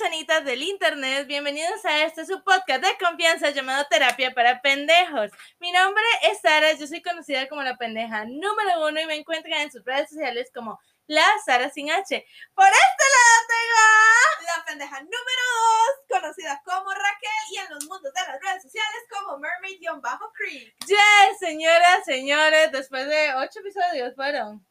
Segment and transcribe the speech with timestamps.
[0.00, 5.30] Personitas del internet, bienvenidos a este su podcast de confianza llamado Terapia para Pendejos.
[5.58, 9.60] Mi nombre es Sara, yo soy conocida como la pendeja número uno y me encuentran
[9.60, 12.26] en sus redes sociales como la Sara sin H.
[12.54, 18.10] Por este lado tengo La pendeja número dos, conocida como Raquel y en los mundos
[18.14, 20.76] de las redes sociales como Mermaid-Creek.
[20.86, 24.69] Yes, señoras, señores, después de ocho episodios fueron.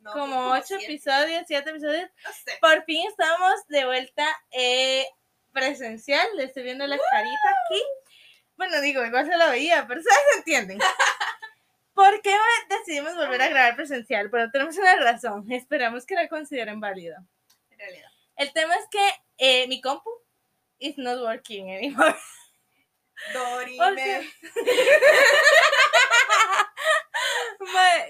[0.00, 2.10] No, como ocho siete, episodios, siete episodios.
[2.24, 2.58] No sé.
[2.60, 5.06] Por fin estamos de vuelta eh,
[5.52, 6.26] presencial.
[6.36, 7.82] Le estoy viendo la carita aquí.
[8.56, 10.78] Bueno, digo, igual se la veía, pero ustedes entienden.
[11.94, 12.36] ¿Por qué
[12.68, 14.28] decidimos volver a grabar presencial?
[14.28, 15.50] Bueno, tenemos una razón.
[15.50, 17.24] Esperamos que la consideren válida.
[17.70, 18.08] En realidad.
[18.36, 20.10] El tema es que eh, mi compu
[20.78, 22.14] is not working anymore.
[23.32, 24.22] Dori, O me- sea,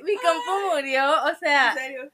[0.05, 2.13] Mi compu murió, o sea, en serio.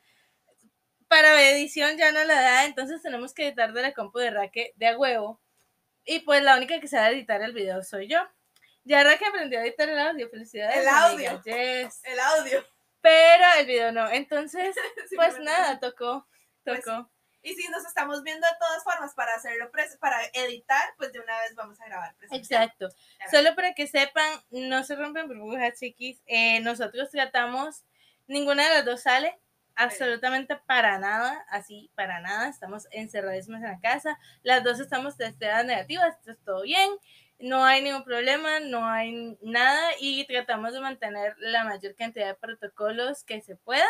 [1.09, 4.73] para edición ya no la da, entonces tenemos que editar de la compu de Raque
[4.77, 5.41] de a huevo.
[6.05, 8.19] Y pues la única que sabe editar el video soy yo.
[8.85, 10.77] Ya Raque aprendió a editar el audio, felicidades.
[10.77, 11.43] El amiga, audio.
[11.45, 12.01] yes.
[12.05, 12.65] El audio.
[13.01, 14.11] Pero el video no.
[14.11, 14.75] Entonces,
[15.17, 16.27] pues nada, tocó,
[16.65, 17.11] Pues, tocó.
[17.45, 21.39] Y si nos estamos viendo de todas formas para hacerlo, para editar, pues de una
[21.41, 22.17] vez vamos a grabar.
[22.17, 22.63] presencial.
[22.63, 22.89] Exacto.
[23.31, 26.23] Solo para que sepan, no se rompen burbujas, chiquis.
[26.27, 27.85] Eh, nosotros tratamos,
[28.27, 29.39] ninguna de las dos sale,
[29.77, 32.49] absolutamente para nada, así, para nada.
[32.49, 34.19] Estamos encerradísimas en la casa.
[34.43, 36.17] Las dos estamos testeadas negativas,
[36.47, 36.91] todo bien.
[37.39, 42.35] No hay ningún problema, no hay nada y tratamos de mantener la mayor cantidad de
[42.37, 43.87] protocolos que se puedan.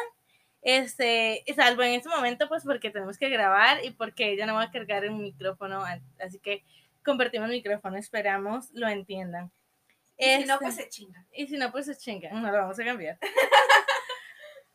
[0.65, 4.63] Este, salvo en este momento, pues porque tenemos que grabar y porque ella no va
[4.63, 5.85] a cargar un micrófono,
[6.19, 6.65] así que
[7.05, 9.53] compartimos micrófono, esperamos lo entiendan.
[10.17, 11.27] Y si no, Este, pues se chingan.
[11.33, 13.19] y si no, pues se chingan, no lo vamos a cambiar.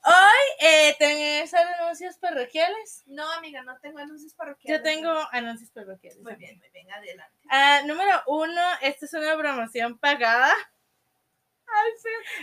[0.05, 3.03] Hoy eh, tenemos anuncios parroquiales.
[3.05, 4.79] No, amiga, no tengo anuncios parroquiales.
[4.79, 6.19] Yo tengo anuncios parroquiales.
[6.21, 7.35] Muy bien, muy bien, adelante.
[7.49, 10.53] Ah, número uno, esta es una promoción pagada.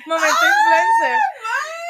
[0.07, 1.19] Momento influencer.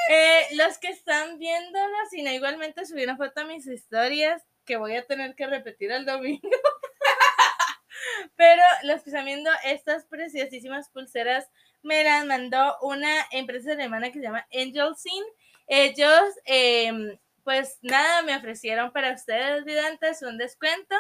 [0.09, 4.77] Eh, los que están viéndolo, si no, igualmente subí una foto a mis historias que
[4.77, 6.49] voy a tener que repetir el domingo.
[8.37, 11.49] Pero los que están viendo estas preciosísimas pulseras
[11.83, 15.27] me las mandó una empresa alemana que se llama Angel Scene.
[15.67, 20.95] Ellos, em, pues nada, me ofrecieron para ustedes, videntes, un descuento.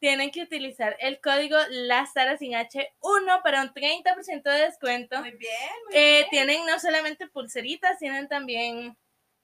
[0.00, 5.20] Tienen que utilizar el código LAZARA sin H1 para un 30% de descuento.
[5.20, 5.52] Muy bien,
[5.86, 6.30] muy Eh, bien.
[6.30, 8.96] tienen no solamente pulseritas, tienen también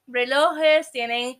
[0.07, 1.39] relojes, tienen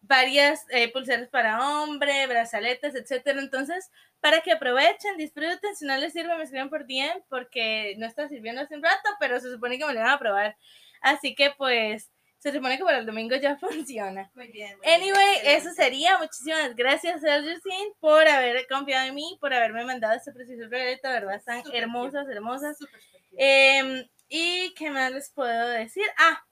[0.00, 3.40] varias eh, pulseras para hombre, brazaletes, etcétera.
[3.40, 3.90] Entonces,
[4.20, 8.28] para que aprovechen, disfruten, si no les sirve, me escriben por DM porque no está
[8.28, 10.56] sirviendo hace un rato, pero se supone que me lo van a probar.
[11.00, 12.11] Así que pues,
[12.42, 14.28] se supone que para el domingo ya funciona.
[14.34, 14.76] Muy bien.
[14.78, 16.18] muy Anyway, eso sería.
[16.18, 17.52] Muchísimas gracias, Sergio
[18.00, 20.98] por haber confiado en mí, por haberme mandado este precioso regalo.
[21.02, 22.76] Verdad, están Súper hermosas, hermosas.
[22.76, 23.86] Súper bien.
[24.00, 26.04] Em, ¿Y qué más les puedo decir?
[26.18, 26.42] Ah,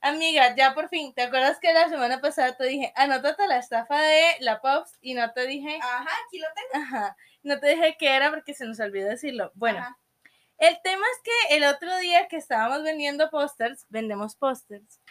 [0.00, 4.00] amiga, ya por fin, ¿te acuerdas que la semana pasada te dije, anótate la estafa
[4.00, 6.84] de la Pops y no te dije, Ajá, aquí lo tengo.
[6.84, 9.52] ajá, no te dije qué era porque se nos olvidó decirlo.
[9.54, 9.98] Bueno, Ajá.
[10.58, 15.01] el tema es que el otro día que estábamos vendiendo pósters, vendemos pósters.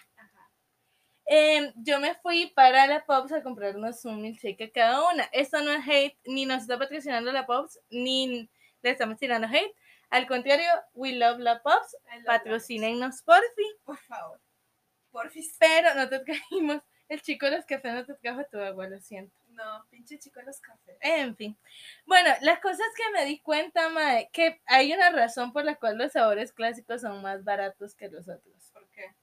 [1.26, 5.24] Em, yo me fui para la Pops a comprarnos un milkshake a cada una.
[5.32, 8.50] Esto no es hate, ni nos está patrocinando la Pops, ni
[8.82, 9.74] le estamos tirando hate.
[10.10, 11.96] Al contrario, we love la Pops.
[12.26, 13.72] Patrocínennos, por fin.
[13.78, 13.86] that.
[13.86, 14.42] Por favor.
[15.12, 15.56] Porfis.
[15.60, 16.82] Pero no te trajimos.
[17.10, 19.36] El chico de los cafés no te trajo tu agua, lo siento.
[19.50, 20.98] No, pinche chico de los cafés.
[21.02, 21.58] En fin.
[22.06, 25.98] Bueno, las cosas que me di cuenta, Mae, que hay una razón por la cual
[25.98, 28.72] los sabores clásicos son más baratos que los otros.
[28.72, 29.14] ¿Por qué?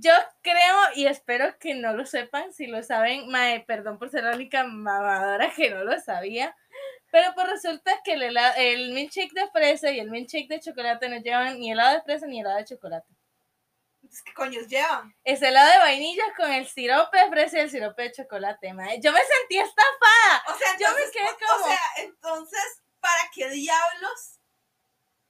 [0.00, 0.12] Yo
[0.42, 2.52] creo y espero que no lo sepan.
[2.52, 6.56] Si lo saben, Mae, perdón por ser la única mamadora que no lo sabía.
[7.10, 11.08] Pero pues resulta que el, hela- el milkshake de fresa y el milkshake de chocolate
[11.08, 13.06] no llevan ni helado de fresa ni helado de chocolate.
[14.24, 15.14] ¿qué coños llevan?
[15.22, 19.00] Es helado de vainilla con el sirope de fresa y el sirope de chocolate, mae.
[19.00, 20.42] Yo me sentí estafada.
[20.48, 24.39] O sea, Yo me quedé como- O sea, entonces, ¿para qué diablos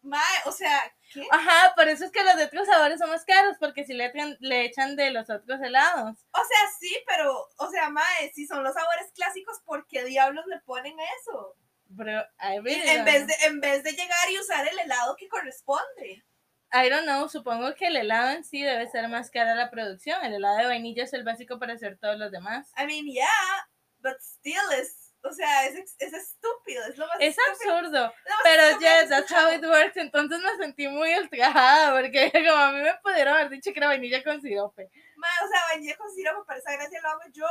[0.03, 0.81] Mae, o sea,
[1.13, 1.27] ¿qué?
[1.31, 4.11] Ajá, por eso es que los de otros sabores son más caros, porque si le,
[4.13, 6.17] echan- le echan de los otros helados.
[6.33, 10.47] O sea, sí, pero, o sea, mae, si son los sabores clásicos, ¿por qué diablos
[10.47, 11.55] le ponen eso?
[11.93, 16.25] I really En vez, de, en vez de llegar y usar el helado que corresponde.
[16.73, 20.25] I don't know, supongo que el helado en sí debe ser más cara la producción.
[20.25, 22.71] El helado de vainilla es el básico para hacer todos los demás.
[22.79, 23.69] I mean, yeah,
[23.99, 28.39] but still es, o sea, es, es estúpido, es lo más Es estúpido- absurdo, más
[28.43, 29.97] pero yes, que that's how it works.
[29.97, 33.89] Entonces me sentí muy ultrajada porque como a mí me pudieron haber dicho que era
[33.89, 34.91] vainilla con sirope.
[35.17, 37.47] Mae, o sea, vainilla con sirope, para esa gracia lo hago yo.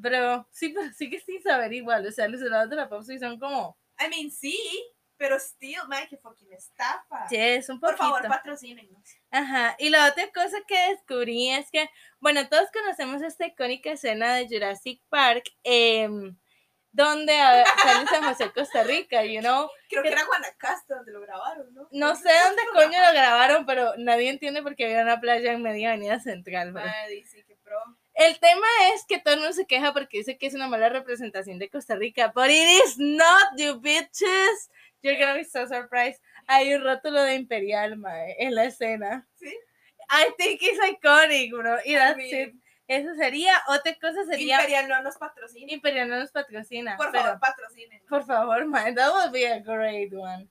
[0.00, 2.06] Pero sí, pero sigue sin saber igual.
[2.06, 4.58] O sea, los helados de la Pepsi son como, I mean, sí,
[5.18, 7.28] pero still, mae, que fucking estafa.
[7.28, 8.04] yes, un Por poquito.
[8.14, 9.02] favor, patrocínenos.
[9.30, 11.88] Ajá, y la otra cosa que descubrí es que,
[12.20, 16.36] bueno, todos conocemos esta icónica escena de Jurassic Park, em,
[16.92, 19.68] donde sale San José, Costa Rica, you know.
[19.88, 21.88] Creo que era Guanacaste donde lo grabaron, ¿no?
[21.90, 25.62] No sé dónde coño lo grabaron, pero nadie entiende por qué había una playa en
[25.62, 26.72] media avenida central.
[26.72, 27.78] Mae, dice que pro.
[28.14, 30.90] El tema es que todo el mundo se queja porque dice que es una mala
[30.90, 34.70] representación de Costa Rica, but it is not, you bitches.
[35.00, 36.20] You're gonna be so surprised.
[36.46, 39.26] Hay un rótulo de Imperial, mae, en la escena.
[39.36, 39.52] ¿Sí?
[40.10, 41.78] I think it's iconic, bro.
[41.84, 42.54] Y that's mean- it.
[42.92, 43.54] Eso sería.
[43.68, 44.56] Otra cosa sería.
[44.56, 45.72] Imperial no nos patrocina.
[45.72, 46.96] Imperial no nos patrocina.
[46.96, 48.06] Por favor, patrocínenos.
[48.08, 48.94] por favor, man.
[48.94, 50.48] That would be a great one.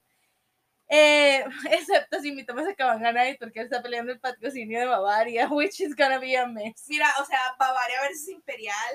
[0.88, 5.80] Eh, excepto si invitamos a Cabanganay porque él está peleando el patrocinio de Bavaria, which
[5.80, 6.84] is gonna be a mess.
[6.88, 8.94] Mira, o sea, Bavaria versus Imperial.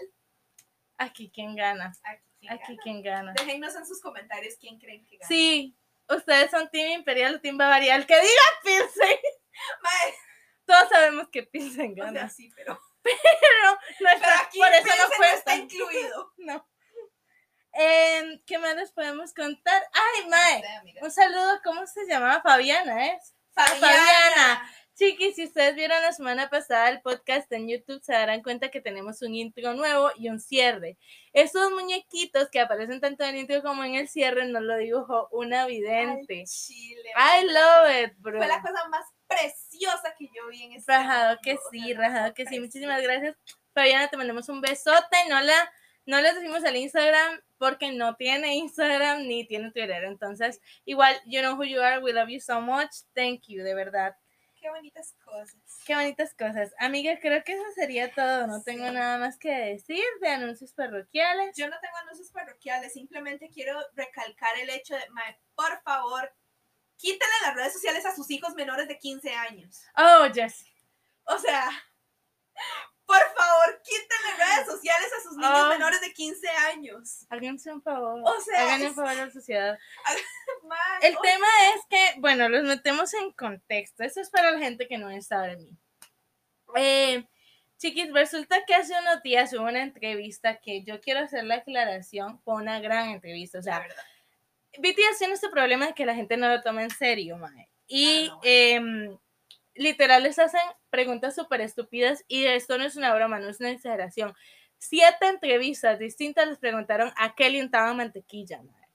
[0.98, 1.94] Aquí, ¿quién gana?
[2.04, 2.84] Aquí, ¿quién Aquí, gana?
[2.84, 3.34] ¿quién gana?
[3.34, 5.28] Déjennos en sus comentarios quién creen que gana.
[5.28, 5.76] Sí,
[6.10, 7.96] ustedes son Team Imperial o Team Bavaria.
[7.96, 9.18] El que diga Pilsen,
[10.66, 12.20] todos sabemos que Pilsen o gana.
[12.20, 12.80] sea, sí, pero,
[13.42, 16.34] pero no pero está, aquí por eso no está incluido.
[16.38, 16.68] No.
[17.74, 19.84] Em, ¿Qué más les podemos contar?
[19.94, 20.64] Ay, Mae.
[21.02, 22.42] Un saludo, ¿cómo se llamaba?
[22.42, 23.20] Fabiana, ¿eh?
[23.54, 23.80] Fabiana.
[23.80, 24.72] Fabiana.
[24.98, 28.82] Chiquis, si ustedes vieron la semana pasada el podcast en YouTube, se darán cuenta que
[28.82, 30.98] tenemos un intro nuevo y un cierre.
[31.34, 35.28] Estos muñequitos que aparecen tanto en el intro como en el cierre nos lo dibujó
[35.32, 36.40] una vidente.
[36.40, 37.12] Ay, Chile.
[37.16, 38.40] I love it, bro.
[38.40, 42.46] Fue la cosa más preciosa que yo vi en este Rajado que sí, rajado que
[42.46, 42.60] sí.
[42.60, 43.36] Muchísimas gracias.
[43.74, 45.18] Fabiana, te mandamos un besote.
[45.30, 45.72] No la,
[46.06, 50.04] no les decimos el Instagram porque no tiene Instagram ni tiene Twitter.
[50.06, 52.00] Entonces, igual, you know who you are.
[52.00, 52.90] We love you so much.
[53.14, 54.16] Thank you, de verdad.
[54.60, 55.56] Qué bonitas cosas.
[55.86, 56.74] Qué bonitas cosas.
[56.80, 58.48] Amiga, creo que eso sería todo.
[58.48, 58.94] No tengo Sí.
[58.94, 61.56] nada más que decir de anuncios parroquiales.
[61.56, 65.04] Yo no tengo anuncios parroquiales, simplemente quiero recalcar el hecho de,
[65.54, 66.34] por favor,
[66.98, 69.82] quítenle las redes sociales a sus hijos menores de 15 años.
[69.96, 70.66] Oh, yes.
[71.26, 71.70] O sea,
[73.06, 75.70] por favor, quítenle redes sociales a sus niños Oh.
[75.70, 77.26] menores de 15 años.
[77.30, 78.22] Háganse un favor.
[78.26, 79.78] O sea, un favor a la sociedad.
[81.02, 84.04] El tema es que, bueno, los metemos en contexto.
[84.04, 85.78] Eso es para la gente que no está de mí.
[86.76, 87.26] Eh,
[87.78, 92.42] chiquis, resulta que hace unos días hubo una entrevista que yo quiero hacer la aclaración.
[92.42, 93.60] Fue una gran entrevista.
[93.60, 94.04] O La sea, verdad.
[94.80, 97.70] BTS tiene este problema de que la gente no lo toma en serio, mae.
[97.88, 98.40] Y Ah, no.
[98.44, 99.18] em,
[99.76, 103.72] literal les hacen preguntas súper estúpidas y esto no es una broma, no es una
[103.72, 104.34] exageración.
[104.78, 108.88] Siete entrevistas distintas les preguntaron a qué le untaban mantequilla, mae.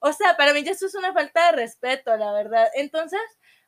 [0.00, 2.68] O sea, para mí ya esto es una falta de respeto, la verdad.
[2.74, 3.20] Entonces,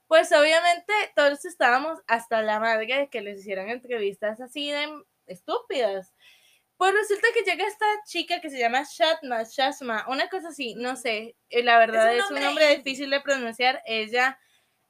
[0.07, 4.87] pues obviamente todos estábamos hasta la madre de que les hicieran entrevistas así de
[5.27, 6.13] estúpidas.
[6.77, 10.97] Pues resulta que llega esta chica que se llama Shatma, Shasma, una cosa así, no
[10.97, 13.83] sé, eh, la verdad un es un nombre difícil de pronunciar.
[13.87, 14.39] Ella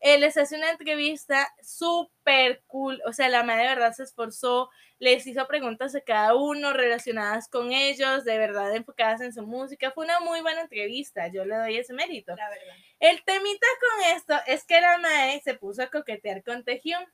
[0.00, 4.69] eh, les hace una entrevista súper cool, o sea, la madre de verdad se esforzó,
[4.99, 9.93] les hizo preguntas a cada uno relacionadas con ellos, de verdad enfocadas en su música.
[9.93, 12.35] Fue una muy buena entrevista, yo le doy ese mérito.
[12.35, 12.75] La verdad.
[12.99, 17.05] El temita con esto es que la Mae se puso a coquetear con Tejión.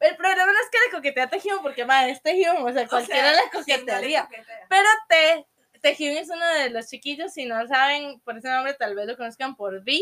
[0.00, 2.82] El problema no es que le coquetea a Tejión, porque Mae es Tejión, o sea,
[2.82, 4.24] O cualquiera sea, ¿quién no le coquetearía.
[4.24, 4.66] coquetea?
[4.68, 5.46] Pero Te,
[5.80, 9.16] Tejión es uno de los chiquillos, si no saben por ese nombre, tal vez lo
[9.16, 10.00] conozcan por V,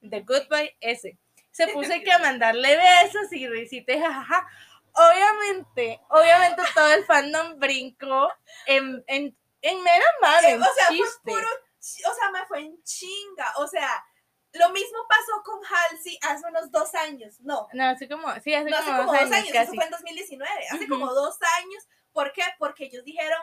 [0.00, 1.18] de Goodbye, ese.
[1.50, 4.46] Se puso que a mandarle besos y risita y jajaja.
[4.94, 8.32] Obviamente, obviamente todo el fandom brincó
[8.66, 12.82] en, en, en mera madre, en o sea, fue puro, o sea, me fue en
[12.82, 13.52] chinga.
[13.56, 14.04] O sea,
[14.52, 17.36] lo mismo pasó con Halsey hace unos dos años.
[17.40, 19.74] No, No, hace como, sí, hace no hace como, como dos años, eso casi.
[19.76, 20.88] fue en 2019, hace Ujú.
[20.88, 21.84] como dos años.
[22.12, 22.42] ¿Por qué?
[22.58, 23.40] Porque ellos dijeron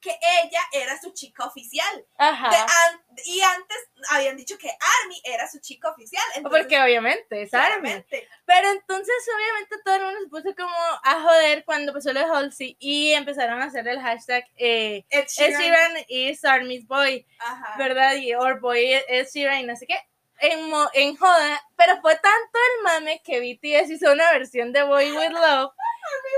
[0.00, 0.10] que
[0.42, 2.06] ella era su chica oficial.
[2.18, 2.50] Ajá.
[2.50, 3.76] De an- y antes
[4.10, 6.22] habían dicho que Army era su chica oficial.
[6.34, 11.20] Entonces, Porque obviamente es claramente, Pero entonces obviamente todo el mundo se puso como a
[11.22, 15.26] joder cuando pasó lo de Halsey y empezaron a hacer el hashtag eh, Ed Ed
[15.26, 17.74] Sheeran, Sheeran is Army's boy, ajá.
[17.78, 18.14] ¿verdad?
[18.16, 19.98] Y or boy es Sheeran y no sé qué.
[20.52, 25.12] En, en joda, pero fue tanto el mame que BTS hizo una versión de Boy
[25.12, 25.72] With Love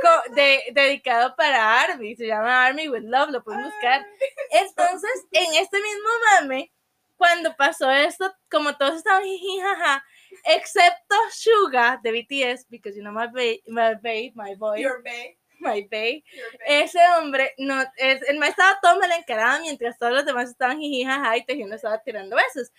[0.03, 4.07] co- de, dedicado para ARMY, se llama ARMY With Love, lo pueden buscar.
[4.51, 6.73] Entonces, en este mismo mame,
[7.17, 10.05] cuando pasó esto, como todos estaban jiji, jaja,
[10.45, 15.37] excepto Suga de BTS, because you know my babe, my babe, my boy, Your bae,
[15.61, 16.25] my bae.
[16.67, 20.79] ese hombre, no, es, el maestro estaba todo mal encarado mientras todos los demás estaban
[20.79, 22.73] jiji, jaja, y Tejiendo estaba tirando besos.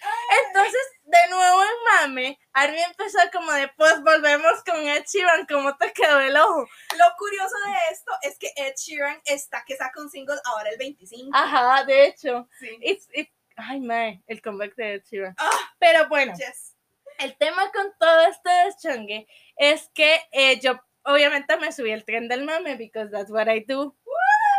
[0.45, 1.69] Entonces, de nuevo en
[2.11, 6.67] mame, Army empezó como de, pues volvemos con Ed Sheeran, ¿cómo te quedó el ojo?
[6.97, 10.77] Lo curioso de esto es que Ed Sheeran está que saca un single ahora el
[10.77, 11.29] 25.
[11.35, 12.77] Ajá, de hecho, Sí.
[12.81, 15.35] it's, it- ay, mae, el comeback de Ed Sheeran.
[15.37, 16.75] Ah, Pero bueno, yes.
[17.19, 22.27] el tema con todo este deschongue es que eh, yo obviamente me subí al tren
[22.27, 23.95] del mame because that's what I do.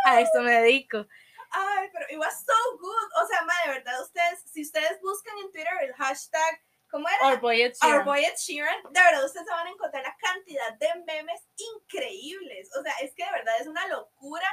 [0.05, 1.07] A esto me dedico.
[1.51, 3.09] Ay, pero it was so good.
[3.23, 7.27] O sea, ma, de verdad, ustedes, si ustedes buscan en Twitter el hashtag, ¿cómo era?
[7.27, 8.05] Or boy Ed Our Sheeran.
[8.05, 12.69] Boy Ed Sheeran, de verdad ustedes se van a encontrar la cantidad de memes increíbles.
[12.77, 14.47] O sea, es que de verdad es una locura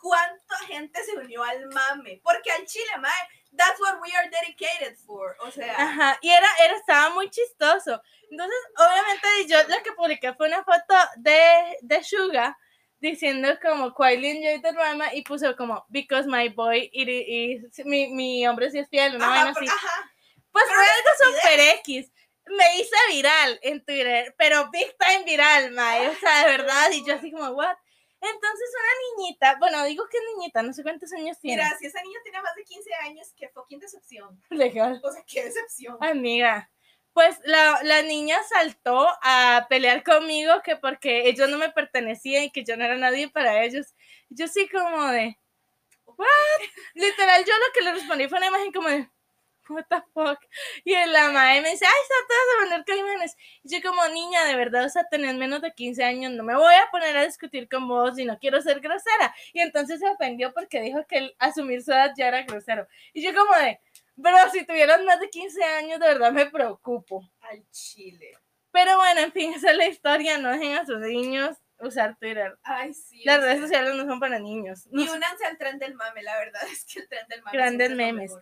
[0.00, 2.20] cuánta gente se unió al mame.
[2.22, 5.36] Porque al chile, mae, that's what we are dedicated for.
[5.40, 8.00] O sea, Ajá, y era, era, estaba muy chistoso.
[8.30, 12.56] Entonces, obviamente, yo lo que publiqué fue una foto de, de Suga
[13.00, 18.08] diciendo como quietly enjoy the drama y puso como because my boy y, y- mi,
[18.08, 19.72] mi hombre sí es fiel, una ajá, vaina por- así.
[19.72, 20.10] ajá.
[20.52, 22.10] Pues pero fue algo super X.
[22.46, 26.08] Me hice viral en Twitter, pero big time viral, mae.
[26.08, 26.90] O sea, de verdad.
[26.92, 27.76] Y yo así como, what?
[28.32, 31.62] Entonces una niñita, bueno, digo que niñita, no sé cuántos años tiene.
[31.62, 34.40] Mira, si esa niña tiene más de 15 años, qué fucking decepción.
[34.50, 35.00] Legal.
[35.02, 35.96] O sea, qué decepción.
[36.00, 36.70] Amiga,
[37.12, 42.50] pues la, la niña saltó a pelear conmigo que porque ellos no me pertenecían y
[42.50, 43.94] que yo no era nadie para ellos.
[44.30, 45.38] Yo sí como de,
[46.06, 46.60] what?
[46.94, 49.08] Literal, yo lo que le respondí fue una imagen como de,
[49.68, 50.38] what the fuck.
[50.84, 53.36] Y la madre me dice, ay, está todas a poner caimanes.
[53.62, 56.56] Y yo como niña, de verdad, o sea, tenés menos de 15 años, no me
[56.56, 59.34] voy a poner a discutir con vos y no quiero ser grosera.
[59.52, 62.86] Y entonces se ofendió porque dijo que el asumir su edad ya era grosero.
[63.12, 63.80] Y yo como de,
[64.16, 67.28] Bro, si tuvieras más de 15 años, de verdad me preocupo.
[67.40, 68.32] Al chile.
[68.70, 70.38] Pero bueno, en fin, esa es la historia.
[70.38, 72.58] No dejen a sus niños usar Twitter.
[72.62, 73.22] Ay, sí.
[73.24, 74.86] Las o redes sea, sociales no son para niños.
[74.92, 77.56] Y únanse al tren del mame, la verdad es que el tren del mame.
[77.56, 78.32] Grandes memes.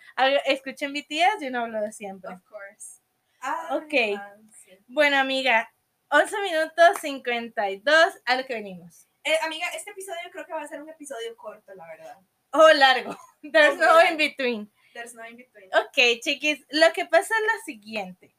[0.46, 2.34] Escuchen BTS, yo no hablo de siempre.
[2.34, 3.00] Of course.
[3.40, 4.18] Ay, Ok.
[4.18, 4.78] man, sí.
[4.86, 5.72] Bueno, amiga,
[6.10, 7.96] 11 minutos 52
[8.26, 9.08] a lo que venimos.
[9.24, 12.16] Eh, amiga, este episodio creo que va a ser un episodio corto, la verdad.
[12.50, 13.16] Oh, largo.
[13.52, 14.70] There's no in between.
[14.92, 15.70] There's no in between.
[15.74, 18.36] Ok, chiquis, lo que pasa es lo siguiente.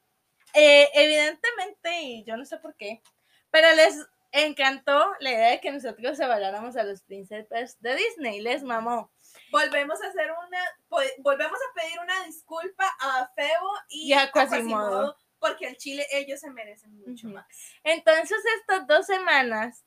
[0.54, 3.02] Eh, evidentemente, y yo no sé por qué,
[3.50, 8.42] pero les encantó la idea de que nosotros evaluáramos a los príncipes de Disney.
[8.42, 9.12] Les mamó.
[9.52, 10.60] Volvemos a hacer una,
[10.90, 15.16] po- volvemos a pedir una disculpa a Febo y, Y a Quasimodo.
[15.40, 17.46] porque al Chile ellos se merecen mucho más.
[17.84, 19.86] Entonces, estas dos semanas,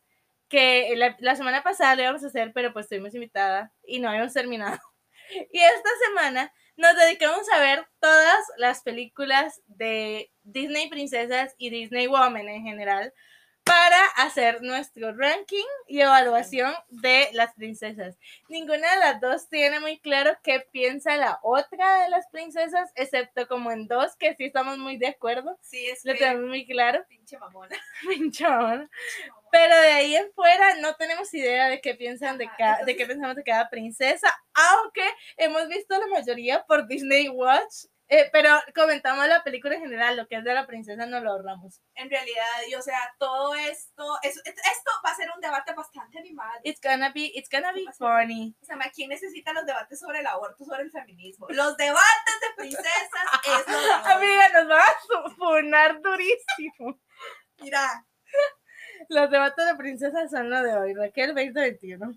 [0.48, 4.08] que la, la semana pasada lo íbamos a hacer, pero pues estuvimos invitada y no
[4.08, 4.78] habíamos terminado.
[5.50, 12.06] Y esta semana nos dedicamos a ver todas las películas de Disney Princesas y Disney
[12.06, 13.12] Women en general
[13.66, 18.16] para hacer nuestro ranking y evaluación de las princesas.
[18.48, 23.48] Ninguna de las dos tiene muy claro qué piensa la otra de las princesas, excepto
[23.48, 25.58] como en dos que sí estamos muy de acuerdo.
[25.62, 27.04] Sí, es Lo tenemos muy claro.
[27.08, 27.76] pinche mamona.
[28.08, 28.88] Pinchón.
[29.50, 32.96] Pero de ahí en fuera no tenemos idea de qué piensan de, Ajá, ca- de
[32.96, 35.02] qué pensamos de cada princesa, aunque
[35.36, 40.26] hemos visto la mayoría por Disney Watch, eh, pero comentamos la película en general, lo
[40.28, 41.80] que es de la princesa no lo ahorramos.
[41.94, 46.18] En realidad, y, o sea, todo esto, es- esto va a ser un debate bastante
[46.18, 46.60] animado.
[46.62, 48.54] It's gonna be, it's gonna be funny.
[48.62, 51.46] O sea, ¿quién necesita los debates sobre el aborto, sobre el feminismo?
[51.50, 53.92] Los debates de princesas es lo de.
[54.14, 57.00] Amiga, nos va a funar durísimo.
[57.58, 58.04] Mira,
[59.08, 62.16] Los debates de princesas son lo de hoy, Raquel 2021.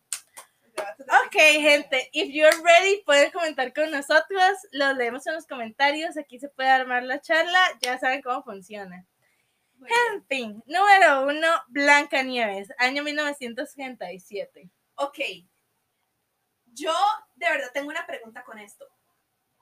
[1.26, 6.40] Ok, gente, if you're ready, pueden comentar con nosotros, los leemos en los comentarios, aquí
[6.40, 9.06] se puede armar la charla, ya saben cómo funciona.
[9.82, 14.70] En fin, número uno, Blanca Nieves, año 1937.
[14.96, 15.20] Ok.
[16.66, 16.94] Yo
[17.36, 18.86] de verdad tengo una pregunta con esto.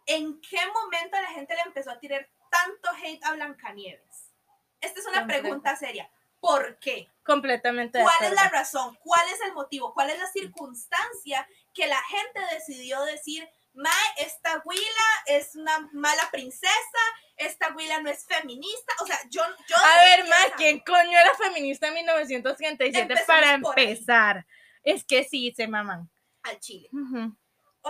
[0.05, 4.33] ¿En qué momento la gente le empezó a tirar tanto hate a Blancanieves?
[4.81, 6.09] Esta es una pregunta seria.
[6.39, 7.09] ¿Por qué?
[7.23, 8.97] Completamente ¿Cuál es la razón?
[9.03, 9.93] ¿Cuál es el motivo?
[9.93, 14.81] ¿Cuál es la circunstancia que la gente decidió decir, Mae, esta Willa
[15.25, 16.71] es una mala princesa,
[17.35, 18.93] esta Willa no es feminista?
[19.01, 19.41] O sea, yo...
[19.67, 20.53] yo A ver, saber.
[20.57, 24.45] ¿quién coño era feminista en 1937 Empecemos para empezar?
[24.83, 26.09] Es que sí, se maman.
[26.43, 26.89] Al Chile.
[26.93, 27.35] Ujú.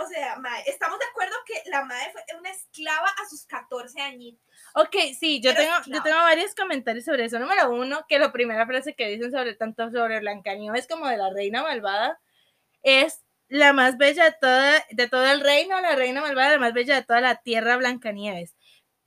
[0.00, 4.00] O sea, mae, estamos de acuerdo que la madre fue una esclava a sus 14
[4.00, 4.46] añitos.
[4.74, 7.38] Ok, sí, yo Pero tengo, yo tengo varios comentarios sobre eso.
[7.38, 11.30] Número uno, que la primera frase que dicen sobre tanto sobre Blancanieves como de la
[11.30, 12.20] reina malvada
[12.82, 16.74] es la más bella de, toda, de todo el reino, la reina malvada, la más
[16.74, 18.54] bella de toda la tierra, Blancanieves.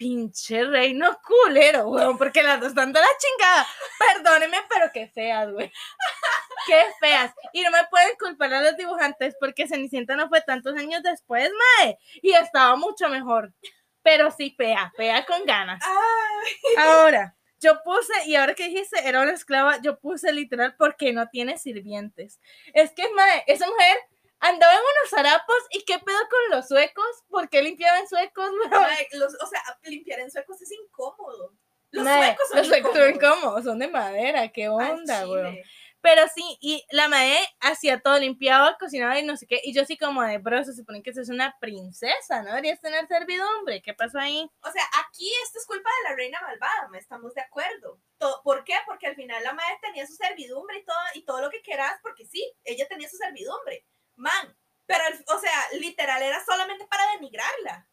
[0.01, 3.67] Pinche reino culero, weón, porque las dos están de la chingada.
[3.99, 5.71] Perdónenme, pero qué feas, güey.
[6.65, 7.31] Qué feas.
[7.53, 11.51] Y no me pueden culpar a los dibujantes porque Cenicienta no fue tantos años después,
[11.83, 11.99] mae.
[12.23, 13.53] Y estaba mucho mejor.
[14.01, 15.83] Pero sí, fea, fea con ganas.
[15.85, 21.13] Ay, Ahora, yo puse, y ahora que dijiste, era una esclava, yo puse literal porque
[21.13, 22.39] no tiene sirvientes.
[22.73, 23.97] Es que, mae, esa mujer
[24.41, 28.81] andaba en unos harapos y qué pedo con los suecos, ¿por qué limpiaban suecos, weón?
[28.81, 31.53] mae, los- o sea, limpiar en suecos es incómodo.
[31.93, 33.15] Los Mae, suecos son los suecos son incómodos.
[33.35, 35.57] incómodos, son de madera, qué onda, weón.
[36.03, 39.83] Pero sí, y la mae hacía todo, limpiaba, cocinaba y no sé qué, y yo
[39.83, 42.49] así como de, bro, se supone que eso es una princesa, ¿no?
[42.49, 44.49] Deberías tener servidumbre, ¿qué pasó ahí?
[44.63, 47.99] O sea, aquí esto es culpa de la reina malvada, ¿me estamos de acuerdo?
[48.43, 48.73] ¿Por qué?
[48.87, 51.99] Porque al final la madre tenía su servidumbre y todo, y todo lo que quieras,
[52.01, 53.85] porque sí, ella tenía su servidumbre.
[54.21, 55.03] Man, pero,
[55.35, 57.87] o sea, literal, era solamente para denigrarla.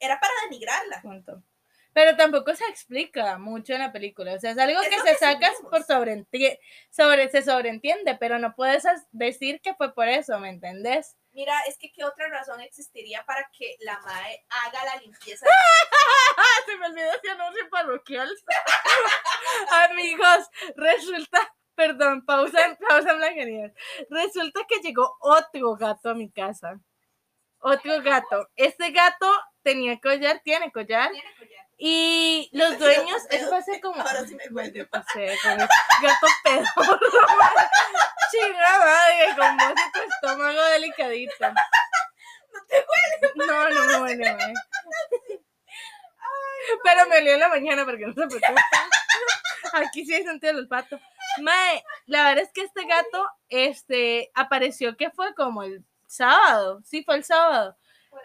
[0.00, 1.02] Era para denigrarla.
[1.02, 1.42] punto.
[1.92, 4.34] Pero tampoco se explica mucho en la película.
[4.34, 5.70] O sea, es algo Es que se que saca sentimos.
[5.70, 11.14] por sobre, se sobreentiende, pero no puedes decir que fue por eso, ¿me entendés?
[11.32, 15.46] Mira, es que qué otra razón existiría para que la madre haga la limpieza.
[16.66, 18.28] Se me olvidó ese anuncio parroquial.
[19.90, 23.72] Amigos, resulta, perdón, pausa, pausa en Blancanieves.
[24.10, 26.80] Resulta que llegó otro gato a mi casa.
[27.58, 28.50] Otro gato.
[28.56, 29.30] Este gato
[29.62, 31.10] tenía collar, tiene collar.
[31.10, 31.64] Tiene collar.
[31.76, 34.00] Y los dueños, eso hace como.
[34.00, 34.72] Ahora sí me huele.
[34.72, 36.98] Yo pasé con el gato pedorro.
[38.30, 41.48] Chinga madre, con vos y tu estómago delicadito.
[41.48, 43.46] No te huele.
[43.46, 44.54] No, no me huele.
[46.82, 48.54] Pero me olió en la mañana porque no se preocupen.
[49.72, 51.00] Aquí sí hay sentido del olfato.
[51.42, 56.80] Mae, la verdad es que este gato, este, apareció que fue como el sábado.
[56.84, 57.76] Sí, fue el sábado.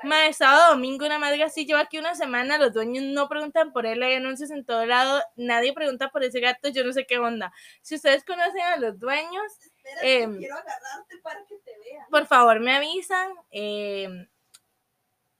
[0.03, 3.87] Mae, sábado, domingo, una madre así, lleva aquí una semana, los dueños no preguntan por
[3.87, 7.17] él, hay anuncios en todo lado, nadie pregunta por ese gato, yo no sé qué
[7.17, 7.51] onda.
[7.81, 9.51] Si ustedes conocen a los dueños,
[9.83, 12.05] Espera, em, quiero agarrarte para que te vean.
[12.11, 13.31] por favor me avisan.
[13.49, 14.27] eh,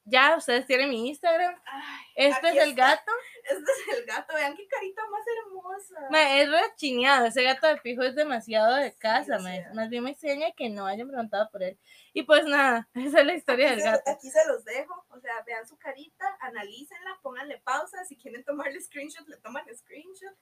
[0.09, 1.55] ya, ustedes tienen mi Instagram.
[1.65, 2.87] Ay, Este es el está.
[2.95, 3.11] gato.
[3.43, 4.33] Este es el gato.
[4.33, 6.07] Vean qué carita más hermosa.
[6.11, 9.61] Mae, es rechineado, ese gato de fijo es demasiado de Sí, casa, mae.
[9.63, 9.73] sea.
[9.73, 11.77] Más bien me extraña que no hayan preguntado por él.
[12.13, 14.11] Y pues nada, esa es la historia aquí, del se, gato.
[14.11, 15.05] aquí se los dejo.
[15.09, 18.03] O sea, vean su carita, analícenla, pónganle pausa.
[18.05, 20.35] Si quieren tomarle screenshot, le toman screenshot.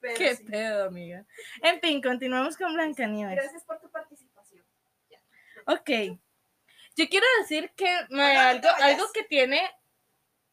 [0.00, 0.44] Pero Qué sí.
[0.44, 1.24] pedo, amiga.
[1.62, 3.34] En fin, continuamos con Blancanieves.
[3.34, 4.64] Gracias por tu participación.
[5.66, 6.18] Ok.
[6.98, 8.82] Yo quiero decir que mae, No, no algo, vayas.
[8.82, 9.60] algo que tiene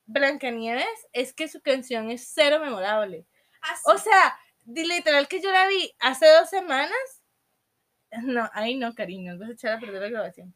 [0.05, 3.25] Blancanieves es que su canción es cero memorable.
[3.63, 3.81] Ah, sí.
[3.85, 7.23] O sea, literal que yo la vi hace dos semanas.
[8.21, 10.55] No, ahí no, cariño, vas a echar a perder la grabación.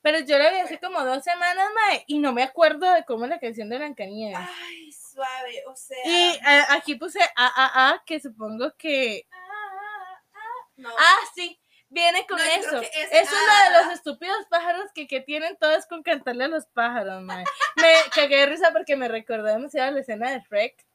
[0.00, 3.24] Pero yo la vi hace como dos semanas, mae, y no me acuerdo de cómo
[3.24, 4.38] es la canción de Blancanieves.
[4.38, 5.64] Ay, suave.
[5.66, 5.98] O sea.
[6.04, 6.38] Y
[6.70, 9.26] aquí puse AAA, que supongo que.
[9.32, 10.68] Ah, ah, ah.
[10.76, 10.90] No.
[10.96, 12.80] Ah, sí, viene con No, eso.
[12.80, 16.66] es Es uno de los estúpidos pájaros que, que tienen todos con cantarle a los
[16.66, 17.44] pájaros, mae.
[17.76, 20.86] Me cagué de risa porque me recordó demasiado la escena de Shrek.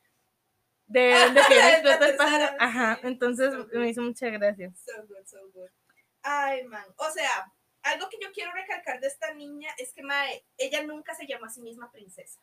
[0.88, 2.56] De donde que explota el pájaro.
[2.60, 4.72] Ajá, entonces So me hizo mucha gracia.
[4.86, 5.70] So good, so good.
[6.24, 6.86] Ay, man.
[6.98, 7.52] O sea,
[7.84, 11.46] algo que yo quiero recalcar de esta niña es que, mae, ella nunca se llamó
[11.46, 12.40] a sí misma princesa.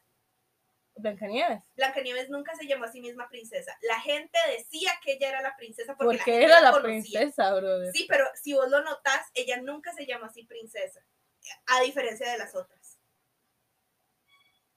[0.99, 1.63] Blancanieves.
[1.77, 3.77] Blancanieves nunca se llamó a sí misma princesa.
[3.83, 7.93] La gente decía que ella era la princesa porque, la gente era la princesa, brother.
[7.93, 11.05] Sí, pero si vos lo notas, ella nunca se llamó así princesa,
[11.67, 12.99] a diferencia de las otras.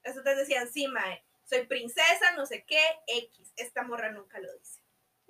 [0.03, 3.53] Las otras decían, sí, mae, soy princesa, no sé qué, X.
[3.55, 4.80] Esta morra nunca lo dice.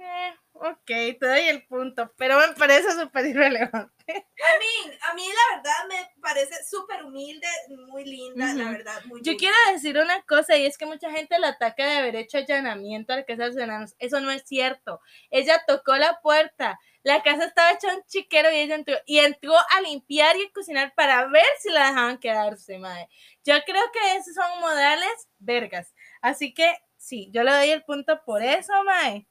[0.03, 3.91] Eh, ok, te doy el punto, pero me parece súper irrelevante.
[4.09, 7.47] A mí, a mí la verdad me parece súper humilde,
[7.87, 11.37] muy linda, la verdad, muy Yo quiero decir una cosa y es que mucha gente
[11.37, 13.95] la ataca de haber hecho allanamiento a la casa de los enanos.
[13.99, 15.01] Eso no es cierto.
[15.29, 16.79] Ella tocó la puerta.
[17.03, 20.51] La casa estaba hecha un chiquero y ella entró y entró a limpiar y a
[20.51, 23.07] cocinar para ver si la dejaban quedarse, madre.
[23.43, 25.93] Yo creo que esos son modales vergas.
[26.21, 29.27] Así que sí, yo le doy el punto por eso, mae.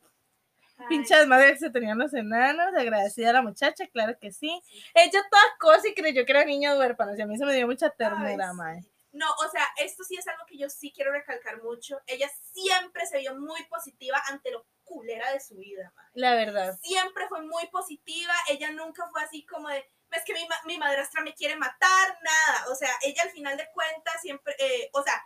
[0.80, 4.60] Ay, Pinchas madres que se tenían los enanos, agradecida a la muchacha, claro que sí.
[4.94, 7.66] Ella toda cosa y creyó que era niño huérfano, y a mí se me dio
[7.66, 8.80] mucha ternura, mae.
[9.12, 12.00] No, o sea, esto sí es algo que yo sí quiero recalcar mucho.
[12.06, 16.06] Ella siempre se vio muy positiva ante lo culera de su vida, mae.
[16.14, 16.78] La verdad.
[16.82, 19.78] Siempre fue muy positiva, ella nunca fue así como de,
[20.12, 22.70] es que mi, ma- mi madrastra me quiere matar, nada.
[22.70, 25.20] O sea, ella al final de cuentas siempre, eh, o sea,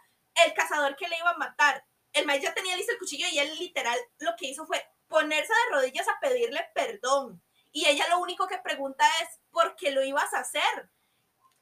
[0.46, 3.38] el cazador que le iba a matar, el maíz ya tenía listo el cuchillo y
[3.38, 7.42] él literal lo que hizo fue ponerse de rodillas a pedirle perdón.
[7.72, 10.90] Y ella lo único que pregunta es, ¿por qué lo ibas a hacer?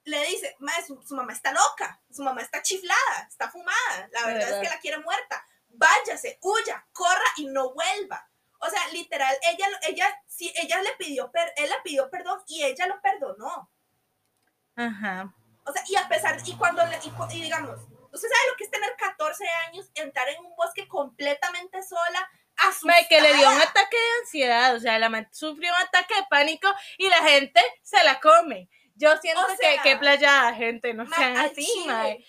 [0.04, 4.26] Le dice, "Mae, su, su mamá está loca, su mamá está chiflada, está fumada, la
[4.26, 4.62] verdad ¿Verdad?
[4.62, 5.46] es que la quiere muerta.
[5.68, 8.28] Váyase, huya, corra y no vuelva.
[8.58, 12.62] O sea, literal, ella, ella, sí, ella le pidió, per- él le pidió perdón y
[12.62, 13.70] ella lo perdonó.
[14.76, 15.34] Ajá.
[15.64, 16.98] O sea, y a pesar, y cuando, le,
[17.34, 17.80] y digamos,
[18.12, 23.09] usted sabe lo que es tener 14 años, entrar en un bosque completamente sola, asustada.
[23.09, 26.68] Que le dio un ataque de ansiedad, o sea, la sufrió un ataque de pánico
[26.98, 28.68] y la gente se la come.
[28.94, 32.25] Yo siento O que qué playa gente, no sean así, mae.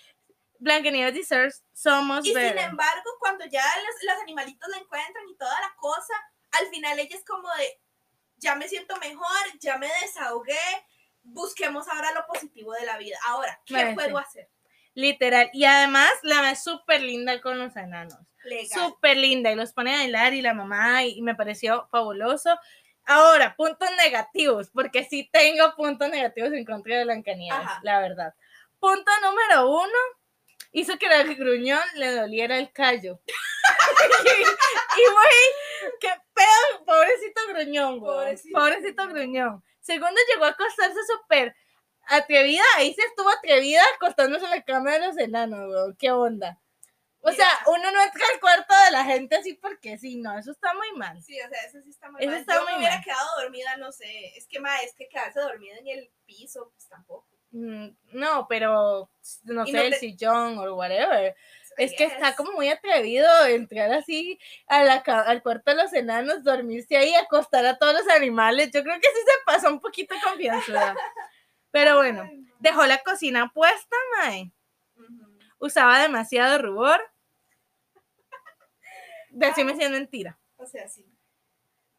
[0.58, 5.60] Blancanieves deserves somos Y sin embargo, cuando ya los, los animalitos la encuentran y toda
[5.60, 6.14] la cosa,
[6.52, 7.80] al final ella es como de,
[8.36, 10.86] ya me siento mejor, ya me desahogué,
[11.22, 13.18] busquemos ahora lo positivo de la vida.
[13.26, 14.48] Ahora, ¿qué puedo hacer?
[14.94, 15.50] Literal.
[15.52, 18.18] Y además, la mae es súper linda con los enanos.
[18.72, 19.50] Súper linda.
[19.50, 22.58] Y los pone a bailar y la mamá, y, y me pareció fabuloso.
[23.06, 27.80] Ahora, puntos negativos, porque sí tengo puntos negativos en contra de Blancanieves, Ajá.
[27.82, 28.34] la verdad.
[28.80, 29.98] Punto número uno,
[30.72, 33.20] hizo que al gruñón le doliera el callo.
[34.96, 38.14] y güey, qué pedo, pobrecito gruñón, güey.
[38.14, 38.58] Pobrecito.
[38.58, 39.64] Pobrecito gruñón.
[39.80, 41.54] Segundo, llegó a acostarse súper
[42.08, 45.96] atrevida, ahí se estuvo atrevida acostándose en la cama de los enanos, güey.
[45.98, 46.58] ¿Qué onda?
[47.26, 50.50] O sea, uno no entra al cuarto de la gente así porque sí, no, eso
[50.52, 51.22] está muy mal.
[51.22, 52.40] Sí, o sea, eso sí está muy Eso mal.
[52.40, 53.04] está Yo muy me hubiera mal.
[53.04, 54.36] quedado dormida, no sé.
[54.36, 57.26] Es que, ma, es que quedarse dormida en el piso, pues tampoco.
[57.52, 59.08] Mm, No, pero
[59.44, 61.34] no Y sé, no el sillón o whatever.
[61.76, 64.38] Es que está como muy atrevido entrar así
[64.68, 68.70] a la, al cuarto de los enanos, dormirse ahí, acostar a todos los animales.
[68.72, 70.94] Yo creo que sí se pasó un poquito confianzuda.
[71.74, 74.52] Pero bueno, dejó la cocina puesta, mae.
[75.58, 77.00] Usaba demasiado rubor.
[79.30, 80.38] Decime si es mentira.
[80.56, 81.04] O sea, sí.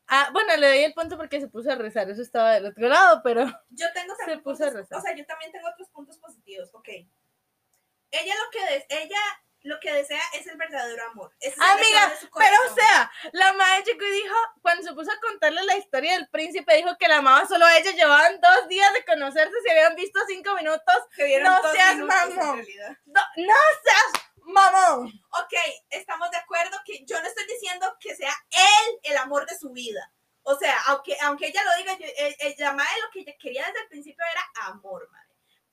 [0.07, 2.09] Ah, bueno, le doy el punto porque se puso a rezar.
[2.09, 4.97] Eso estaba del otro lado, pero Yo tengo Se también puso a rezar.
[4.97, 6.69] o sea, yo también tengo otros puntos positivos.
[6.71, 6.87] Ok.
[6.87, 9.19] Ella lo que ella
[9.65, 11.33] lo que desea es el verdadero amor.
[11.39, 15.63] Es Amiga, Pero, o sea, la madre llegó y dijo, cuando se puso a contarle
[15.63, 17.91] la historia del príncipe, dijo que la amaba solo a ella.
[17.91, 20.95] Llevaban dos días de conocerse, se habían visto cinco minutos.
[21.15, 22.65] Se no seas mamón.
[23.05, 25.07] No, no seas mamón.
[25.31, 25.53] Ok,
[25.89, 29.71] estamos de acuerdo que yo no estoy diciendo que sea él el amor de su
[29.71, 30.11] vida.
[30.43, 33.33] O sea, aunque, aunque ella lo diga, yo, eh, eh, la madre lo que ella
[33.39, 35.24] quería desde el principio era amor, madre.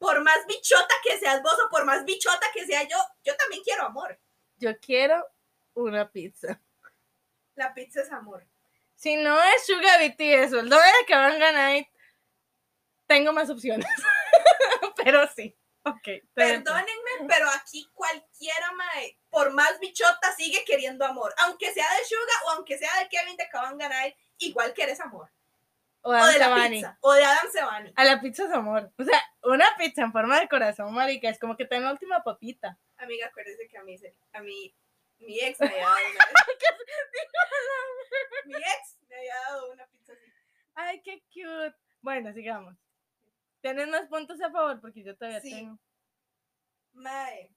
[0.02, 3.62] Por más bichota que seas vos o por más bichota que sea yo, yo también
[3.62, 4.18] quiero amor.
[4.56, 5.24] Yo quiero
[5.74, 6.60] una pizza.
[7.54, 8.44] La pizza es amor.
[8.96, 11.86] Si no es Sugar BTS o el doble de que van a ganar,
[13.06, 13.86] tengo más opciones.
[15.04, 15.56] pero sí.
[15.84, 16.08] Ok.
[16.34, 21.32] Perdónenme, pero aquí cualquiera, mae, por más bichota, sigue queriendo amor.
[21.44, 25.30] Aunque sea de Suga o aunque sea de Kevin de Caban Ganar, igual quieres amor.
[26.04, 26.76] O de la Savani.
[26.76, 26.98] pizza.
[27.00, 27.92] O de Adam Sebani.
[27.96, 28.92] A la pizza es amor.
[28.98, 31.92] O sea, una pizza en forma de corazón, marica, es como que te dan la
[31.92, 32.76] última papita.
[32.98, 33.96] Amiga, acuérdese que a mí,
[34.32, 34.74] a mí,
[35.18, 36.24] mi ex me había dado una.
[38.44, 40.32] Mi ex me había dado una pizza así.
[40.74, 41.74] Ay, qué cute.
[42.00, 42.74] Bueno, sigamos.
[43.60, 44.80] ¿Tienes más puntos a favor?
[44.80, 45.50] Porque yo todavía Sí.
[45.50, 45.78] tengo.
[46.94, 47.50] Mae.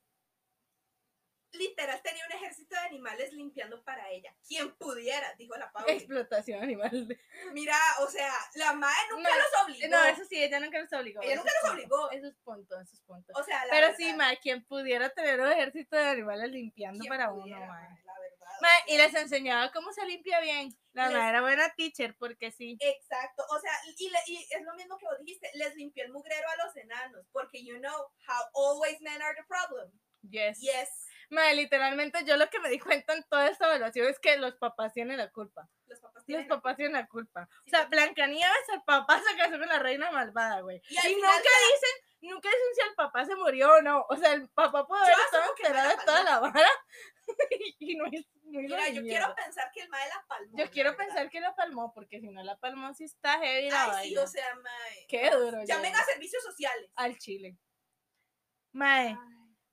[1.57, 4.33] Literal tenía un ejército de animales limpiando para ella.
[4.47, 5.93] Quien pudiera, dijo la Pauli.
[5.93, 7.17] Explotación animal.
[7.53, 9.87] Mira, o sea, la mae nunca No, los obligó.
[9.89, 11.21] No, eso sí, ella nunca los obligó.
[11.21, 12.11] Ella nunca los obligó.
[12.11, 13.35] Esos puntos, esos puntos.
[13.39, 17.03] O sea, la Pero verdad, sí, ma, quien pudiera tener un ejército de animales limpiando
[17.07, 17.81] para pudiera, uno, ma.
[17.81, 20.69] la verdad, Ma, y les enseñaba cómo se limpia bien.
[20.93, 22.77] La Les- ma era buena teacher, porque sí.
[22.79, 26.11] Exacto, o sea, y, le- y es lo mismo que vos dijiste, les limpió el
[26.11, 29.91] mugrero a los enanos, porque you know how always men are the problem.
[30.29, 30.59] Yes.
[30.61, 34.37] Yes, Ma, literalmente yo lo que me di cuenta en toda esta evaluación es que
[34.37, 35.67] los papás tienen la culpa.
[35.87, 36.47] los papás Los tienen...
[36.47, 37.47] papás tienen la culpa.
[37.47, 40.81] Sí, O sea, Blancanieves, el papá se casó con la reina malvada, güey.
[40.89, 44.05] Y nunca dicen, nunca dicen si el papá se murió o no.
[44.09, 46.69] O sea, el papá puede haber estado enterado de toda la vara.
[47.79, 49.19] y no es hizo Mira, yo mierda.
[49.27, 50.57] quiero pensar que el mae la palmó.
[50.57, 51.05] Yo quiero verdad.
[51.07, 54.15] pensar que la palmó, porque si no la palmó, sí está heavy la Ay, sí,
[54.15, 54.21] vaina.
[54.21, 55.05] o sea, mae.
[55.09, 55.63] Qué duro.
[55.65, 55.99] Llamen ya.
[55.99, 56.91] a servicios sociales.
[56.95, 57.57] Al chile.
[58.73, 59.17] Mae.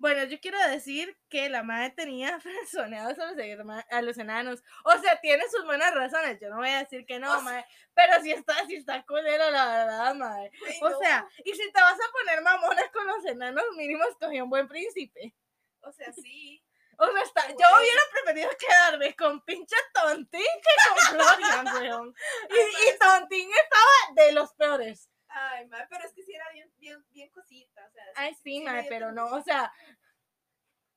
[0.03, 4.65] Bueno, yo quiero decir que la madre tenía frenzoneados a los, herma- a los enanos.
[4.85, 6.41] O sea, tiene sus buenas razones.
[6.41, 7.65] Yo no voy a decir que no, O sea- mae.
[7.95, 10.17] Pero sí está, sí está culero, la verdad.
[10.17, 10.99] Güey, O no.
[10.99, 14.67] sea, y si te vas a poner mamona con los enanos, mínimo escogí un buen
[14.67, 15.35] príncipe.
[15.83, 16.61] O sea, sí.
[16.99, 22.15] O sea, está, yo hubiera preferido quedarme con pinche Tontín que con Florian, weón.
[22.51, 25.09] Y, y Tontín estaba de los peores.
[25.35, 27.87] Ay, mae, pero es que sí era bien, bien, bien cosita.
[27.87, 29.73] O sea, Ay, sí, dio pero no, o sea,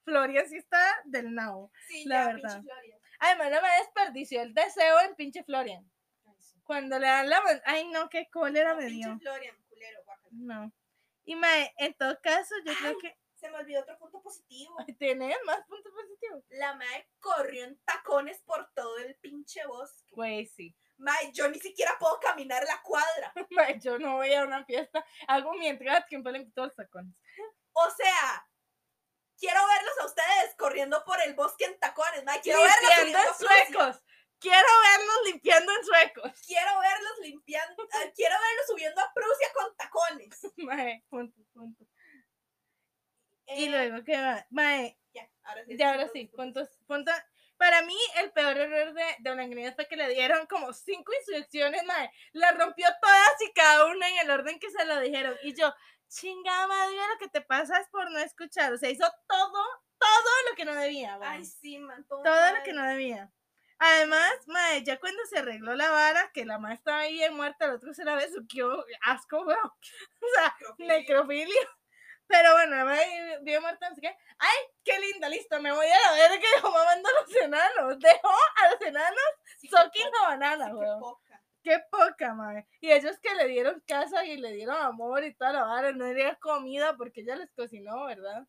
[0.03, 1.71] Florian sí está del nabo.
[1.87, 2.41] Sí, la ya, verdad.
[2.57, 2.99] pinche Florian.
[3.19, 5.89] Además, no me desperdició el deseo en pinche Florian.
[6.25, 6.59] Ay, sí.
[6.63, 7.41] Cuando le dan la...
[7.65, 9.19] Ay, no, qué cólera No, me pinche dio.
[9.19, 10.29] Florian, culero, guácala.
[10.31, 10.73] No.
[11.23, 14.75] Y mae, en todo caso, yo creo que Se me olvidó otro punto positivo.
[14.99, 16.43] tiene más puntos positivos.
[16.49, 20.13] La mae corrió en tacones por todo el pinche bosque.
[20.13, 20.75] Güey, sí.
[20.97, 23.33] Mae, yo ni siquiera puedo caminar la cuadra.
[23.51, 27.13] Mae, yo no voy a una fiesta, hago mi entrada tiempo le quito los tacones.
[27.73, 28.47] O sea,
[29.37, 32.39] quiero verlos a ustedes corriendo por el bosque en tacones, mae.
[32.41, 34.03] Quiero verlos limpiando subiendo en suecos.
[34.39, 36.41] Quiero verlos limpiando en suecos.
[36.45, 40.39] Quiero verlos limpiando, ah, quiero verlos subiendo a Prusia con tacones.
[40.57, 41.83] Mae, punto, punto.
[43.47, 44.45] Y Eh, luego, ¿qué va?
[44.49, 45.77] Mae, Ya, ahora sí.
[45.77, 47.11] ya ahora sí, puntos, punto.
[47.57, 51.83] Para mí, el peor error de, de Blancanieves fue que le dieron como cinco instrucciones,
[51.85, 52.11] mae.
[52.33, 55.37] La rompió todas y cada una en el orden que se lo dijeron.
[55.43, 55.73] Y yo,
[56.09, 58.73] chingada madre, lo que te pasa es por no escuchar.
[58.73, 59.63] O sea, hizo todo,
[59.97, 61.17] todo lo que no debía.
[61.21, 62.05] Ay, sí, man.
[62.07, 63.31] Todo, todo lo que no debía.
[63.77, 67.65] Además, mae, ya cuando se arregló la vara, que la madre estaba ahí bien muerta,
[67.65, 69.71] el otro se la besuqueó, asco, weón.
[70.21, 70.97] O sea, Necrofilia.
[70.97, 71.69] necrofilia.
[72.27, 76.11] Pero bueno, madre bien muerta, así que, ay, qué linda, listo, me voy a la
[76.13, 77.99] verga y dejó mamando a los enanos.
[77.99, 79.23] Dejó a los enanos
[79.57, 79.69] Sí,
[80.21, 80.99] la banana, sí, qué weón.
[80.99, 81.41] poca.
[81.63, 82.67] Qué poca, madre.
[82.79, 86.05] Y ellos que le dieron casa y le dieron amor y toda la vara, no
[86.05, 88.45] le dieron comida porque ella les cocinó, ¿verdad?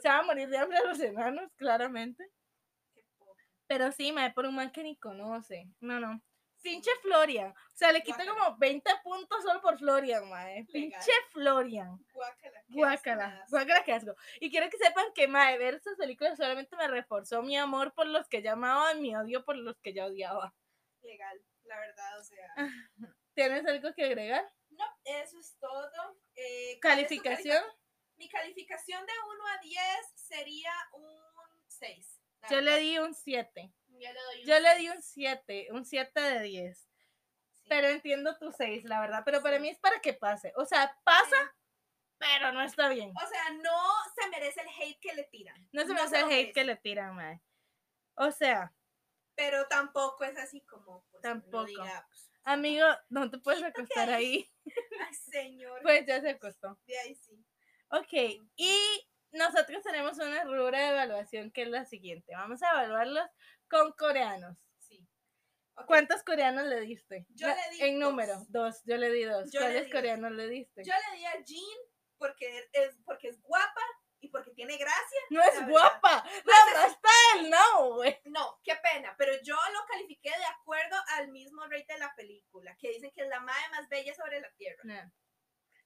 [0.00, 2.24] Se van a morir de hambre a los enanos, claramente.
[2.92, 3.44] Qué poca.
[3.68, 5.68] Pero sí, mae, por un man que ni conoce.
[5.80, 6.20] No, no.
[6.66, 7.50] Pinche Florian.
[7.50, 10.64] O sea, le quita como 20 puntos solo por Florian, mae.
[10.72, 11.96] Pinche Florian.
[12.12, 12.62] Guácala.
[12.68, 13.44] Guácala.
[13.48, 14.14] Guácala, qué asco.
[14.40, 18.06] Y quiero que sepan que, mae, ver esas películas solamente me reforzó mi amor por
[18.06, 20.54] los que ya amaba y mi odio por los que ya odiaba.
[21.02, 22.54] Legal, la verdad, o sea.
[23.34, 24.44] ¿Tienes algo que agregar?
[24.70, 26.18] No, eso es todo.
[26.34, 27.62] Eh, ¿cuál es tu ¿Calificación?
[27.62, 27.80] califica-
[28.16, 29.80] Mi calificación de 1 a 10
[30.14, 31.16] sería un
[31.68, 32.20] 6.
[32.50, 33.72] Yo le di un 7.
[33.98, 34.78] Yo le doy un Yo le seis.
[34.78, 36.78] di un 7, un 7 de 10.
[36.78, 36.88] Sí.
[37.68, 39.22] Pero entiendo tu 6, la verdad.
[39.24, 40.52] Pero para mí es para que pase.
[40.56, 41.36] O sea, pasa,
[42.18, 43.12] pero no está bien.
[43.16, 45.68] O sea, no se merece el hate que le tiran.
[45.72, 47.42] No se me hace lo el hate que merece, le tiran, mae.
[48.16, 48.72] O sea,
[49.34, 51.04] Pero tampoco es así como.
[51.10, 51.64] Pues, Tampoco.
[51.64, 54.50] diga, pues, amigo, no te puedes acostar ahí.
[55.08, 55.82] Ay, señor.
[55.82, 56.78] Pues ya se acostó.
[56.86, 57.44] De ahí sí.
[57.90, 58.12] Ok,
[58.56, 62.34] y nosotros tenemos una rubra de evaluación que es la siguiente.
[62.34, 63.28] Vamos a evaluarlos
[63.68, 64.56] con coreanos.
[64.78, 65.06] Sí.
[65.86, 67.26] ¿Cuántos coreanos le diste?
[67.30, 68.10] Yo La- le di En dos.
[68.10, 68.82] número, dos.
[68.84, 69.50] Yo le di dos.
[69.52, 69.92] Yo le ¿Cuáles dos.
[69.92, 70.82] coreanos le diste?
[70.84, 71.78] Yo le di a Jean
[72.18, 73.82] porque es, porque es guapa
[74.20, 75.20] y porque tiene gracia.
[75.30, 75.68] no es verdad.
[75.68, 76.24] guapa.
[76.44, 78.18] No está del no, güey.
[78.24, 82.74] No, qué pena, pero yo lo califiqué de acuerdo al mismo rate de la película,
[82.78, 84.80] que dicen que es la madre más bella sobre la tierra.
[84.84, 85.12] No.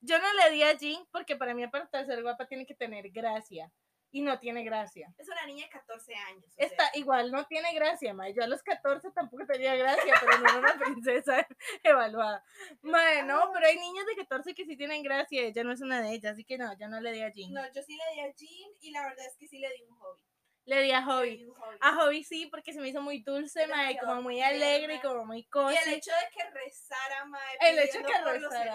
[0.02, 2.74] Yo no le di a Jean porque para mí, aparte de ser guapa, tiene que
[2.74, 3.70] tener gracia.
[4.12, 5.12] Y no tiene gracia.
[5.18, 6.44] Es una niña de 14 años.
[6.54, 8.34] sea, Está igual, no tiene gracia, Mae.
[8.34, 11.46] Yo a los 14 tampoco tenía gracia, pero no era una princesa
[11.84, 12.42] evaluada.
[12.82, 15.42] Mae, no, pero hay niñas de 14 que sí tienen gracia.
[15.42, 17.52] Ella no es una de ellas, así que no, yo no le di a Jean.
[17.52, 19.82] No, yo sí le di a Jean y la verdad es que sí le di
[19.82, 20.22] un hobby.
[20.66, 21.36] Le di a Hobby.
[21.38, 21.76] di un hobby.
[21.80, 25.24] A Hobby sí, porque se me hizo muy dulce, mae, como muy alegre y como
[25.24, 25.76] muy Y cozy.
[25.86, 28.74] el hecho de que rezara, mae, El hecho pidiendo que los rezara.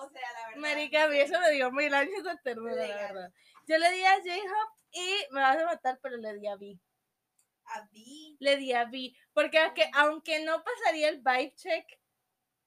[0.00, 0.56] o sea, la verdad.
[0.60, 3.32] Marica, a mí eso me dio mil años de ternura, la verdad.
[3.66, 6.78] Yo le di a J-Hop y me vas a matar, pero le di a B.
[7.66, 8.36] A Vi.
[8.40, 9.12] Le di a B.
[9.32, 11.86] Porque aunque, aunque no pasaría el vibe check,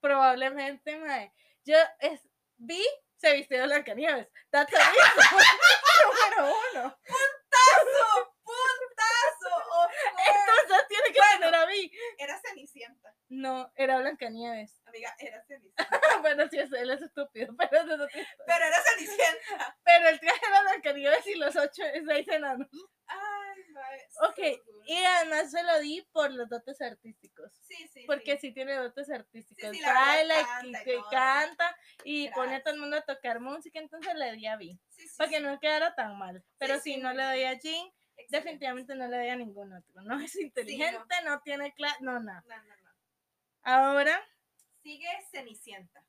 [0.00, 1.32] probablemente, mae,
[1.64, 2.20] yo es
[2.56, 2.82] B
[3.16, 4.28] se vistió de Blancanieves.
[4.50, 5.24] That's a reason.
[6.06, 6.98] Número uno.
[7.06, 8.34] ¡Puntazo!
[8.44, 9.56] ¡Puntazo!
[9.56, 9.96] Of course.
[10.26, 11.12] Entonces tiene
[12.18, 14.80] Era Cenicienta, No, era Blancanieves.
[14.86, 15.88] amiga, era Cenicienta.
[16.22, 18.28] bueno, sí, es- él es estúpido, pero historia.
[18.46, 19.78] Pero era Cenicienta.
[19.84, 22.68] Pero el traje era Blancanieves y los ocho, seis enanos.
[23.06, 24.06] Ay, mae.
[24.28, 27.50] Ok, y además se lo di por los dotes artísticos.
[27.66, 28.04] Sí, sí.
[28.06, 28.48] Porque sí.
[28.48, 29.70] sí tiene dotes artísticos.
[29.70, 31.10] Sí, sí, Baila y- canta y que todo.
[31.10, 32.64] canta y pone a Gracias.
[32.64, 34.78] todo el mundo a tocar música, entonces le di a Vi.
[35.16, 36.44] Para que no quedara tan mal.
[36.58, 37.90] Pero si no le doy a Jean.
[38.28, 40.02] Definitivamente no le doy a ningún otro.
[40.02, 41.40] No es inteligente, no.
[41.40, 42.20] tiene clase, no, no.
[42.20, 42.90] No, no, no.
[43.62, 44.22] Ahora,
[44.82, 46.04] Sigue Cenicienta.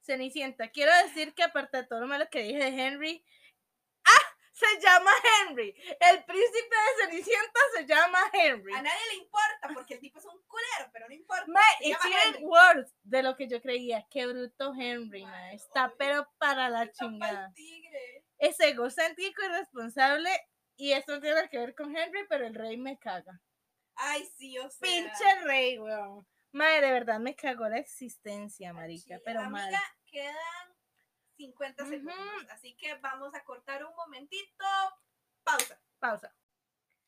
[0.00, 0.68] Cenicienta.
[0.70, 3.24] Quiero decir que aparte de todo lo malo que dije de Henry,
[4.04, 4.36] ¡ah!
[4.52, 5.10] Se llama
[5.48, 5.74] Henry.
[6.00, 8.72] El príncipe de Cenicienta se llama Henry.
[8.72, 11.44] A nadie le importa porque el tipo es un culero, pero no importa.
[11.48, 14.06] Ma, it's even worse de lo que yo creía.
[14.10, 15.52] Qué bruto Henry, ma.
[15.52, 15.96] Está obvio.
[15.98, 17.52] pero para la Está pa'l chingada.
[17.54, 18.24] tigre.
[18.38, 20.30] Es egocéntrico y responsable
[20.76, 23.40] y esto no tiene que ver con Henry, pero el rey me caga.
[23.96, 24.78] Ay, sí, o sea.
[24.80, 26.26] Pinche rey, weón.
[26.52, 29.74] Madre, de verdad me cagó la existencia, marica, pero amiga, mal.
[30.06, 30.74] quedan
[31.36, 31.92] 50 Ujú.
[31.92, 34.64] segundos, así que vamos a cortar un momentito.
[35.44, 35.78] Pausa.
[35.98, 36.34] Pausa.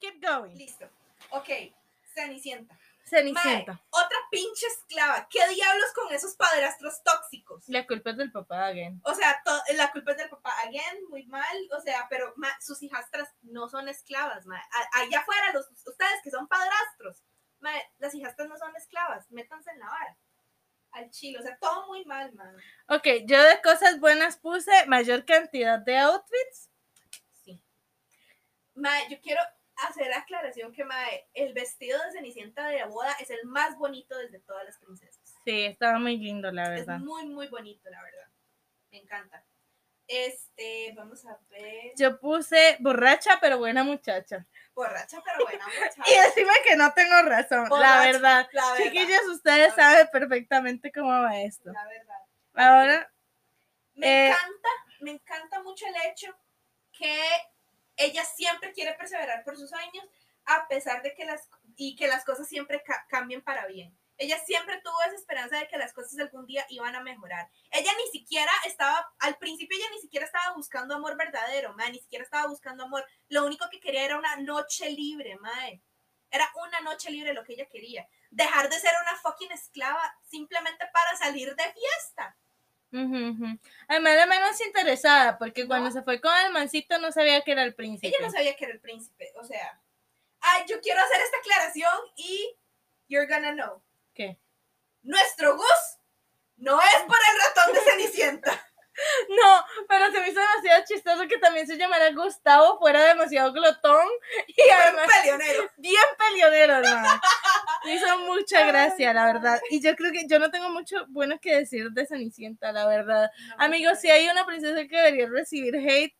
[0.00, 0.54] Keep going.
[0.56, 0.88] Listo.
[1.30, 1.48] Ok,
[2.14, 2.74] Cenicienta.
[2.74, 3.80] Mae, Cenicienta.
[3.90, 5.26] otra pinche esclava.
[5.30, 7.68] ¿Qué diablos con esos padrastros tóxicos?
[7.68, 9.00] La culpa es del papá, again.
[9.04, 9.42] O sea,
[9.76, 10.52] la culpa es del papá.
[10.66, 11.56] Again, muy mal.
[11.76, 14.46] O sea, pero ma, sus hijastras no son esclavas.
[14.46, 14.56] ma.
[14.58, 17.22] A- allá afuera, los, ustedes que son padrastros,
[17.60, 19.30] ma, las hijastras no son esclavas.
[19.30, 20.16] Métanse en la vara.
[20.92, 21.38] Al chile.
[21.38, 22.56] O sea, todo muy mal, man.
[22.88, 26.70] Ok, yo de cosas buenas puse mayor cantidad de outfits.
[27.44, 27.62] Sí.
[28.74, 29.40] Ma, yo quiero
[29.86, 30.96] hacer aclaración que ma,
[31.34, 35.22] el vestido de Cenicienta de boda es el más bonito desde todas las princesas.
[35.44, 36.98] Sí, estaba muy lindo, la Es verdad.
[36.98, 38.28] muy, muy bonito, la verdad.
[38.90, 39.44] Me encanta.
[40.06, 41.92] Este, vamos a ver.
[41.96, 44.46] Yo puse borracha, pero buena muchacha.
[44.74, 46.02] Borracha, pero buena muchacha.
[46.06, 48.48] Y decime que no tengo razón, la verdad.
[48.52, 48.84] La verdad.
[48.84, 51.70] Chiquillos, ustedes La saben perfectamente cómo va esto.
[51.72, 52.18] La verdad.
[52.54, 53.12] Ahora,
[53.94, 54.68] Me Eh, encanta,
[55.00, 56.34] me encanta mucho el hecho
[56.92, 57.20] que
[57.98, 60.04] ella siempre quiere perseverar por sus sueños,
[60.46, 63.96] a pesar de que las, y que las cosas siempre ca- cambien para bien.
[64.16, 67.48] Ella siempre tuvo esa esperanza de que las cosas algún día iban a mejorar.
[67.70, 72.00] Ella ni siquiera estaba, al principio ella ni siquiera estaba buscando amor verdadero, mae, ni
[72.00, 73.06] siquiera estaba buscando amor.
[73.28, 75.82] Lo único que quería era una noche libre, mae.
[76.30, 78.08] Era una noche libre lo que ella quería.
[78.30, 82.36] Dejar de ser una fucking esclava simplemente para salir de fiesta.
[82.92, 83.58] Ujú, ujú.
[83.88, 87.62] además la menos interesada, porque cuando se fue con el mancito no sabía que era
[87.62, 88.08] el príncipe.
[88.08, 89.80] Ella no sabía que era el príncipe, o sea.
[90.40, 92.56] Ay, yo quiero hacer esta aclaración y
[93.08, 93.82] you're gonna know.
[94.14, 94.38] ¿Qué?
[95.02, 95.98] Nuestro Gus
[96.56, 98.64] no es por el ratón de Cenicienta.
[99.28, 104.06] No, pero se me hizo demasiado chistoso que también se llamara Gustavo, fuera demasiado glotón
[104.46, 105.70] y además un peleonero.
[105.76, 107.20] bien peleonero, ¿no?
[107.84, 109.60] Me hizo mucha gracia, la verdad.
[109.70, 113.30] Y yo creo que yo no tengo mucho bueno que decir de Cenicienta, la verdad.
[113.56, 116.14] Amigos, si hay una princesa que debería recibir hate,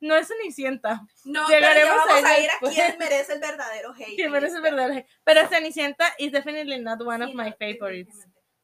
[0.00, 1.02] no es Cenicienta.
[1.24, 4.16] no, llegaremos pero vamos a ir a quién merece el verdadero hate.
[4.16, 5.08] Que en merece el verdadero hate.
[5.24, 8.16] Pero Cenicienta is definitely not one of Sí, my no, favorites.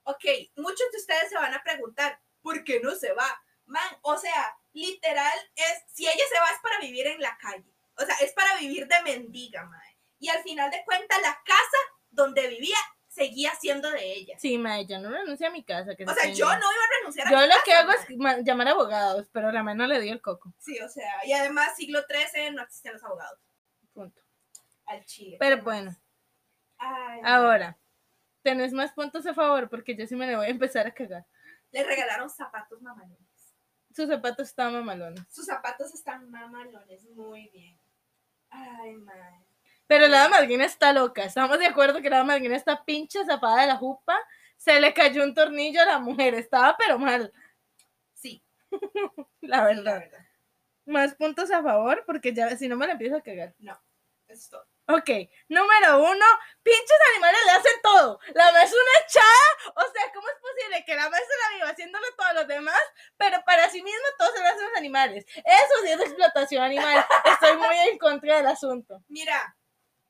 [0.05, 0.25] Ok,
[0.57, 3.27] muchos de ustedes se van a preguntar, ¿por qué no se va?
[3.67, 7.65] Man, o sea, literal es, si ella se va es para vivir en la calle.
[7.97, 9.97] O sea, es para vivir de mendiga, mae.
[10.19, 11.79] Y al final de cuentas, la casa
[12.11, 12.77] donde vivía
[13.09, 14.37] seguía siendo de ella.
[14.39, 15.95] Sí, mae, yo no renuncio a mi casa.
[15.97, 16.35] Que O se sea, tenga.
[16.37, 17.97] yo no iba a renunciar a Yo mi lo casa, que hago mae.
[17.97, 20.53] es ma- llamar abogados, pero la mano le dio el coco.
[20.59, 23.39] Sí, o sea, y además siglo XIII no existen los abogados.
[23.95, 24.21] Punto.
[24.87, 25.37] Al chile.
[25.41, 25.97] Pero bueno,
[26.77, 27.79] Ay, ahora,
[28.43, 31.25] tenés más puntos a favor porque yo sí me le voy a empezar a cagar.
[31.75, 33.19] Le regalaron zapatos mamalones.
[33.93, 35.25] Sus zapatos estaban mamalones.
[35.29, 37.77] Sus zapatos están mamalones, muy bien.
[38.49, 39.45] Ay, man.
[39.89, 41.25] Pero la madrina está loca.
[41.25, 44.17] Estamos de acuerdo que la madrina está pinche zapada de la jupa.
[44.57, 46.35] Se le cayó un tornillo a la mujer.
[46.35, 47.33] Estaba pero mal,
[48.13, 49.99] Sí, la sí, la verdad.
[49.99, 50.27] verdad.
[50.87, 53.53] Más puntos a favor porque ya si no me la empiezo a cagar.
[53.59, 53.73] No,
[54.29, 54.65] eso es todo.
[54.87, 55.09] Ok,
[55.49, 56.27] número uno,
[56.63, 58.21] pinches animales le hacen todo.
[58.35, 61.57] La ma es una echada, o sea, ¿cómo es posible que la ma se la
[61.57, 62.83] viva haciéndolo todo a los demás,
[63.17, 65.25] pero para sí misma todo se lo hacen los animales?
[65.27, 67.03] Eso sí es explotación animal.
[67.25, 69.03] Estoy muy en contra del asunto.
[69.09, 69.57] Mira,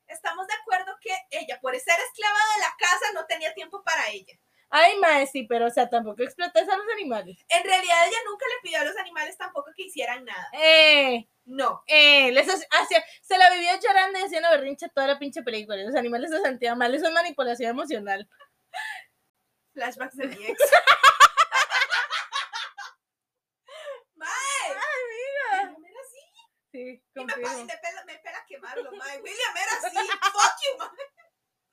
[0.07, 4.09] estamos de acuerdo que ella, por ser esclava de la casa, no tenía tiempo para
[4.09, 4.37] ella.
[4.69, 7.37] Ay, mae, sí, pero o sea, tampoco explotas a los animales.
[7.49, 10.47] En realidad, ella nunca le pidió a los animales tampoco que hicieran nada.
[10.53, 11.83] Eh, No.
[11.87, 15.77] eh, les hacía- se la vivió llorando y haciendo berrinche toda la pinche película.
[15.77, 18.27] Los animales se sentían mal, eso es manipulación emocional.
[19.73, 20.59] Flashbacks de mi ex.
[26.71, 29.21] Sí, Y me, me pela quemarlo, mae.
[29.21, 29.95] William era así.
[29.95, 30.89] Fuck you, mae.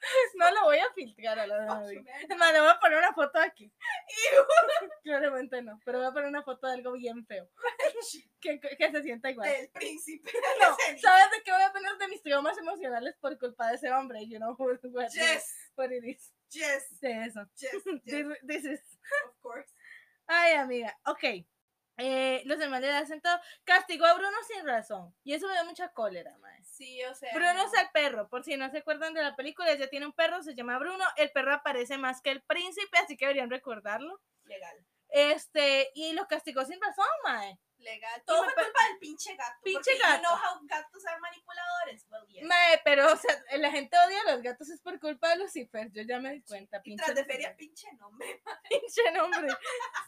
[0.37, 1.85] No lo voy a filtrar a la man.
[2.29, 3.73] Es más, le voy a poner una foto aquí.
[5.05, 7.49] Claramente no, pero voy a poner una foto de algo bien feo.
[8.41, 9.49] Que, que se sienta igual.
[9.49, 10.33] Del príncipe.
[10.61, 13.93] No, ¿sabes de qué voy a poner de mis traumas emocionales por culpa de ese
[13.93, 14.27] hombre?
[14.27, 16.33] You know what, what, Yes, what it is.
[16.51, 17.47] yes, De eso.
[17.57, 18.81] yes, yes, This, this is.
[19.29, 19.69] of course.
[20.27, 20.99] Ay, amiga.
[21.07, 21.47] Ok.
[21.99, 23.39] Eh, los demás le hacen todo.
[23.65, 25.15] Castigó a Bruno sin razón.
[25.25, 26.63] Y eso me da mucha cólera, mae.
[26.65, 27.33] Sí, o sea.
[27.35, 30.13] Bruno es el perro, por si no se acuerdan de la película, ella tiene un
[30.13, 34.21] perro, se llama Bruno, el perro aparece más que el príncipe, así que deberían recordarlo.
[34.45, 34.77] Legal,
[35.11, 37.59] Este, y lo castigó sin razón, mae.
[37.79, 38.23] legal.
[38.25, 39.59] Todo fue pa- culpa del pinche gato.
[39.63, 40.21] Pinche porque gato.
[40.23, 42.07] Know how gatos are manipuladores.
[42.09, 42.45] Well, yes.
[42.45, 45.91] Mae, pero, o sea, la gente odia a los gatos es por culpa de Lucifer,
[45.93, 48.41] yo ya me di cuenta, y pinche tras de feria, pinche nombre.
[48.71, 49.49] pinche nombre.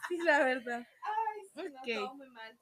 [0.07, 0.87] Sí, la verdad.
[1.03, 1.87] Ay, No, Ok.
[1.93, 2.57] todo muy mal.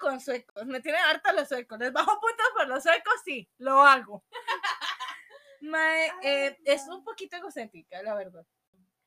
[0.00, 0.66] Con suecos.
[0.66, 1.78] Me tienen harta los suecos.
[1.78, 4.24] Les bajo puntos por los suecos, sí, lo hago.
[5.60, 6.96] Mae, eh, Ay, es no.
[6.96, 8.44] un poquito egocéntrica, la verdad.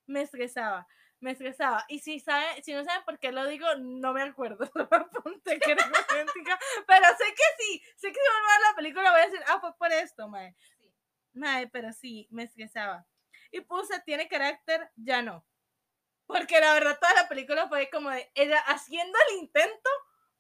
[0.07, 0.87] Me estresaba,
[1.19, 1.83] me estresaba.
[1.89, 4.69] Y si, sabe, si no saben por qué lo digo, no me acuerdo.
[4.91, 6.57] Apunté que era egocéntrica.
[6.87, 9.41] Pero sé que sí, sé que si vuelvo a ver la película voy a decir,
[9.47, 10.55] ah, fue por esto, mae.
[10.79, 10.93] Sí.
[11.33, 13.05] Mae, pero sí, me estresaba.
[13.51, 15.45] Y puse, tiene carácter, ya no.
[16.27, 19.89] Porque la verdad toda la película fue como de ella haciendo el intento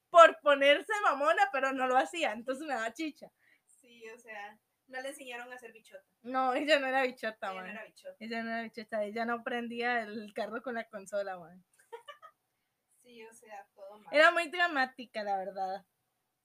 [0.09, 2.31] por ponerse mamona, pero no lo hacía.
[2.31, 3.31] Entonces me daba chicha.
[3.65, 4.57] Sí, o sea,
[4.87, 6.03] no le enseñaron a hacer bichota.
[6.23, 8.15] No, ella no era bichota, Ella no era bichota.
[8.19, 11.63] Ella no era bichota, ella no prendía el carro con la consola, man.
[13.03, 14.11] Sí, o sea, todo mal.
[14.11, 15.85] Era muy dramática, la verdad.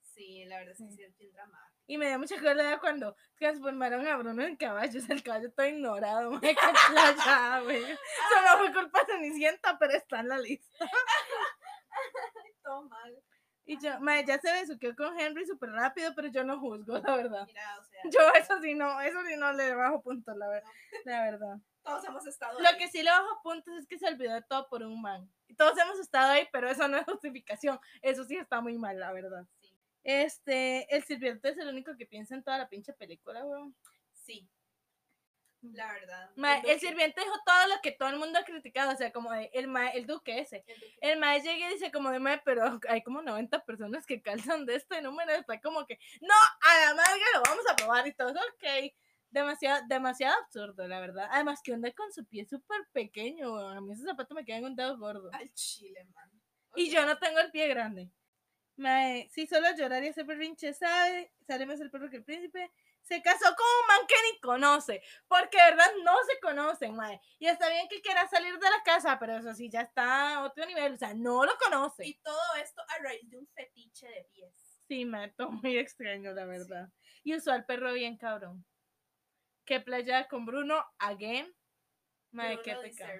[0.03, 0.95] Sí, la verdad es que Sí.
[0.97, 1.70] sí es bien dramático.
[1.91, 4.97] Y me dio mucha cólera cuando transformaron a Bruno en caballo.
[4.97, 6.39] O sea, el caballo todo ignorado, man.
[6.39, 6.55] Qué
[6.89, 7.83] playa, güey.
[7.83, 10.85] Eso no fue culpa de Cenicienta, pero está en la lista.
[12.63, 13.21] Todo mal.
[13.65, 17.15] Y yo, mae, ya se besuqueó con Henry súper rápido, pero yo no juzgo, la
[17.15, 17.45] verdad.
[17.45, 20.63] Mira, o sea, Yo eso sí no, eso sí no le bajo puntos, la, ver-
[21.05, 21.57] la verdad.
[21.83, 22.77] todos hemos estado Lo ahí.
[22.77, 25.29] que sí le bajo puntos es que se olvidó de todo por un man.
[25.57, 27.79] Todos hemos estado ahí, pero eso no es justificación.
[28.01, 29.45] Eso sí está muy mal, la verdad.
[30.03, 33.75] Este, el sirviente es el único que piensa en toda la pinche película, weón.
[34.13, 34.49] sí.
[35.63, 36.31] La verdad.
[36.37, 39.31] Ma, El sirviente dijo todo lo que todo el mundo ha criticado, o sea, como
[39.31, 40.63] de, el, ma- el duque ese.
[40.65, 40.97] el duque.
[41.01, 44.77] El llega y dice como de mae, pero hay como 90 personas que calzan de
[44.77, 45.31] este número.
[45.33, 48.31] Está como que, no, a la madre lo vamos a probar y todo.
[48.31, 48.91] Ok.
[49.29, 51.27] Demasiado, demasiado absurdo, la verdad.
[51.31, 53.53] Además, que onda con su pie súper pequeño.
[53.53, 53.77] weón.
[53.77, 55.29] A mí ese zapato me queda en un dedo gordo.
[55.31, 56.31] Al chile, man.
[56.75, 58.09] Y yo no tengo el pie grande.
[58.81, 61.31] Mae, sí, solo llorar y hacer berrinche, ¿sabe?
[61.45, 62.71] Sale más el perro que el príncipe.
[63.03, 65.03] Se casó con un man que ni conoce.
[65.27, 67.21] Porque, de verdad, no se conocen, mae.
[67.37, 70.43] Y está bien que quiera salir de la casa, pero eso sí, ya está a
[70.43, 70.93] otro nivel.
[70.93, 72.07] O sea, no lo conoce.
[72.07, 74.79] Y todo esto a raíz de un fetiche de pies.
[74.87, 76.89] Sí, me todo muy extraño, la verdad.
[77.23, 78.65] Y usó al perro bien cabrón.
[79.63, 81.53] Que playa con Bruno, again.
[82.31, 83.13] Mae, qué pecado.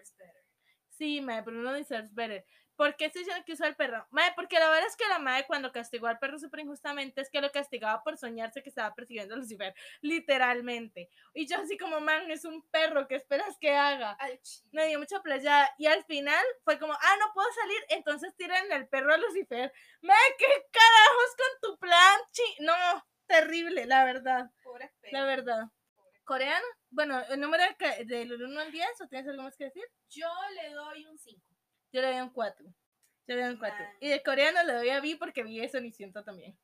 [0.90, 2.44] Sí, mae, Bruno deserves better.
[2.82, 4.08] ¿Por qué estoy diciendo que usó al perro?
[4.10, 7.30] Mae, porque la verdad es que la madre cuando castigó al perro súper injustamente es
[7.30, 11.08] que lo castigaba por soñarse que estaba persiguiendo a Lucifer, literalmente.
[11.36, 14.18] Y yo así como, man, es un perro, ¿qué esperas que haga?
[14.42, 14.70] Chile.
[14.72, 18.72] Me dio mucha playa y al final fue como, ah, no puedo salir, entonces tiran
[18.72, 19.72] el perro a Lucifer.
[20.02, 22.20] Mae, ¿qué carajos con tu plan?
[22.32, 22.74] chi-?" No,
[23.28, 25.20] terrible, la verdad, Pobre perro.
[25.20, 25.68] la verdad.
[25.96, 26.20] pobre.
[26.24, 26.66] ¿Coreano?
[26.90, 29.84] Bueno, el número de del 1 al 10, ¿o tienes algo más que decir?
[30.10, 31.51] Yo le doy un 5.
[31.92, 32.66] Yo le doy un 4.
[33.28, 33.78] Yo le doy un 4.
[33.78, 33.96] Man.
[34.00, 36.58] Y de coreano le doy a Vi porque Vi es Cenicienta también.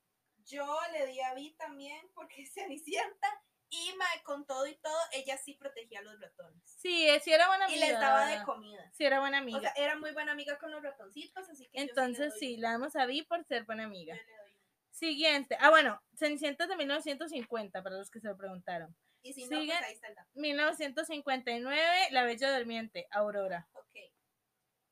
[0.46, 3.44] Yo le di a Vi también porque es Cenicienta.
[3.70, 6.64] Y con todo y todo, ella sí protegía a los ratones.
[6.66, 7.86] Sí, eh, sí era buena Y amiga.
[7.88, 8.90] les la daba de comida.
[8.94, 9.58] Sí, era buena amiga.
[9.58, 12.72] O sea, era muy buena amiga con los ratoncitos, así que Entonces sí, doy- la
[12.72, 14.16] damos a Vi por ser buena yo amiga.
[14.16, 14.62] le doy un-
[14.92, 15.58] Siguiente.
[15.60, 18.96] Ah, bueno, Cenicienta de 1950, para los que se lo preguntaron.
[19.22, 20.30] Y si no, pues ahí está el dato.
[20.36, 23.68] 1959, La Bella Durmiente, Aurora.
[23.74, 23.96] Ok.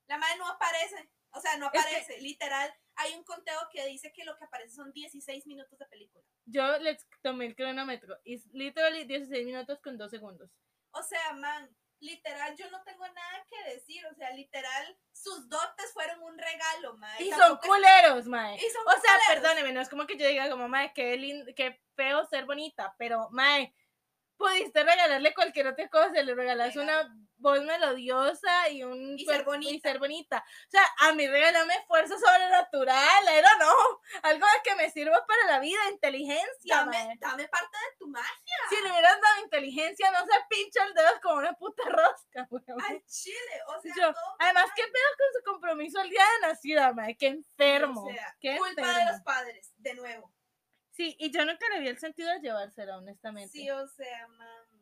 [0.07, 1.09] La madre no aparece.
[1.31, 2.19] O sea, no que- aparece.
[2.21, 6.23] Literal, hay un conteo que dice que lo que aparece son 16 minutos de película.
[6.45, 8.17] Yo les tomé el cronómetro.
[8.23, 10.49] Y literally 16 minutos con 2 segundos.
[10.91, 14.05] O sea, man, literal, yo no tengo nada que decir.
[14.05, 17.15] O sea, literal, sus dotes fueron un regalo, man.
[17.19, 18.55] Y son culeros, mae.
[18.55, 19.25] Y son O sea, culeros.
[19.27, 22.95] perdóneme, no es como que yo diga como, mae, qué, lindo, qué feo ser bonita,
[22.97, 23.73] pero, mae,
[24.37, 29.73] pudiste regalarle cualquier otra cosa, le regalas una voz melodiosa y un Y ser bonita.
[29.73, 30.43] y ser bonita.
[30.67, 35.59] O sea, a mí regálame fuerza sobrenatural, don't know, algo que me sirva para la
[35.59, 38.57] vida, inteligencia, Dame, dame parte de tu magia.
[38.69, 42.81] Si le hubieras dado inteligencia, no se pincha el dedo como una puta rosca, weón.
[42.81, 43.61] Al chile.
[43.67, 44.65] O sea, Yo, todo además.
[44.75, 47.15] ¿qué pedo con su compromiso el día de nacida, mae?
[47.17, 48.05] Qué enfermo.
[48.05, 50.31] O sea, qué culpa de los padres, de nuevo.
[50.91, 53.49] Sí, y yo nunca le vi el sentido de llevársela, honestamente.
[53.51, 54.74] Sí, o sea, man.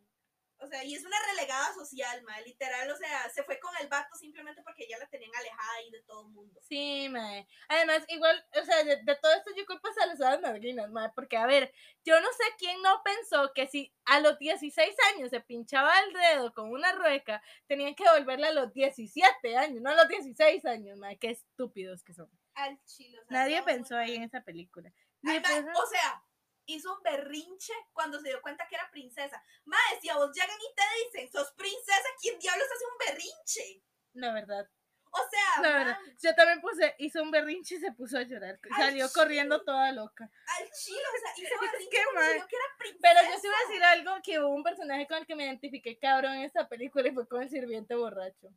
[0.63, 2.41] O sea, y es una relegada social, man.
[2.45, 5.91] Literal, o sea, se fue con el vato simplemente porque ya la tenían alejada ahí
[5.91, 6.59] de todo el mundo.
[6.67, 7.45] Sí, mae.
[7.67, 11.09] Además, igual, o sea, de, de todo esto yo culpo a las hadas madrinas, mae,
[11.13, 11.73] porque, a ver,
[12.05, 16.13] yo no sé quién no pensó que si a los 16 años se pinchaba el
[16.13, 20.65] dedo con una rueca, tenían que devolverla a los 17 años, no a los 16
[20.65, 22.29] años, mae, qué estúpidos que son.
[22.55, 23.19] Al chile.
[23.19, 24.93] o sea, Nadie pensó ahí en esa película.
[25.21, 26.23] Ma, o sea,
[26.65, 29.41] hizo un berrinche cuando se dio cuenta que era princesa.
[29.65, 33.83] Madre, si a vos llegan y te dicen, sos princesa, ¿quién diablos hace un berrinche?
[34.13, 34.69] La verdad,
[35.11, 35.97] O sea, la verdad.
[36.21, 38.59] Yo también puse, hizo un berrinche y se puso a llorar.
[38.77, 40.29] Salió corriendo toda loca.
[40.59, 42.99] al chile, o sea, hizo berrinche que era princesa.
[43.01, 45.45] Pero yo sí voy a decir algo, que hubo un personaje con el que me
[45.45, 48.49] identifiqué cabrón en esta película y fue con el sirviente borracho.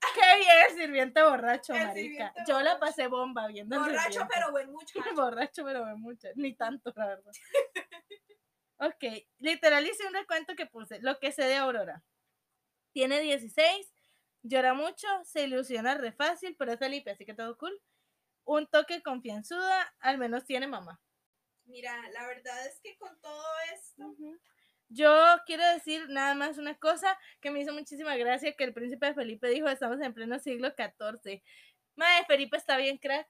[0.14, 2.32] Qué bien el sirviente borracho, El marica.
[2.32, 4.34] sirviente Yo la pasé bomba viendo el Borracho, sirviente.
[4.34, 5.00] pero buen muchacho.
[5.16, 6.28] borracho, pero de mucho.
[6.36, 7.32] Ni tanto, la verdad.
[8.78, 9.04] ok,
[9.38, 11.00] literal hice un recuento que puse.
[11.00, 12.02] Lo que sé de Aurora.
[12.92, 13.92] Tiene 16,
[14.42, 17.80] llora mucho, se ilusiona re fácil, pero es Felipe, así que todo cool.
[18.44, 21.00] Un toque confianzuda, al menos tiene mamá.
[21.66, 23.44] Mira, la verdad es que con todo
[23.74, 24.14] esto,
[24.88, 25.10] Yo
[25.46, 29.48] quiero decir nada más una cosa que me hizo muchísima gracia que el príncipe Felipe
[29.48, 31.42] dijo, estamos en pleno siglo XIV.
[31.96, 33.26] Madre, Felipe está bien crack.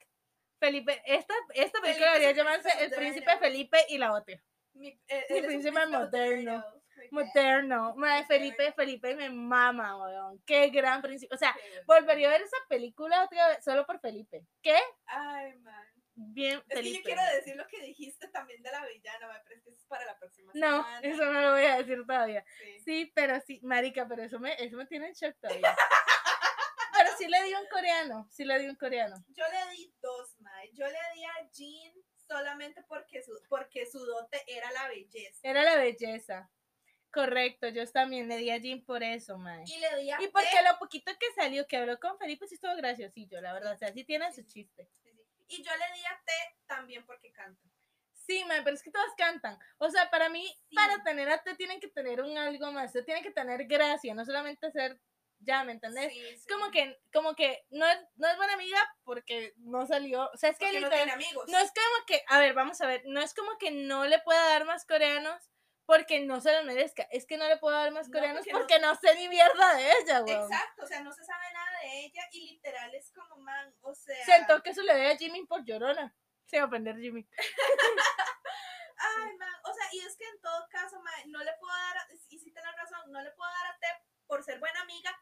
[0.60, 3.38] Felipe, esta, esta película Felipe debería el llamarse príncipe El príncipe.
[3.38, 4.40] Felipe y la otra.
[4.74, 6.64] mi, eh, un príncipe moderno.
[7.10, 7.94] Moderno.
[7.96, 8.72] Madre, Felipe.
[8.72, 10.42] Felipe me mama, weón.
[10.44, 11.34] Qué gran príncipe.
[11.34, 11.56] O sea,
[11.86, 14.44] volvería a ver esa película otra vez solo por Felipe.
[14.62, 14.76] ¿Qué?
[15.06, 15.87] Ay, man.
[16.20, 19.54] Bien, Es que yo quiero decir lo que dijiste también de la villana, es que
[19.54, 21.00] eso es para la próxima No, semana.
[21.00, 22.44] eso no lo voy a decir todavía.
[22.58, 22.80] Sí.
[22.80, 25.62] Sí, pero sí, marica, pero eso me, eso me tiene en shock todavía.
[26.92, 29.14] pero sí le di un coreano, sí le di un coreano.
[29.28, 30.70] Yo le di dos, mae.
[30.72, 31.94] Yo le di a Jean
[32.26, 35.38] solamente porque su, porque su dote era la belleza.
[35.42, 36.50] Era la belleza.
[37.10, 39.62] Correcto, yo también le di a Jim por eso, mae.
[39.66, 42.46] Y le di a Y porque Ted- lo poquito que salió, que habló con Felipe,
[42.46, 43.72] sí estuvo graciosillo, la verdad.
[43.72, 44.90] O sea, sí tiene su chiste.
[45.48, 45.62] Sí, sí.
[45.62, 46.32] Y yo le di a T
[46.66, 47.60] también porque canta.
[48.12, 49.58] Sí, mae, pero es que todas cantan.
[49.78, 50.74] O sea, para mí, Sí.
[50.74, 52.92] para tener a T tienen que tener un algo más.
[52.92, 55.00] Te tiene que tener gracia, no solamente ser,
[55.40, 56.12] ya, ¿me entendés?
[56.12, 60.28] Sí, Es como que, como que no es, no es buena amiga porque no salió.
[60.32, 61.48] O sea, es que Porque no tiene amigos.
[61.48, 64.18] No es como que, a ver, vamos a ver, no es como que no le
[64.20, 65.40] pueda dar más coreanos
[65.86, 68.52] porque no se los merezca, es que no le puedo dar más No, coreanos porque
[68.52, 70.42] no- porque no, sé ni mierda de ella, weón.
[70.52, 73.94] Exacto, o sea, no se sabe nada de ella y literal es como, man, o
[73.94, 74.24] sea...
[74.24, 76.14] Siento que eso le dé a Jimmy por llorona.
[76.44, 77.28] Se va a ofender Jimmy.
[78.96, 81.96] Ay, man, o sea, y es que en todo caso, man, no le puedo dar,
[82.28, 83.86] y si tienes razón, no le puedo dar a T
[84.26, 85.16] por ser buena amiga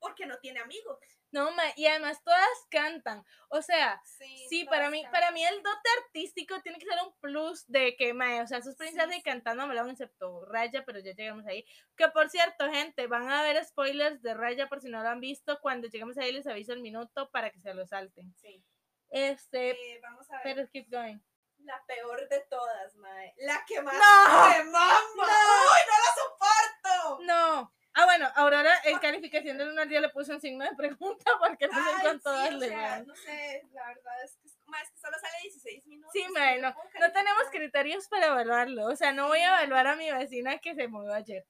[0.00, 0.98] porque no tiene amigos.
[1.32, 3.24] No, ma, y además todas cantan.
[3.50, 4.00] O sea,
[4.48, 5.20] Sí, para mí, cantan.
[5.20, 8.60] para mí el dote artístico tiene que ser un plus de que, ma, o sea,
[8.62, 11.64] sus princesas Sí, cantando me lo han excepto Raya, pero ya llegamos ahí.
[11.96, 15.20] Que por cierto, gente, van a ver spoilers de Raya por si no lo han
[15.20, 15.60] visto.
[15.60, 18.34] Cuando lleguemos ahí les aviso el minuto para que se lo salten.
[18.36, 18.64] Sí.
[19.10, 20.42] Este, Eh, vamos a ver.
[20.42, 21.18] pero keep going.
[21.58, 23.34] La peor de todas, mae.
[23.38, 24.48] La que más ¡No!
[24.48, 24.98] me mama.
[25.14, 27.18] ¡Uy, no la soporto!
[27.22, 27.72] No.
[28.00, 31.32] Ah, bueno, Aurora en calificación del 1 al día le puse un signo de pregunta
[31.38, 34.54] porque no sé con sí, todas o sea, no sé, la verdad es que, es-
[34.54, 36.12] es que solo sale 16 minutos.
[36.12, 38.86] Sí, yo no, no tenemos criterios para evaluarlo.
[38.86, 41.44] O sea, no voy a evaluar a mi vecina que se movió ayer.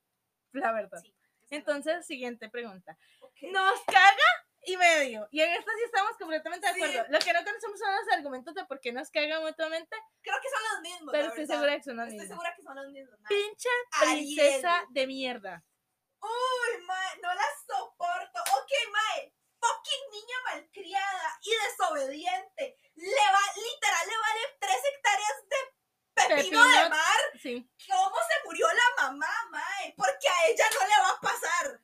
[0.53, 0.99] La verdad.
[1.03, 1.15] Sí.
[1.51, 2.97] Entonces, siguiente pregunta.
[3.21, 3.43] Ok.
[3.51, 4.31] Nos caga
[4.63, 5.27] y medio.
[5.31, 6.83] Y en esta sí estamos completamente de Sí.
[6.83, 7.13] acuerdo.
[7.13, 10.49] Lo que no conocemos son los argumentos de por qué nos caga mutuamente, Creo que
[10.49, 11.13] son los mismos.
[11.13, 11.55] pero estoy verdad.
[11.55, 12.37] segura que son los Estoy mismos.
[12.39, 13.21] segura que son los mismos.
[13.21, 13.29] mae.
[13.29, 13.69] Pinche
[14.01, 14.17] Ariel.
[14.37, 15.65] princesa de mierda.
[16.23, 18.41] Uy, mae, no la soporto.
[18.57, 19.35] Ok, mae.
[19.61, 22.79] Fucking niña malcriada y desobediente.
[22.95, 25.57] Le va, literal, le vale tres hectáreas de
[26.15, 26.83] pepino, Pepino.
[26.83, 27.21] de mar.
[27.43, 27.71] Sí.
[27.91, 29.95] ¿Cómo se murió la mamá, mae?
[29.97, 31.81] Porque a ella no le va a pasar.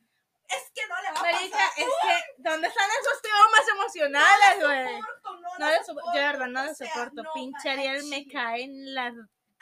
[0.49, 1.73] Es que no le va a Marica, pasar.
[1.79, 5.01] es que, ¿dónde están esos traumas emocionales, güey?
[5.01, 7.23] soporto, no, No le soporto, soporto, yo de verdad no le sea, soporto.
[7.25, 9.15] no, Pinche Ariel me chile, cae en las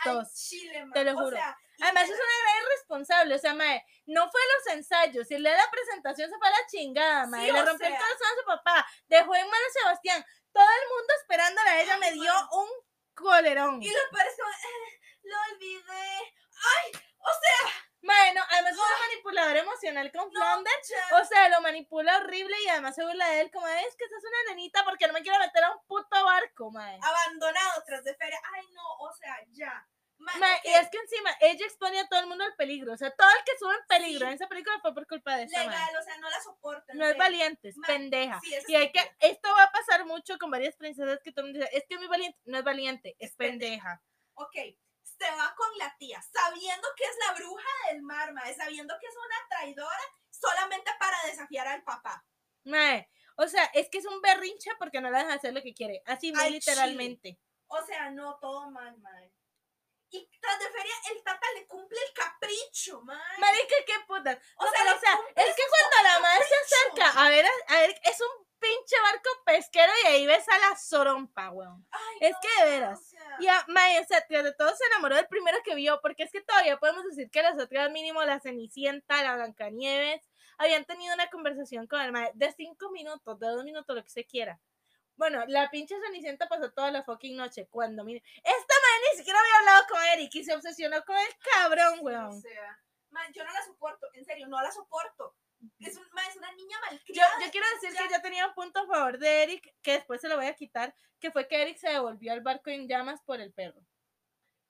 [0.05, 0.35] dos.
[0.35, 1.37] chile, te lo o juro.
[1.37, 3.35] sea, Además, es una gran irresponsable.
[3.35, 5.29] O sea, mae, no fue los ensayos.
[5.29, 7.47] Si le da la presentación, se fue a la chingada, mae.
[7.47, 8.01] Sí, le rompió el sea.
[8.01, 8.87] corazón a su papá.
[9.07, 10.27] Dejó en manos a Sebastián.
[10.53, 12.69] Todo el mundo esperándola a ella me dio un
[13.15, 13.83] colerón.
[13.83, 16.35] Y lo como, eh, lo olvidé.
[16.65, 20.89] Ay, o sea, Mae, no, además es una manipuladora emocional con no, Flanders.
[20.89, 21.17] ya.
[21.17, 24.23] O sea, lo manipula horrible y además se burla de él como es que sos
[24.23, 26.99] una nenita porque no me quiero meter a un puto barco, mae.
[27.03, 28.39] abandonado tras de feria.
[28.53, 29.89] Ay, no, o sea, ya.
[30.19, 30.33] Ma-
[30.65, 32.93] y es que encima ella expone a todo el mundo al peligro.
[32.93, 34.29] O sea, todo el que sube en peligro Sí.
[34.29, 36.85] en esa película fue por culpa de esa legal, o sea, no la soporto.
[36.93, 38.41] en No es valiente, es Ma- pendeja.
[38.41, 41.53] sí, y hay que, esto va a pasar mucho con varias princesas que todo el
[41.53, 44.01] mundo dice, es que es muy valiente, no es valiente, es Es pendeja.
[44.01, 44.03] pendeja.
[44.35, 44.55] Ok,
[45.03, 49.07] se va con la tía, sabiendo que es la bruja del mar, mae, sabiendo que
[49.07, 50.01] es una traidora
[50.31, 52.25] solamente para desafiar al papá.
[52.65, 55.75] Mae, o sea, es que es un berrinche porque no la deja hacer lo que
[55.75, 57.39] quiere, así muy Al literalmente.
[57.67, 59.33] O sea, no, todo mal, mae.
[60.15, 63.39] Y tras de feria, el tata le cumple el capricho, mae.
[63.39, 64.39] Marica, qué puta.
[64.59, 67.45] O No, sea, pero, o sea, es que cuando la madre se acerca, a ver,
[67.67, 71.85] a ver, es un pinche barco pesquero y ahí ves a la sorompa, weón.
[71.91, 73.01] Ay, es no, que de veras.
[73.01, 76.23] o sea, Y a, o sea, de todo se enamoró del primero que vio, porque
[76.23, 80.23] es que todavía podemos decir que las otras, mínimo la Cenicienta, la Blancanieves,
[80.59, 84.11] habían tenido una conversación con el mae de cinco minutos, de dos minutos, lo que
[84.11, 84.61] se quiera.
[85.17, 89.39] Bueno, la pinche Cenicienta pasó toda la fucking noche cuando, mire, esta mae ni siquiera
[89.39, 92.41] había hablado con Eric y se obsesionó con el cabrón, O weón.
[92.43, 95.37] sea, man, yo no la soporto, en serio, no la soporto.
[95.79, 97.41] Es, un, mae, es una niña Yo, malcriada.
[97.45, 100.21] yo quiero decir ya- que yo tenía un punto a favor de Eric, que después
[100.21, 103.23] se lo voy a quitar, que fue que Eric se devolvió al barco en llamas
[103.23, 103.81] por el perro.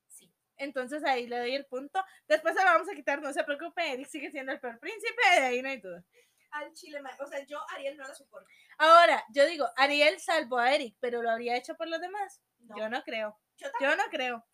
[0.09, 0.31] Sí.
[0.57, 2.05] Entonces ahí le doy el punto.
[2.29, 5.23] Después se lo vamos a quitar, no se preocupe, Eric sigue siendo el peor príncipe,
[5.33, 6.05] de ahí no hay duda.
[6.53, 7.01] Al chile.
[7.19, 8.49] O sea, yo Ariel no la soporto.
[8.79, 12.41] Ahora, yo digo, Ariel salvó a Eric, pero lo habría hecho por los demás.
[12.59, 13.39] No, Yo no creo.
[13.57, 13.69] yo.
[13.81, 14.45] Yo no creo.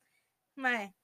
[0.57, 0.95] Mae.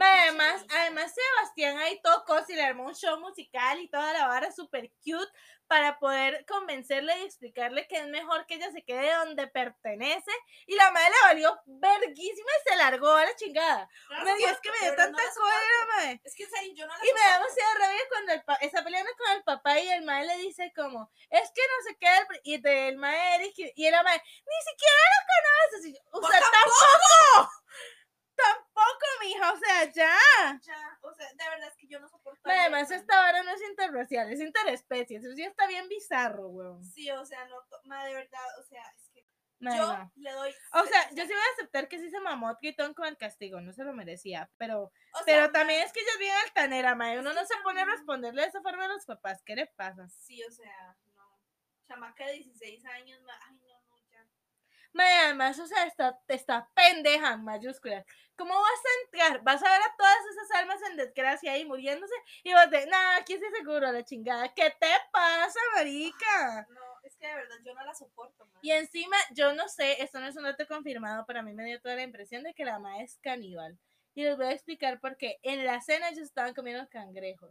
[0.00, 4.50] Además, además Sebastián ahí tocó, y le armó un show musical y toda la vara
[4.52, 5.30] super cute
[5.66, 10.30] para poder convencerle y explicarle que es mejor que ella se quede donde pertenece.
[10.66, 13.88] Y la madre le valió verguísima y se largó a la chingada.
[14.10, 16.20] No la Me dio, es que me dio tanta no la cólera, mae.
[16.24, 19.10] Es que yo no la Y me da demasiada rabia cuando el pa- está peleando
[19.16, 22.26] con el papá y el mae le dice como, es que no se queda el...
[22.26, 25.86] pri-", Y del Eric y- el mae, ni siquiera lo conoces.
[25.86, 26.64] Y o sea, tampoco.
[27.34, 27.50] Tampoco,
[29.22, 30.60] mija, o sea, ya.
[30.62, 32.40] Ya, o sea, de verdad es que yo no soporto.
[32.44, 35.24] Además, esta vara no es interracial, es interespecies.
[35.24, 36.84] Eso sí está bien bizarro, weón.
[36.84, 39.26] Sí, o sea, no, mae, de verdad, o sea, es que
[39.60, 40.54] yo le doy.
[40.72, 43.60] O sea, yo sí voy a aceptar que sí se mamó Tritón con el castigo,
[43.60, 46.94] no se lo merecía, pero, o sea, pero también es que ella es bien altanera,
[46.94, 49.66] mae, uno no se pone a responderle de esa forma a los papás, ¿qué le
[49.66, 50.08] pasa?
[50.08, 51.40] Sí, o sea, no.
[51.86, 53.63] Chamaca de 16 años, ay, ya.
[54.94, 58.06] Mae, además, o sea, está, está pendeja en mayúsculas.
[58.36, 59.42] ¿Cómo vas a entrar?
[59.42, 62.14] Vas a ver a todas esas almas en desgracia ahí muriéndose
[62.44, 64.54] y vas de, nah, aquí estoy seguro, la chingada.
[64.54, 66.66] ¿Qué te pasa, marica?
[66.70, 68.60] No, es que de verdad yo no la soporto, mae.
[68.62, 71.64] Y encima, yo no sé, esto no es un dato confirmado, pero a mí me
[71.64, 73.76] dio toda la impresión de que la mamá es caníbal.
[74.14, 75.40] Y les voy a explicar por qué.
[75.42, 77.50] En la cena ellos estaban comiendo cangrejos.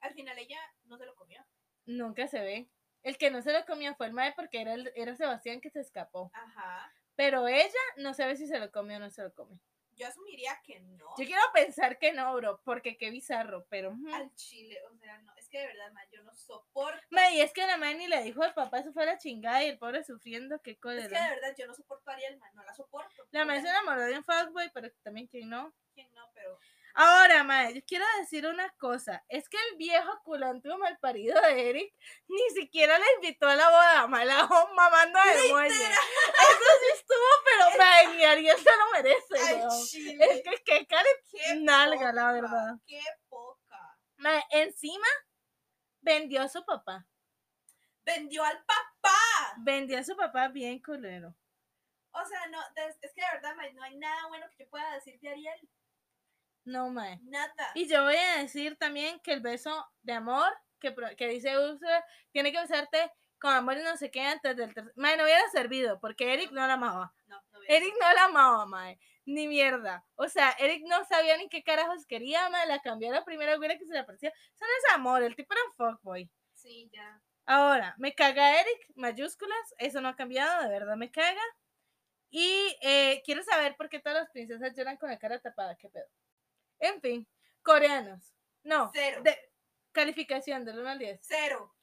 [0.00, 1.42] Al final ella no se lo comió.
[1.86, 2.68] Nunca se ve.
[3.02, 5.70] El que no se lo comió fue el mae porque era, el- era Sebastián que
[5.70, 6.30] se escapó.
[6.34, 6.92] Ajá.
[7.16, 9.58] Pero ella no sabe si se lo comió o no se lo come.
[9.92, 11.04] Yo asumiría que no.
[11.18, 13.94] Yo quiero pensar que no, bro, porque qué bizarro, pero...
[14.14, 15.34] Al chile, o sea, no.
[15.36, 17.02] Es que de verdad, mae, yo no soporto.
[17.10, 19.62] Ma, y es que la madre ni le dijo al papá, eso fue la chingada
[19.62, 21.28] y el pobre sufriendo, qué Es que de cólera.
[21.34, 23.26] verdad yo no soporto a Ariel, mae, no la soporto.
[23.30, 25.74] La madre se enamoró de un fuckboy, pero también que no.
[25.92, 26.30] ¿quién no?
[26.32, 26.58] Pero.
[26.94, 29.24] Ahora, madre, yo quiero decir una cosa.
[29.28, 31.94] Es que el viejo culantro malparido de Eric
[32.28, 35.74] ni siquiera le invitó a la boda, ma, la mamando de muelle.
[35.74, 39.86] Eso sí estuvo, pero madre, ni Ariel se lo merece, weón.
[39.86, 40.24] chile.
[40.30, 42.74] Es que qué cara qué nalga, la poca, verdad.
[42.86, 43.98] Qué poca.
[44.16, 45.06] Madre, encima
[46.00, 47.06] vendió a su papá.
[48.04, 49.54] Vendió al papá.
[49.58, 51.34] Vendió a su papá bien culero.
[52.12, 54.94] O sea, no, es que de verdad, mae, no hay nada bueno que yo pueda
[54.94, 55.70] decir de Ariel.
[56.64, 57.18] No, mae.
[57.22, 57.72] Nada.
[57.74, 62.04] Y yo voy a decir también que el beso de amor que, que dice Ursula
[62.32, 64.92] tiene que besarte con amor y no sé qué antes del tercer.
[64.96, 67.12] Mae, no hubiera servido porque Eric no la amaba.
[67.26, 68.98] No, no Eric no la amaba, mae.
[69.24, 70.04] Ni mierda.
[70.16, 72.66] O sea, Eric no sabía ni qué carajos quería, mae.
[72.66, 74.28] La cambió a la primera güera que se le apareció.
[74.28, 76.30] Eso no es amor, el tipo era un fuckboy.
[76.54, 77.20] Sí, ya.
[77.46, 79.74] Ahora, me caga Eric, mayúsculas.
[79.78, 81.42] Eso no ha cambiado, de verdad me caga.
[82.30, 85.76] Y eh, quiero saber por qué todas las princesas lloran con la cara tapada.
[85.76, 86.06] ¿Qué pedo?
[86.80, 87.28] En fin,
[87.62, 88.34] coreanos.
[88.62, 89.22] No, Cero.
[89.22, 89.38] de
[89.92, 91.20] calificación del 1 al 10.
[91.22, 91.74] Cero.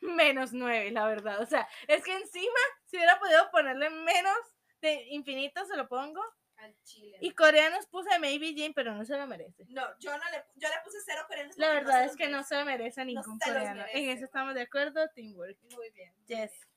[0.00, 1.40] Menos 9, la verdad.
[1.40, 4.36] O sea, es que encima, si hubiera podido ponerle menos
[4.80, 6.22] de infinito, se lo pongo.
[6.58, 7.18] Al chile.
[7.20, 9.64] Y coreanos puse Maybe Jane, pero no se lo merece.
[9.68, 11.56] No, yo no le, yo le puse cero coreanos.
[11.58, 13.84] La verdad es que no se lo merece ningún coreano.
[13.92, 15.58] En eso estamos de acuerdo, teamwork.
[15.74, 16.14] Muy bien.
[16.16, 16.50] muy Yes.
[16.50, 16.75] bien.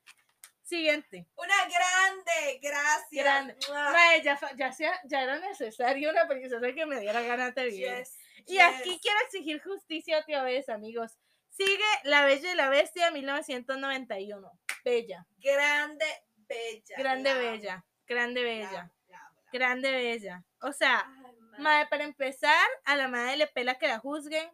[0.70, 1.26] Siguiente.
[1.36, 3.10] Una grande, gracias.
[3.12, 3.56] Grande.
[3.72, 7.88] Mae, ya, ya, sea- ya era necesario una princesa que me diera ganas de vivir.
[7.98, 8.62] Yes, Y yes.
[8.80, 11.18] aquí quiero exigir justicia otra vez, amigos.
[11.50, 14.52] Sigue La Bella y la Bestia 1991.
[14.86, 15.26] Bella.
[15.40, 16.06] Grande,
[16.48, 16.96] bella.
[16.98, 17.86] Grande la Bella.
[18.08, 18.72] Grande la Bella.
[18.72, 19.32] la la.
[19.52, 20.44] Grande Bella.
[20.62, 24.48] O sea, Ay, madre, para empezar, a la madre le pela que la juzguen.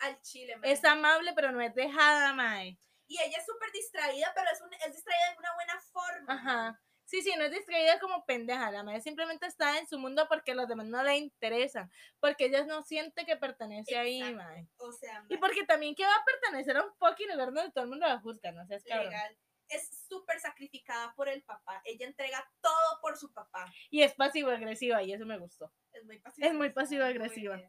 [0.00, 0.72] Al chile, mae.
[0.72, 2.76] Es amable, pero no es dejada, madre.
[3.10, 6.32] Y ella es súper distraída, pero es, un, es distraída de una buena forma.
[6.32, 6.80] Ajá.
[7.06, 8.70] Sí, sí, no es distraída como pendeja.
[8.70, 11.90] La madre simplemente está en su mundo porque los demás no le interesan.
[12.20, 14.36] Porque ella no siente que pertenece ahí, Exacto.
[14.36, 14.68] madre.
[14.76, 17.82] O sea, Y porque también que va a pertenecer a un fucking lugar donde todo
[17.82, 19.10] el mundo la juzga, no seas cabrón.
[19.10, 19.36] legal.
[19.66, 21.82] Es súper sacrificada por el papá.
[21.84, 23.66] Ella entrega todo por su papá.
[23.90, 25.72] Y es pasivo-agresiva y eso me gustó.
[25.92, 26.46] Es muy pasiva.
[26.46, 27.60] Es muy pasivo-agresiva.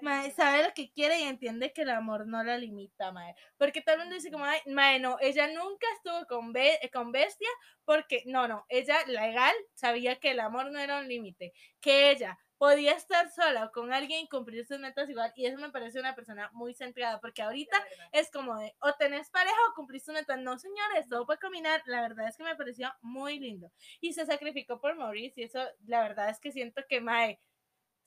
[0.00, 0.30] Mae.
[0.32, 3.34] Sabe lo que quiere y entiende que el amor no la limita, mae.
[3.56, 7.12] Porque todo el mundo dice como, ay, mae, no, ella nunca estuvo con, Be- con
[7.12, 7.48] Bestia
[7.84, 12.38] porque, no, no, ella legal sabía que el amor no era un límite, que ella
[12.58, 15.98] podía estar sola o con alguien y cumplir sus metas igual y eso me parece
[16.00, 17.76] una persona muy centrada porque ahorita
[18.12, 20.36] es como de o tenés pareja o cumplís tu meta.
[20.36, 21.82] No, señores, todo puede combinar.
[21.86, 23.70] La verdad es que me pareció muy lindo.
[24.00, 27.40] Y se sacrificó por Maurice y eso, la verdad es que siento que Mae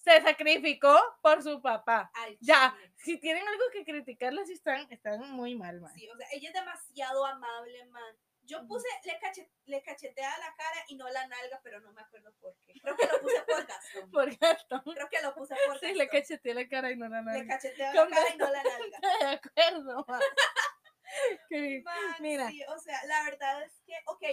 [0.07, 2.09] se sacrificó por su papá.
[2.39, 5.93] Ya, si tienen algo que criticarle, sí están, están muy mal, mae.
[5.93, 8.15] Sí, o sea, ella es demasiado amable, man.
[8.43, 12.01] Yo puse, le, cache, le cachetea la cara y no la nalga, pero no me
[12.01, 12.79] acuerdo por qué.
[12.81, 14.11] Creo que lo puse por Gastón.
[14.11, 14.81] Por Gastón.
[14.85, 16.21] Creo que lo puse por Sí, le Gastón.
[16.21, 17.55] cacheteé la cara y no la Le nalga.
[17.55, 18.99] cachetea la cara y no la nalga.
[19.19, 20.21] De acuerdo, mae.
[21.49, 22.47] Que- Man, Mira.
[22.49, 24.23] sí, o sea, la verdad es que, ok,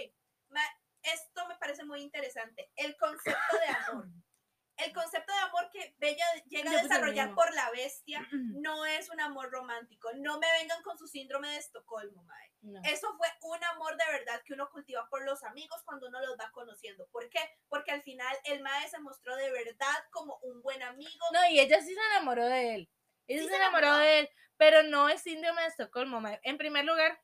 [0.49, 2.71] ma- esto me parece muy interesante.
[2.77, 4.05] El concepto de amor.
[4.77, 9.21] El concepto de amor que Bella llega a desarrollar por la bestia no es un
[9.21, 10.09] amor romántico.
[10.15, 12.51] No me vengan con su síndrome de Estocolmo, mae.
[12.61, 12.81] No.
[12.83, 16.35] Eso fue un amor de verdad que uno cultiva por los amigos cuando uno los
[16.37, 17.07] va conociendo.
[17.11, 17.39] ¿Por qué?
[17.69, 21.25] Porque al final el mae se mostró de verdad como un buen amigo.
[21.31, 22.89] No, y ella sí se enamoró de él.
[23.27, 24.05] Ella Sí se se enamoró enamoró.
[24.05, 26.39] de él, pero no es síndrome de Estocolmo, mae.
[26.43, 27.17] En primer lugar,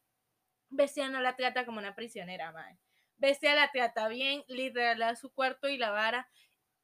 [0.70, 2.80] Bestia no la trata como una prisionera, mae.
[3.18, 6.30] Bestia la trata bien, literal, le da su cuarto y la vara.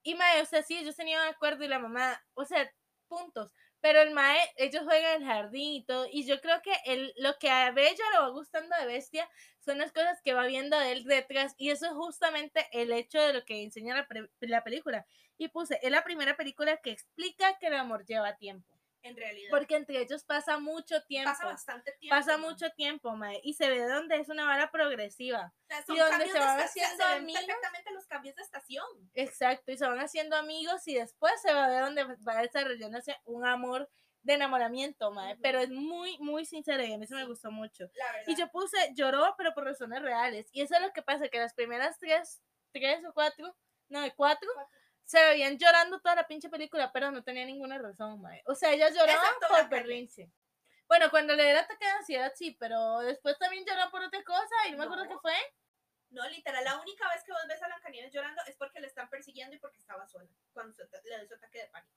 [0.08, 2.72] Y mae, o sea, sí, ellos tenían un acuerdo y la mamá, o sea,
[3.10, 3.53] puntos.
[3.82, 6.08] Pero el mae, ellos juegan en el jardín y todo.
[6.10, 9.30] Y yo creo que el, lo que a Bella le va gustando de Bestia
[9.60, 11.55] son las cosas que va viendo de él detrás.
[11.58, 14.08] Y eso es justamente el hecho de lo que enseña la,
[14.39, 15.05] la película.
[15.38, 18.76] Y puse, es la primera película que explica que el amor lleva tiempo.
[19.08, 19.49] En realidad.
[19.49, 21.32] Porque entre ellos pasa mucho tiempo.
[21.32, 22.16] pasa bastante tiempo.
[22.16, 22.49] Pasa mae.
[22.49, 23.39] mucho tiempo, mae.
[23.43, 25.53] Y se ve de donde es una vara progresiva.
[25.64, 27.43] O sea, y donde se van haciendo se amigos.
[27.45, 28.86] perfectamente los cambios de estación.
[29.14, 29.72] Exacto.
[29.72, 33.45] Y se van haciendo amigos y después se va a ver donde va desarrollándose un
[33.45, 33.89] amor
[34.22, 35.34] de enamoramiento, mae.
[35.34, 35.41] Ujú.
[35.41, 37.89] Pero es muy, muy sincero y a mí se me gustó mucho.
[37.93, 38.28] La verdad.
[38.28, 40.49] Y yo puse, lloró, pero por razones reales.
[40.51, 42.41] Y eso es lo que pasa, que las primeras tres,
[42.74, 43.55] tres o cuatro,
[43.89, 44.78] no, cuatro, Cuatro.
[45.08, 48.43] Se veían llorando toda la pinche película, pero no tenía ninguna razón, mae.
[48.45, 50.30] O sea, ellas lloraban Excepto por berrinche.
[50.86, 54.55] Bueno, cuando le era ataque de ansiedad, sí, pero después también lloró por otra cosa
[54.68, 55.34] y no me acuerdo qué fue.
[56.10, 59.10] No, literal, la única vez que vos ves a Blancanieves llorando es porque le están
[59.10, 60.30] persiguiendo y porque estaba sola.
[60.51, 61.95] Cuando le dio su ataque de pánico.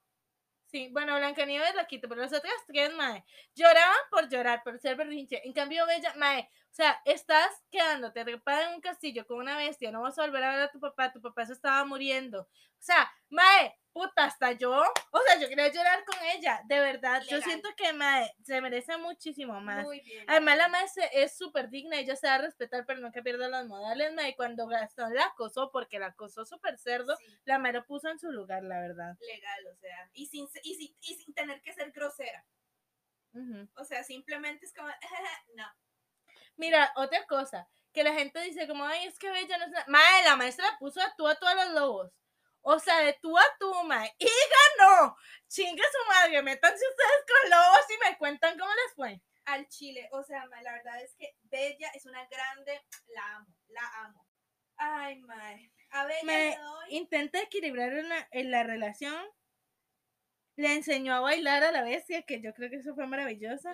[0.67, 3.25] Sí, bueno, Blancanieves la quito, pero las otras tres, mae,
[3.57, 5.45] lloraban por llorar, por ser berrinche.
[5.45, 9.91] En cambio, Bella, mae, o sea, estás quedándote atrapada en un castillo con una bestia,
[9.91, 12.43] no vas a volver a ver a tu papá, tu papá se estaba muriendo.
[12.43, 17.23] O sea, mae, puta, hasta yo, o sea, yo quería llorar con ella, de verdad.
[17.29, 19.85] Yo siento que, mae, se merece muchísimo más.
[19.85, 20.25] Muy bien.
[20.29, 23.49] Además, la mae es súper digna, ella se va a respetar, pero no que pierda
[23.49, 24.37] los modales, mae.
[24.37, 28.21] Cuando Gastón la acosó, porque la acosó súper cerdo, Sí, la mae lo puso en
[28.21, 29.17] su lugar, la verdad.
[29.21, 30.09] legal, o sea.
[30.15, 32.47] Y sin, y, sin, y sin tener que ser grosera.
[33.77, 34.89] O sea, simplemente es como,
[35.57, 35.65] no.
[36.61, 39.71] Mira, otra cosa, que la gente dice como, ay, es que Bella no es...
[39.71, 39.85] la-".
[39.89, 42.13] Mae, la maestra puso a tú a todos los lobos.
[42.61, 44.15] O sea, de tú a tú, mae.
[44.19, 44.29] Y
[44.79, 45.17] ganó.
[45.49, 49.23] Chingue su madre, métanse ustedes con lobos y me cuentan cómo les fue.
[49.47, 53.57] Al chile, o sea, ma, la verdad es que Bella es una grande, la amo,
[53.69, 54.27] la amo.
[54.77, 55.73] Ay, mae.
[55.93, 56.87] A Bella Me le doy.
[56.97, 59.27] intenta equilibrar en la, en la relación.
[60.61, 63.71] Le enseñó a bailar a la bestia, que yo creo que eso fue maravilloso.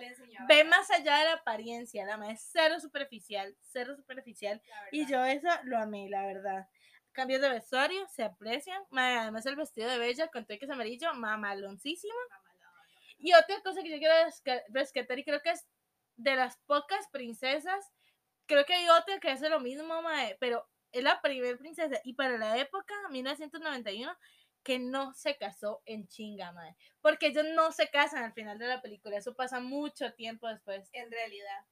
[0.46, 4.60] Ve más allá de la apariencia, la mae es cero superficial, cero superficial.
[4.92, 6.68] Y yo eso lo amé, la verdad.
[7.12, 8.82] Cambios de vestuario, se aprecian.
[8.92, 12.14] Además el vestido de Bella con todo que es amarillo, mamaloncísimo.
[13.18, 15.66] Y otra cosa que yo quiero resca- rescatar y creo que es
[16.16, 17.90] de las pocas princesas,
[18.46, 22.14] creo que hay otra que hace lo mismo, mae, pero es la primera princesa y
[22.14, 24.16] para la época, 1991,
[24.66, 26.76] que no se casó en chinga, mae.
[27.00, 30.90] Porque ellos no se casan al final de la película, eso pasa mucho tiempo después
[30.92, 31.64] En realidad.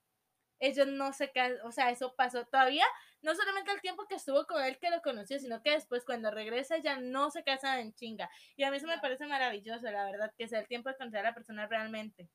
[0.61, 2.87] ellos no se casan, o sea, eso pasó todavía,
[3.23, 6.31] no solamente el tiempo que estuvo con él que lo conoció, sino que después cuando
[6.31, 8.31] regresa ya no se casan en chinga.
[8.57, 11.21] Y a mí eso me parece maravilloso, la verdad, que sea el tiempo de conocer
[11.21, 12.29] a la persona realmente.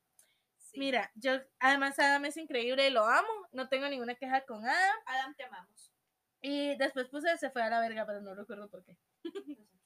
[0.57, 0.79] Sí.
[0.79, 4.97] Mira, yo, además Adam es increíble y lo amo, no tengo ninguna queja con Adam.
[5.05, 5.93] Adam, te amamos.
[6.41, 8.97] Y después puse se fue a la verga, pero no recuerdo por qué.
[9.47, 9.78] No sé.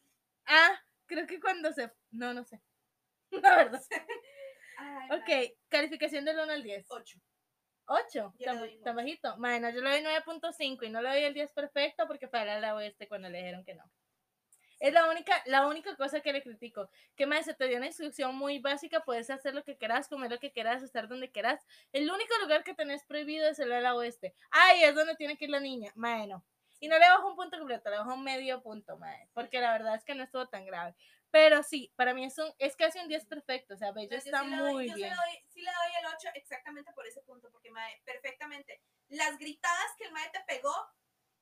[0.45, 2.61] Ah, creo que cuando se, no, no sé.
[3.31, 3.81] La verdad.
[4.77, 6.85] Ay, Ok, calificación del 1 al 10.
[6.89, 7.19] 8.
[7.85, 9.35] 8, Yo le tan, bajito.
[9.37, 12.75] Bueno, yo le doy 9.5 y no le doy el 10 perfecto porque para la
[12.75, 13.83] oeste cuando le dijeron que no.
[14.79, 16.89] Es la única, la única cosa que le critico.
[17.15, 20.31] Que más se te dio una instrucción muy básica, puedes hacer lo que quieras, comer
[20.31, 21.65] lo que quieras, estar donde quieras.
[21.93, 24.33] El único lugar que tenés prohibido es el ala oeste.
[24.51, 25.91] Ay, es donde tiene que ir la niña.
[25.95, 26.43] Bueno.
[26.83, 29.71] Y no le bajo un punto completo, le bajo un medio punto, mae, porque la
[29.71, 30.93] verdad es que no estuvo tan grave.
[31.31, 34.41] Pero sí, para mí es, un, es casi un 10 perfecto, o sea, Bello está
[34.41, 35.09] sí le doy- muy yo bien.
[35.09, 38.81] Sí le, doy, sí le doy el 8 exactamente por ese punto, porque mae, perfectamente.
[39.07, 40.75] Las gritadas que el mae te pegó,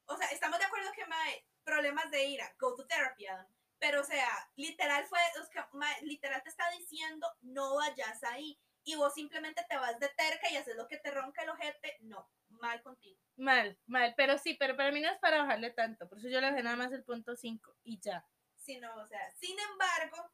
[0.05, 3.47] o sea, estamos de acuerdo que mae, problemas de ira, go to therapy, Adam.
[3.79, 8.59] Pero, o sea, literal fue, o sea, mae, literal te está diciendo, no vayas ahí.
[8.83, 11.97] Y vos simplemente te vas de terca y haces lo que te ronca el ojete.
[12.01, 12.29] No,
[12.61, 13.19] mal contigo.
[13.37, 16.39] Mal, mal, pero sí, pero para mí no es para bajarle tanto, por eso yo
[16.41, 18.25] le dejé nada más el punto 5 y ya.
[18.55, 20.31] Sí, no, o sea, sin embargo,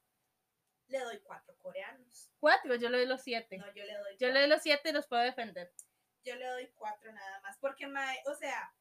[0.88, 2.30] le doy cuatro coreanos.
[2.40, 3.58] Cuatro, yo le doy los siete.
[3.58, 4.40] No, yo le doy Yo le cuatro.
[4.42, 5.74] doy los siete y los puedo defender.
[6.24, 7.58] yo le doy cuatro nada más.
[7.60, 8.74] Porque, mae, o sea,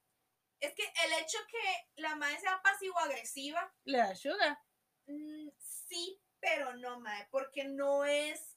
[0.61, 4.61] es que el hecho que la mae sea pasivo-agresiva, Le da Suga.
[5.07, 8.57] mm, sí, pero no, mae, porque no es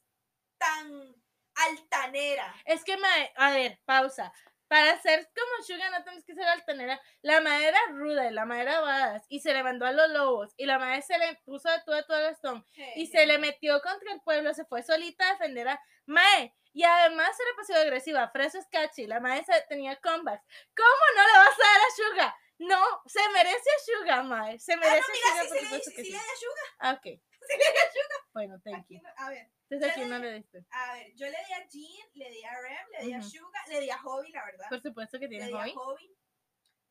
[0.58, 1.14] tan
[1.54, 2.54] altanera.
[2.64, 4.32] Es que, mae, a ver, pausa.
[4.70, 7.02] Para ser como Suga no tienes que ser altanera.
[7.22, 10.08] La madre era ruda, y la madre era badass, y se le mandó a los
[10.10, 12.64] lobos, y la madre se le puso de todo, de todo el Stone,
[12.94, 16.84] y se le metió contra el pueblo, se fue solita a defender a Mae, y
[16.84, 20.44] además se le pasó agresiva, Freso es catchy, la madre se- tenía comebacks.
[20.76, 22.36] ¿Cómo no le vas a dar a Suga?
[22.58, 25.58] No, se merece a Suga, Mae, se Ah, merece no, a mira, Suga, sí, por
[25.58, 26.12] sí, le, que sí sí.
[26.12, 26.62] le di a Suga.
[26.78, 27.90] Ah, ok, Le di a
[28.32, 29.00] bueno, thank Aquí you.
[29.16, 30.64] a ver, Entonces aquí no le diste.
[30.70, 33.28] a ver, yo le di a Jean, le di a Rem, le di a Ujú.
[33.28, 34.66] Suga, le di a Hobby, la verdad.
[34.68, 35.72] Por supuesto que tiene a hobby.
[35.74, 36.16] Hobby.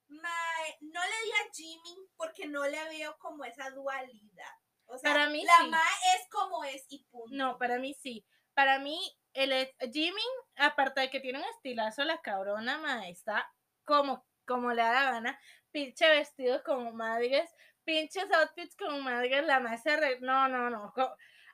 [0.10, 4.52] Mae, no le di a Jimmy porque no le veo como esa dualidad.
[4.86, 5.68] O sea, Para mí la sí.
[5.70, 7.36] mae es como es y punto.
[7.36, 8.26] No, para mí sí.
[8.56, 9.00] Para mí,
[9.34, 10.24] el e- Jimmy,
[10.58, 13.50] aparte de que tiene un estilazo, la cabrona, mae, está
[13.86, 15.40] como, como le da la gana.
[15.72, 17.50] Pinche vestido como madres,
[17.90, 20.94] pinches outfits como madres, la se re- No, no, no.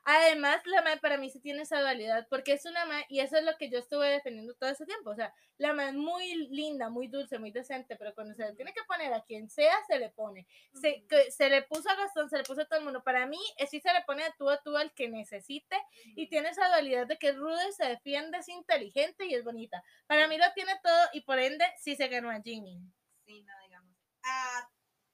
[0.08, 3.36] Además, la mae para mí sí tiene esa dualidad, porque es una mae, y eso
[3.38, 5.10] es lo que yo estuve defendiendo todo ese tiempo.
[5.10, 8.52] O sea, la mae es muy linda, muy dulce, muy decente, pero cuando se le
[8.54, 10.46] tiene que poner a quien sea, se le pone.
[10.80, 13.02] Se, que se le puso a Gastón, se le puso a todo el mundo.
[13.02, 16.28] Para mí, eh, sí se le pone a tú a tú al que necesite y
[16.28, 19.82] tiene esa dualidad de que es ruda y se defiende, es inteligente y es bonita.
[20.06, 22.78] Para mí lo tiene todo y por ende sí se ganó a Jimmy.
[23.24, 23.96] Sí, no digamos.
[24.22, 24.70] A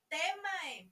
[0.09, 0.91] Temae.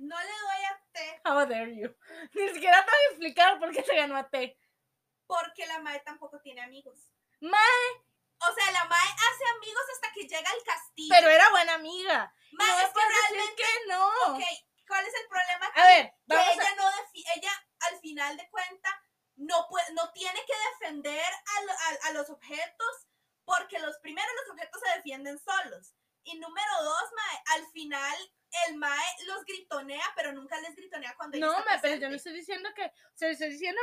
[0.00, 1.94] No le doy a T How dare you.
[2.34, 4.58] Ni siquiera te voy a explicar por qué se ganó a T.
[5.26, 6.98] porque la Mae tampoco tiene amigos.
[7.40, 7.86] Mae,
[8.40, 11.14] O sea, la Mae hace amigos hasta que llega al castillo.
[11.14, 12.34] pero era buena amiga.
[12.52, 13.54] Mae, no es que realmente.
[13.62, 14.08] que no.
[14.34, 14.42] Ok,
[14.88, 15.66] ¿cuál es el problema?
[15.74, 16.52] A ver, que vamos a...
[16.52, 16.90] ella no
[17.36, 17.52] ella
[17.88, 18.94] al final de cuentas
[19.36, 23.06] no puede, no tiene que defender a, a- a los objetos
[23.44, 25.94] porque los primeros los objetos se defienden solos
[26.24, 28.16] y número dos mae, al final
[28.68, 32.32] el mae los gritonea pero nunca les gritonea cuando No, mae, pero yo no estoy
[32.32, 32.84] diciendo que...
[32.84, 33.80] O sea, estoy diciendo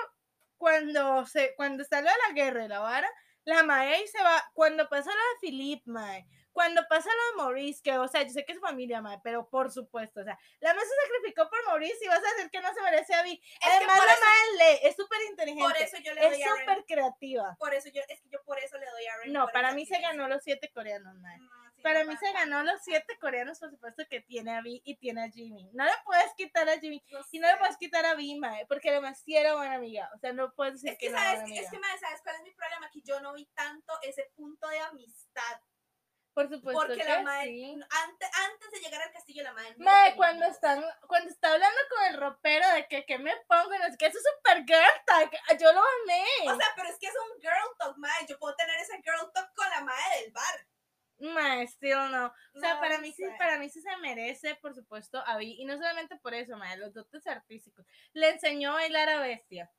[0.58, 3.10] cuando se cuando está lo de la guerra y la vara,
[3.44, 4.44] la mae ahí se va...
[4.54, 8.32] Cuando pasa lo de Philip, mae, cuando pasa lo de Maurice, que, o sea, yo
[8.32, 11.64] sé que es familia, mae, pero por supuesto, o sea, la mae se sacrificó por
[11.68, 13.40] Maurice y vas a decir que no se merece a Vi.
[13.62, 14.16] Además, la
[14.66, 17.56] mae es súper inteligente, por eso yo le doy es súper creativa.
[17.60, 19.86] por eso yo es que yo por eso le doy a Ren No, para mí
[19.86, 21.38] se ganó los siete coreanos, mae.
[21.38, 21.48] Sí,
[21.88, 24.98] Para no mí se ganó los siete coreanos, por supuesto, que tiene a Vi y
[24.98, 25.70] tiene a Jimmy.
[25.74, 27.02] No le puedes quitar a Jimmy.
[27.10, 30.10] No Y no le puedes quitar a Vi, mae, porque además sí era buena amiga.
[30.14, 32.36] O sea, no puedes decir Es que, no sabes, buena es que mae, ¿sabes cuál
[32.36, 32.90] es mi problema?
[32.92, 35.62] Que yo no vi tanto ese punto de amistad.
[36.34, 37.80] Por supuesto Porque que la madre, sí.
[37.90, 39.74] antes, antes de llegar al castillo, la madre.
[39.78, 43.36] no Mae, tenía cuando están, cuando está hablando con el ropero de que, que me
[43.48, 46.26] pongo, y no sé qué, eso es super girl talk, yo lo amé.
[46.52, 48.28] O sea, pero es que es un girl talk, mae.
[48.28, 50.68] Yo puedo tener ese girl talk con la madre del bar.
[51.20, 52.28] Mae, still no.
[52.54, 53.36] O sea, No, para mí sí, sé.
[53.38, 55.56] para mí sí se merece, por supuesto, a Vi.
[55.60, 57.86] Y no solamente por eso, mae, los dotes artísticos.
[58.14, 59.72] Le enseñó a bailar a Bestia.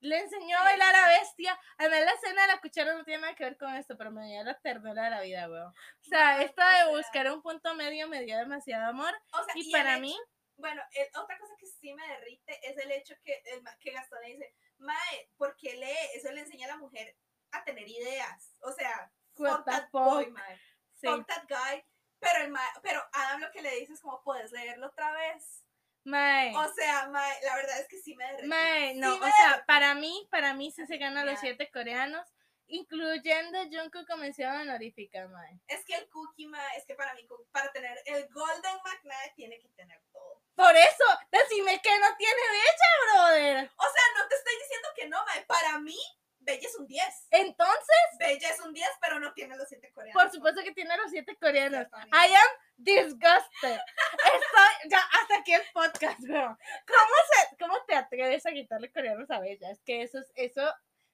[0.00, 1.58] Le enseñó a bailar a Bestia.
[1.78, 4.26] Además, la escena de la cuchara no tiene nada que ver con esto, pero me
[4.26, 5.68] dio la ternura de la vida, weón.
[5.68, 9.14] O sea, No, esto de buscar un punto medio me dio demasiado amor.
[9.32, 10.18] O sea, Y el para hecho- mí,
[10.56, 13.90] Bueno, el- otra cosa que sí me derrite es el hecho que, el ma- que
[13.90, 16.10] Gastón le dice, mae, ¿por qué lee?
[16.14, 17.16] Eso le enseña a la mujer
[17.50, 18.52] a tener ideas.
[18.62, 20.58] O sea, fuck that boy, mae.
[20.94, 21.06] sí.
[21.06, 21.84] Fuck that guy.
[22.20, 25.62] Pero, el mae- pero Adam lo que le dice es como, ¿puedes leerlo otra vez?
[26.04, 26.54] Mae.
[26.56, 28.24] O sea, mae, la verdad es que sí me.
[28.46, 31.40] Mae, Sí no, o sea, para mí, para mí sí se ganan los Ya.
[31.40, 32.26] siete coreanos,
[32.66, 35.60] incluyendo Jungkook como mención honorífica, mae.
[35.68, 39.58] Es que el cookie, mae, es que para mí, para tener el Golden McKnight tiene
[39.60, 40.42] que tener todo.
[40.54, 43.70] Por eso, decime que no tiene bella, brother.
[43.76, 45.44] O sea, no te estoy diciendo que no, mae.
[45.46, 45.98] Para mí,
[46.44, 47.28] Bella es un 10.
[47.30, 50.22] Entonces, Bella es un 10, pero no tiene los 7 coreanos.
[50.22, 51.86] por supuesto que tiene los siete coreanos.
[52.12, 53.78] I am disgusted.
[54.24, 56.58] Estoy, ya, hasta aquí el podcast, bro.
[56.86, 59.70] ¿Cómo, se, ¿Cómo te atreves a quitarle coreanos a Bella?
[59.70, 60.62] Es que eso es, eso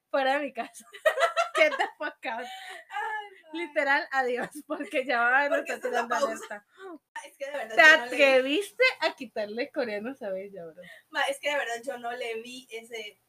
[0.09, 0.85] fuera de mi casa.
[1.55, 2.45] Get the fuck out.
[2.45, 3.65] Ay, mae.
[3.65, 6.65] Literal, adiós, porque ya va a haber esta es alerta.
[7.25, 10.81] Es que de verdad ¿Te no le atreviste a quitarle coreanos a Bella, bro?
[11.09, 13.19] ma, es que de verdad yo no le vi ese.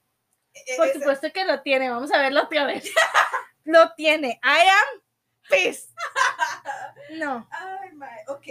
[0.55, 2.85] E- Por supuesto que lo tiene, vamos a verlo otra vez.
[3.65, 4.41] lo tiene.
[4.43, 5.03] I am
[5.51, 5.91] pissed.
[7.19, 7.47] No.
[7.51, 8.47] Ay, mae, ok.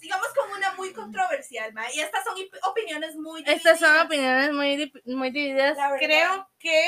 [0.00, 1.92] Sigamos con una muy controversial, mae.
[1.96, 4.06] Y estas son op- opiniones muy Estas son divididas.
[4.06, 5.76] opiniones muy, muy divididas.
[5.98, 6.80] Creo que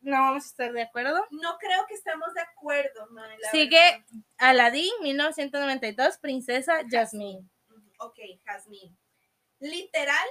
[0.00, 1.24] no vamos a estar de acuerdo.
[1.30, 4.04] No creo que estemos de acuerdo, la Sigue verdad.
[4.38, 7.48] Aladdin, 1992, Princesa Jasmine.
[7.98, 8.96] Ok, Jasmine.
[9.60, 10.26] Literal,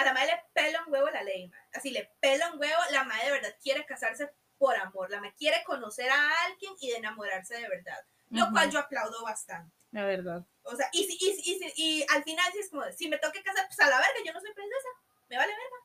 [0.00, 1.60] a la madre le pela un huevo la ley, mae.
[1.74, 5.34] Así le pela un huevo, la madre de verdad quiere casarse por amor, la madre
[5.38, 7.98] quiere conocer a alguien y de enamorarse de verdad,
[8.30, 9.74] lo cual yo aplaudo bastante.
[9.92, 10.44] La verdad.
[10.62, 13.08] O sea, y, si- y, si- y, si- y al final sí es como, si
[13.08, 14.88] me toque casar, pues a la verga, yo no soy princesa,
[15.28, 15.76] me vale verga.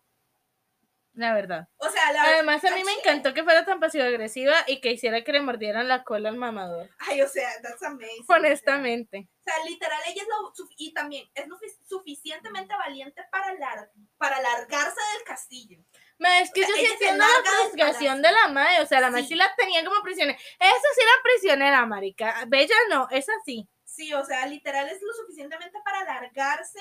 [1.13, 1.69] La verdad.
[1.77, 5.23] O sea, la Además, a mí me encantó que fuera tan pasivo-agresiva y que hiciera
[5.23, 6.89] que le mordieran la cola al mamador.
[6.99, 8.25] Ay, o sea, that's amazing.
[8.27, 9.29] Honestamente.
[9.39, 11.57] O sea, literal, ella es lo y también es lo
[11.87, 15.79] suficientemente valiente para, lar- para largarse del castillo.
[16.17, 18.81] Ma, es que O sea, yo sí entiendo la frustración de la madre.
[18.81, 19.35] O sea, la madre Sí.
[19.35, 20.37] la tenía como prisionera.
[20.37, 22.43] Esa sí era prisionera, marica.
[22.47, 23.67] Bella no, esa sí.
[23.83, 26.79] Sí, o sea, literal es lo suficientemente para largarse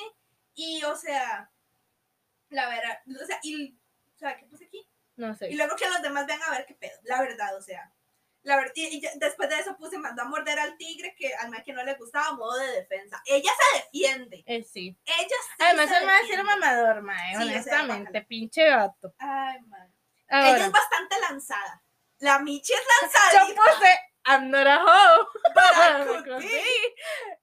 [0.55, 1.51] y, o sea,
[2.51, 3.77] la verdad, o sea, y,
[4.15, 4.89] o sea, ¿qué puse aquí?
[5.17, 5.51] No Y sé.
[5.53, 7.93] luego que los demás vean a ver qué pedo, la verdad, o sea.
[8.45, 11.73] La verdad, y, después de eso puse, mandó a morder al tigre que al que
[11.73, 13.21] no le gustaba, modo de defensa.
[13.27, 14.45] Ella se defiende.
[14.47, 14.97] Eh, sí.
[15.07, 16.45] Ella sí Además, se el era defiende.
[16.45, 17.37] mamador, mae.
[17.37, 18.21] Sí, honestamente.
[18.23, 19.15] pinche gato.
[19.19, 19.93] Ay, man.
[20.29, 21.83] Ella es bastante lanzada.
[22.19, 23.07] La Michi es yo
[23.41, 23.63] lanzadita.
[23.63, 25.27] puse I'm not a hoe.
[25.55, 26.45] But I.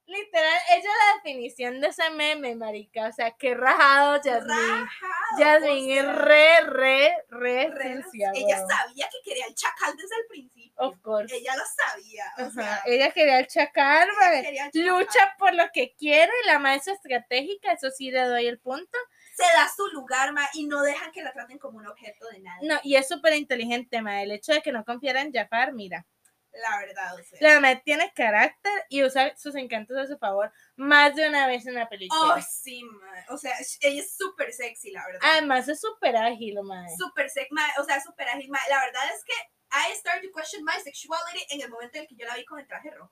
[0.05, 3.07] Literal, ella es la definición de ese meme, marica.
[3.07, 4.83] O sea, qué rajado, Jasmine.
[4.83, 10.15] Rajado, Jasmine o es re, re, re, re- Ella sabía que quería el chacal desde
[10.17, 10.60] el principio.
[10.81, 11.35] Of course.
[11.35, 12.25] Ella lo sabía.
[12.37, 14.41] O Ajá, sea, Ella quería el chacal, ella mae.
[14.43, 14.87] quería el chacal.
[14.99, 18.97] Lucha por lo que quiere, la maestra estratégica, eso sí le doy el punto.
[19.35, 22.39] Se da su lugar, ma, y no dejan que la traten como un objeto de
[22.39, 22.57] nada.
[22.63, 24.21] No, y es súper inteligente, ma.
[24.21, 26.05] El hecho de que no confiara en Jafar, mira.
[26.53, 27.37] La verdad, o sea.
[27.39, 31.65] La madre tiene carácter y usa sus encantos a su favor más de una vez
[31.65, 32.35] en la película.
[32.35, 33.25] Oh, sí, ma.
[33.29, 35.21] O sea, ella es súper sexy, la verdad.
[35.31, 36.89] Además es súper ágil, madre.
[36.97, 38.49] Súper sexy, ma, o sea, súper ágil.
[38.49, 38.59] ma.
[38.69, 39.33] La verdad es que
[39.71, 42.45] I started to question my sexuality en el momento en el que yo la vi
[42.45, 43.11] con el traje rojo.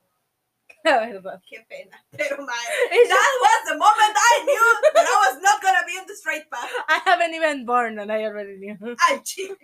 [0.84, 1.40] La verdad.
[1.48, 2.02] Qué pena.
[2.10, 2.52] Pero, ma,
[2.90, 6.14] Ella- that was the moment I knew that I was not gonna be in the
[6.16, 6.70] straight path.
[6.88, 8.76] I haven't even born and I already knew.
[9.10, 9.56] Al chile.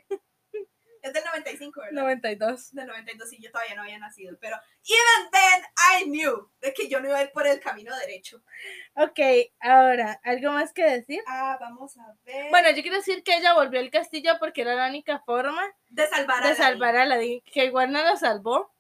[1.06, 2.02] Es del 95, ¿verdad?
[2.02, 2.74] 92.
[2.74, 4.36] Del 92, sí, yo todavía no había nacido.
[4.40, 7.96] Pero, even then, I knew de que yo no iba a ir por el camino
[7.96, 8.42] derecho.
[8.94, 9.20] Ok,
[9.60, 11.22] ahora, ¿algo más que decir?
[11.28, 12.50] Ah, vamos a ver.
[12.50, 16.08] Bueno, yo quiero decir que ella volvió al castillo porque era la única forma de
[16.08, 18.74] salvar a de salvar a Aladdin, que igual no lo salvó,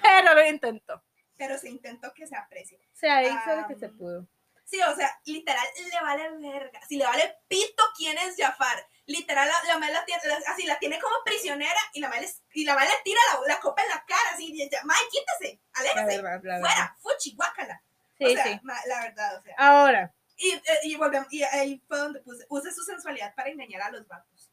[0.00, 1.02] pero lo intentó.
[1.36, 2.78] Pero se intentó que se aprecie.
[2.78, 4.28] O sea, hizo lo que se pudo.
[4.70, 6.80] Sí, o sea, literal, le vale verga.
[6.88, 8.86] Si le vale pito quién es Jafar.
[9.06, 12.64] Literal, la, la madre la tiene, así la tiene como prisionera y la madre, y
[12.64, 14.30] la madre le tira la, la copa en la cara.
[14.34, 16.60] Así, y Mae, quítese, aléjese, la verdad.
[16.60, 17.82] fuera, fuchi, guácala.
[18.16, 18.60] Sí, o sea, sí.
[18.62, 19.54] ma- la verdad, o sea.
[19.58, 23.82] Ahora, Y, eh, y, volvemos, y ahí fue donde puse, use su sensualidad para engañar
[23.82, 24.52] a los vatos.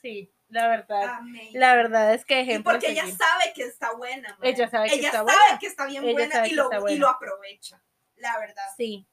[0.00, 1.02] sí, la verdad.
[1.04, 1.60] Amazing.
[1.60, 2.70] La verdad es que Y ejemplo.
[2.70, 4.34] a porque ella sabe que está buena.
[4.38, 4.50] mae.
[4.50, 5.58] Ella sabe que Ella está sabe buena.
[5.58, 6.98] que está bien Ella buena y lo, está y buena.
[6.98, 7.82] lo aprovecha.
[8.16, 8.64] La verdad.
[8.76, 9.06] Sí.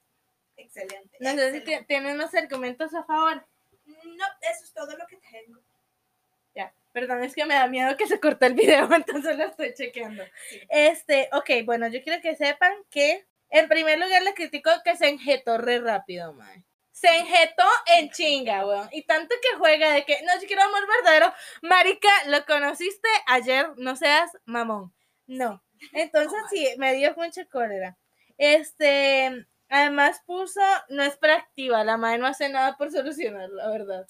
[0.62, 1.16] Excelente.
[1.20, 3.46] No sé si ti- tienen unos argumentos a favor.
[3.86, 5.60] No, eso es todo lo que tengo.
[6.54, 9.74] Ya, perdón, es que me da miedo que se corte el video, entonces lo estoy
[9.74, 10.24] chequeando.
[10.48, 10.60] Sí.
[10.68, 15.08] Este, ok, bueno, yo quiero que sepan que en primer lugar le critico que se
[15.08, 16.64] enjetó re rápido, mae.
[16.92, 17.64] Se enjetó
[17.96, 18.88] en chinga, weón.
[18.92, 21.32] Y tanto que juega de que, no, yo quiero amor verdadero.
[21.62, 24.92] Marica, lo conociste ayer, no seas mamón.
[25.26, 25.64] No.
[25.92, 27.96] Entonces sí, me dio mucha cólera.
[28.36, 34.06] Este, además puso, no es proactiva, la madre no hace nada por solucionarlo, la verdad.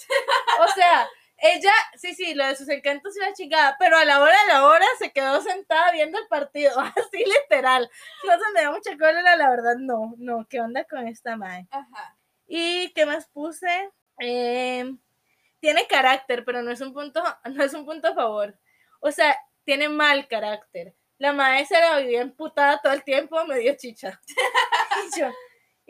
[0.60, 4.20] O sea, ella, sí, sí, lo de sus encantos y la chingada, pero a la
[4.20, 7.90] hora de la hora se quedó sentada viendo el partido, así literal.
[8.22, 11.66] Entonces me da mucha cólera, la verdad, no, no, ¿qué onda con esta madre?
[11.70, 12.16] Ajá.
[12.46, 13.90] ¿Y qué más puse?
[14.18, 14.92] Eh,
[15.60, 17.22] tiene carácter, pero no es un punto,
[17.54, 18.58] no es un punto a favor.
[19.00, 20.94] O sea, tiene mal carácter.
[21.18, 24.20] La maestra la vivía emputada todo el tiempo, me dio chicha.
[25.16, 25.30] y yo,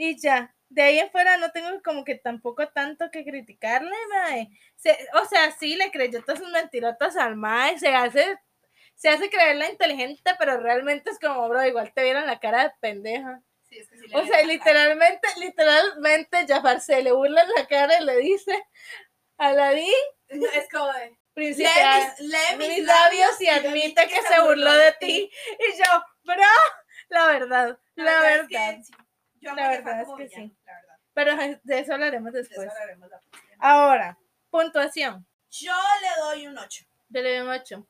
[0.00, 0.54] y ya.
[0.68, 4.48] De ahí en fuera no tengo como que tampoco tanto que criticarle, mae.
[4.76, 8.38] Se- o sea, sí le creyó todas sus mentirotas al mae, se hace,
[8.94, 12.72] se hace creerla inteligente, pero realmente es como, bro, igual te vieron la cara de
[12.80, 13.42] pendeja.
[13.68, 17.66] Sí, es que sí le O sea, literalmente, literalmente, Jafar se le burla en la
[17.66, 18.64] cara y le dice,
[19.38, 19.92] Aladín,
[20.28, 21.16] es como de.
[21.64, 21.64] Lee
[22.18, 25.30] mis, lee mis, mis labios y admite que se burló de ti.
[25.58, 26.42] Y yo, bro,
[27.08, 28.76] la verdad, la verdad.
[29.40, 30.56] Yo La verdad es que villano, sí.
[30.66, 30.96] La verdad.
[31.12, 32.70] Pero de eso hablaremos De eso después.
[32.70, 33.22] hablaremos la.
[33.58, 34.18] Ahora,
[34.50, 35.26] puntuación.
[35.50, 35.72] Yo
[36.02, 36.84] le doy un 8.
[37.08, 37.88] Yo le doy un 8.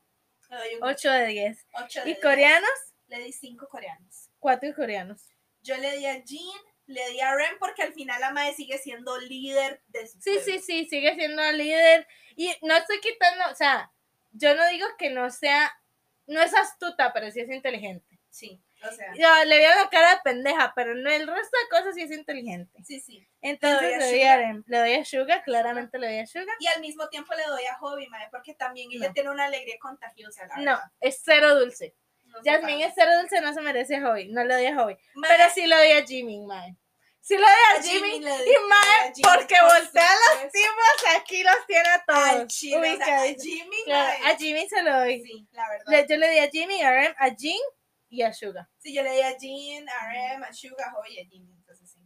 [0.49, 1.65] Le doy un 8 de 10.
[1.73, 2.21] 8 de ¿Y 10.
[2.23, 2.69] coreanos?
[3.07, 4.29] Le di 5 coreanos.
[4.39, 5.21] 4 coreanos.
[5.61, 8.77] Yo le di a Jean, le di a Ren porque al final la madre sigue
[8.79, 10.43] siendo líder de su Sí, pueblo.
[10.43, 12.07] sí, sí, sigue siendo líder.
[12.35, 13.91] Y no estoy quitando, o sea,
[14.31, 15.71] yo no digo que no sea,
[16.25, 18.19] no es astuta, pero sí es inteligente.
[18.29, 18.59] Sí.
[18.83, 21.93] O sea, Yo le veo la cara de pendeja, pero no el resto de cosas
[21.95, 22.79] sí es inteligente.
[22.83, 23.27] sí, sí.
[23.41, 24.49] Entonces Le le doy a doy Suga.
[24.49, 26.53] a, le doy a Suga, claramente le doy a Suga.
[26.59, 29.13] Y al mismo tiempo le doy a Hobby, mae, porque también ella No.
[29.13, 31.95] tiene una alegría contagiosa, la No, es cero dulce.
[32.25, 34.29] No Jasmine es cero dulce, no se merece a Hobby.
[34.29, 34.97] No le doy a Hobby.
[35.27, 36.75] Pero sí le doy a Jimmy, mae.
[37.19, 38.25] Sí le doy a, A Jimmy Jimmy.
[38.25, 38.79] le doy- Y mae,
[39.09, 40.09] a Jimmy, porque por voltea
[40.41, 42.47] los tipos, aquí los tiene a todos.
[42.47, 43.25] chile, o sea, a.
[43.27, 45.21] Jimmy, Claro, a Jimmy se lo doy.
[45.23, 45.85] Sí, la verdad.
[45.87, 47.59] Le- yo le di a Jimmy, a Rem, a Jean
[48.11, 48.69] y a Suga.
[48.77, 51.89] Sí, yo le di a Jean, a Rem, a Suga, Hobby y a Jimmy, entonces
[51.91, 51.99] sí.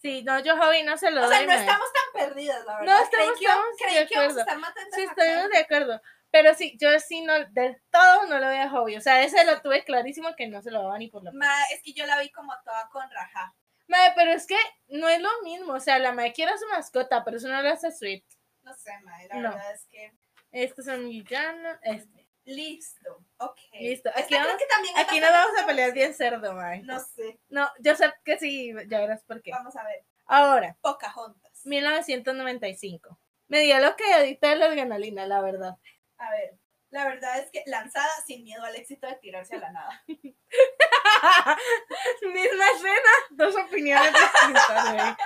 [0.00, 1.36] Sí, no, yo Hobby no se lo O doy.
[1.36, 3.00] sea, no estamos tan perdidas, la verdad.
[3.00, 4.60] No, creí estamos- que, íbamos- estamos creí de que íbamos a acuerdo.
[4.62, 6.02] estar atentas Sí, estamos de acuerdo.
[6.32, 8.96] Pero sí, yo sí no, del todo no lo voy a Hobby.
[8.96, 11.52] O sea, ese lo tuve clarísimo que no se lo daba ni por la Ma,
[11.74, 13.54] es que yo la vi como toda con raja.
[13.88, 14.56] Mae, pero es que
[14.88, 15.72] no es lo mismo.
[15.74, 18.24] O sea, la mae quiere a su mascota, pero eso no lo hace sweet.
[18.62, 19.50] No sé, ma, la No.
[19.50, 20.12] verdad es que.
[20.52, 21.76] Estos son villanos.
[21.82, 22.19] Este.
[22.54, 23.58] Listo, ok.
[23.74, 24.62] Listo, aquí creo vamos-
[24.96, 25.20] Aquí
[25.60, 26.82] a pelear bien cerdo, mae.
[26.82, 29.50] No sé, No, yo sé que sí, ya verás por qué.
[29.52, 30.04] vamos a ver.
[30.26, 31.64] Ahora, Pocahontas.
[31.64, 33.18] 1995.
[33.48, 35.76] Me dio lo que de la adrenalina, la verdad.
[36.18, 36.58] A ver,
[36.90, 40.02] la verdad es que lanzada sin miedo al éxito de tirarse a la nada.
[42.22, 45.16] Misma escena, dos opiniones distintas, güey.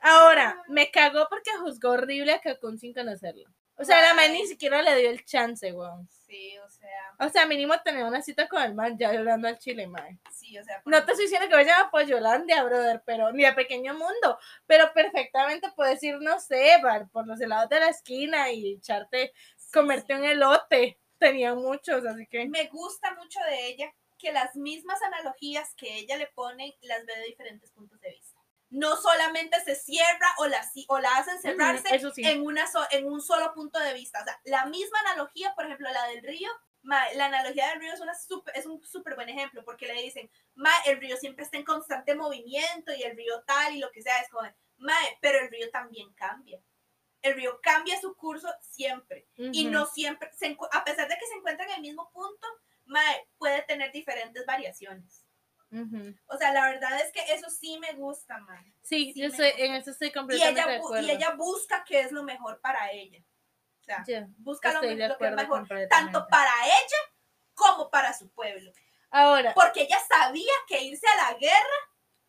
[0.00, 3.48] Ahora, me cagó porque juzgó horrible a Kakun sin conocerlo.
[3.76, 6.08] O sea, la man ni siquiera le dio el chance, weón.
[6.32, 6.88] Sí, o sea,
[7.26, 10.18] O sea, mínimo tener una cita con el man ya hablando al chile, mae.
[10.32, 10.80] sí, o sea.
[10.86, 14.90] No te estoy diciendo que vayan a Pollolandia, brother, pero ni a Pequeño Mundo, pero
[14.94, 19.34] perfectamente puedes ir, no sé, bar- por los helados de la esquina y echarte,
[19.74, 20.98] comerte un elote.
[21.18, 22.48] Tenía muchos, así que.
[22.48, 27.14] Me gusta mucho de ella que las mismas analogías que ella le pone las ve
[27.16, 28.31] de diferentes puntos de vista.
[28.72, 32.22] No solamente se cierra o la, o la hacen cerrarse sí.
[32.24, 34.20] en, una so- en un solo punto de vista.
[34.22, 36.48] O sea, la misma analogía, por ejemplo, la del río,
[36.80, 40.02] ma, la analogía del río es, una súper- es un súper buen ejemplo porque le
[40.02, 43.90] dicen, ma, el río siempre está en constante movimiento y el río tal y lo
[43.92, 44.48] que sea, es como,
[44.78, 46.58] ma, pero el río también cambia.
[47.20, 51.34] El río cambia su curso siempre y no siempre, se a pesar de que se
[51.34, 52.46] encuentra en el mismo punto,
[52.86, 55.21] mae, puede tener diferentes variaciones.
[56.26, 58.74] O sea, la verdad es que eso sí me gusta, mae.
[58.82, 59.64] Sí, Sí yo soy, gusta.
[59.64, 61.06] en eso estoy Y completamente ella, de acuerdo.
[61.06, 63.20] y ella busca qué es lo mejor para ella.
[63.80, 64.04] O sea,
[64.38, 66.98] busca lo, de lo que es mejor, tanto para ella
[67.54, 68.70] como para su pueblo.
[69.10, 71.76] Ahora, Porque ella sabía que irse a la guerra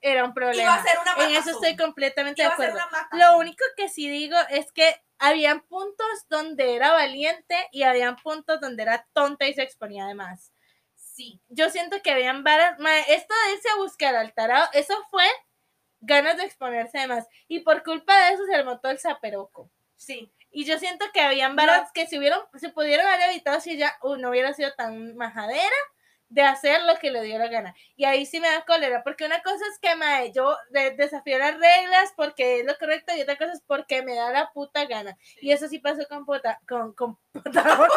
[0.01, 0.83] era un iba a problema.
[0.83, 2.89] ser una En eso estoy completamente de Iba ser acuerdo.
[3.11, 8.59] Lo único que sí digo es que habían puntos donde era valiente y habían puntos
[8.59, 10.51] donde era tonta y se exponía de más.
[11.15, 14.95] Sí, Yo siento que habían varas, ma, esto de irse a buscar al tarado, eso
[15.11, 15.25] fue
[15.99, 17.27] ganas de exponerse de más.
[17.47, 19.69] Y por culpa de eso se le montó el zaperoco.
[19.95, 20.31] sí.
[20.55, 23.97] Y yo siento que habían varas que se hubieran, se pudieron haber evitado si ella
[24.03, 25.75] uh, no hubiera sido tan majadera
[26.29, 27.73] de hacer lo que le dio la gana.
[27.95, 31.39] Y ahí sí me da cólera, porque una cosa es que mae, yo de- desafío
[31.39, 34.85] las reglas porque es lo correcto y otra cosa es porque me da la puta
[34.85, 35.17] gana.
[35.41, 37.89] Y eso sí pasó con Pota, con, con Pota-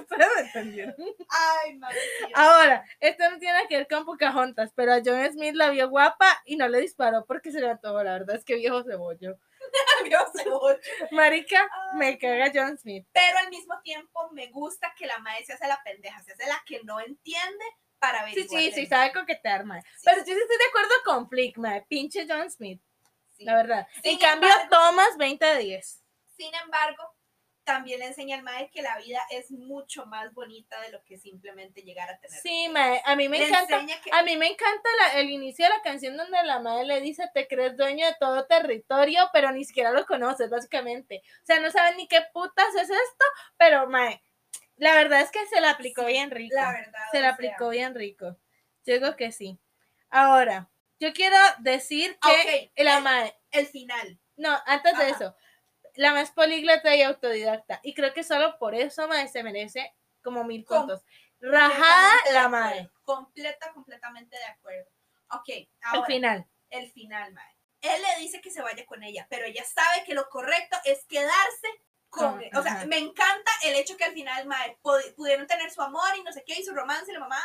[0.00, 0.94] Ustedes me entendieron.
[1.28, 2.30] Ay, madre mía.
[2.34, 5.88] Ahora, esto no tiene nada que ver con Pocahontas, pero a John Smith la vio
[5.88, 9.38] guapa y no le disparó porque se levantó, la verdad es que viejo cebollo.
[10.04, 10.78] Dios, cebolla.
[11.10, 13.06] Marica, me caga John Smith.
[13.12, 16.46] pero al mismo tiempo me gusta que la madre se hace la pendeja, se hace
[16.46, 17.64] la que no entiende
[17.98, 18.62] para Sí, averiguar.
[18.62, 18.86] sí, sí, mí.
[18.86, 19.80] sabe coquetear, mae.
[19.82, 21.82] Sí, Pero sí, yo sí estoy de acuerdo con Flick, mae.
[21.88, 22.80] Pinche John Smith,
[23.36, 23.44] sí.
[23.44, 23.86] la verdad.
[24.02, 26.02] Sin en cambio, embargo- Thomas, 20 de 10.
[26.36, 27.15] Sin embargo,
[27.66, 31.18] también le enseña al madre que la vida es mucho más bonita de lo que
[31.18, 32.40] simplemente llegar a tener.
[32.40, 33.02] Sí, mae.
[33.04, 33.84] A mí me Le encanta.
[34.02, 37.00] que A mí me encanta la- el inicio de la canción donde la madre le
[37.00, 41.22] dice te crees dueño de todo territorio, pero ni siquiera lo conoces, básicamente.
[41.42, 43.24] O sea, no saben ni qué putas es esto,
[43.58, 44.22] pero mae,
[44.76, 46.54] la verdad es que se la aplicó Sí, bien rico.
[46.54, 47.00] la verdad.
[47.10, 48.36] se la sea, aplicó bien rico.
[48.84, 49.58] Yo digo que sí.
[50.08, 54.18] Ahora, yo quiero decir que Ok, la el- mae, El final.
[54.36, 55.12] no, antes de Ajá.
[55.16, 55.36] eso,
[55.96, 57.80] la más políglota y autodidacta.
[57.82, 61.04] Y creo que solo por eso mae se merece como mil puntos.
[61.40, 62.90] Rajada la mae.
[63.04, 64.90] Completa, completamente de acuerdo.
[65.30, 65.48] Ok,
[65.82, 66.46] ahora, final.
[66.70, 67.56] el final, mae.
[67.82, 71.04] Él le dice que se vaya con ella, pero ella sabe que lo correcto es
[71.06, 71.68] quedarse
[72.08, 72.50] con Con- él.
[72.56, 74.46] O sea, me encanta el hecho que al final,
[74.82, 77.42] pod- pudieron tener su amor y no sé qué, y su romance y la mamá,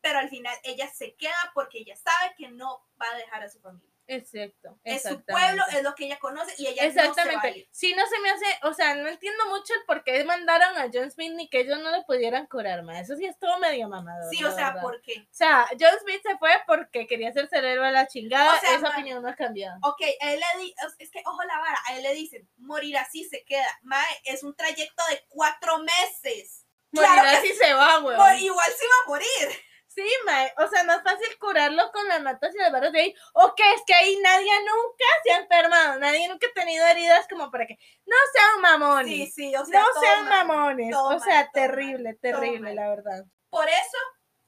[0.00, 3.48] pero al final ella se queda porque ella sabe que no va a dejar a
[3.48, 3.89] su familia.
[4.12, 4.78] Exacto.
[4.84, 5.32] Es su exactamente.
[5.32, 7.58] pueblo, es lo que ella conoce y ella no se va a Exactamente.
[7.58, 7.68] ir.
[7.70, 10.88] Si no se me hace, o sea, no entiendo mucho el por qué mandaron a
[10.92, 13.00] John Smith ni que ellos no le pudieran curar más.
[13.02, 14.28] Eso sí estuvo medio mamador.
[14.34, 14.82] Sí, o sea, verdad.
[14.82, 15.20] ¿por qué?
[15.20, 18.56] O sea, John Smith se fue porque quería ser cerebro de la chingada.
[18.56, 19.78] O sea, Esa opinión no ha cambiado.
[19.84, 22.96] Ok, a él le di- es que ojo la vara, a él le dicen, morir
[22.98, 23.78] así se queda.
[23.82, 26.66] Mae, es un trayecto de cuatro meses.
[26.92, 28.16] Morirá Claro que si se va, güey.
[28.44, 29.60] Igual se iba a morir.
[29.92, 33.14] Sí, mae, o sea, más fácil curarlo con las matas y las barras de ahí.
[33.32, 37.26] O que es que ahí nadie nunca se ha enfermado, nadie nunca ha tenido heridas
[37.28, 37.76] como para que
[38.06, 39.12] no sean mamones.
[39.12, 40.94] Sí, sí, o sea, no todo sean mamones.
[40.94, 43.24] o sea, terrible, terrible, la verdad.
[43.50, 43.98] Por eso,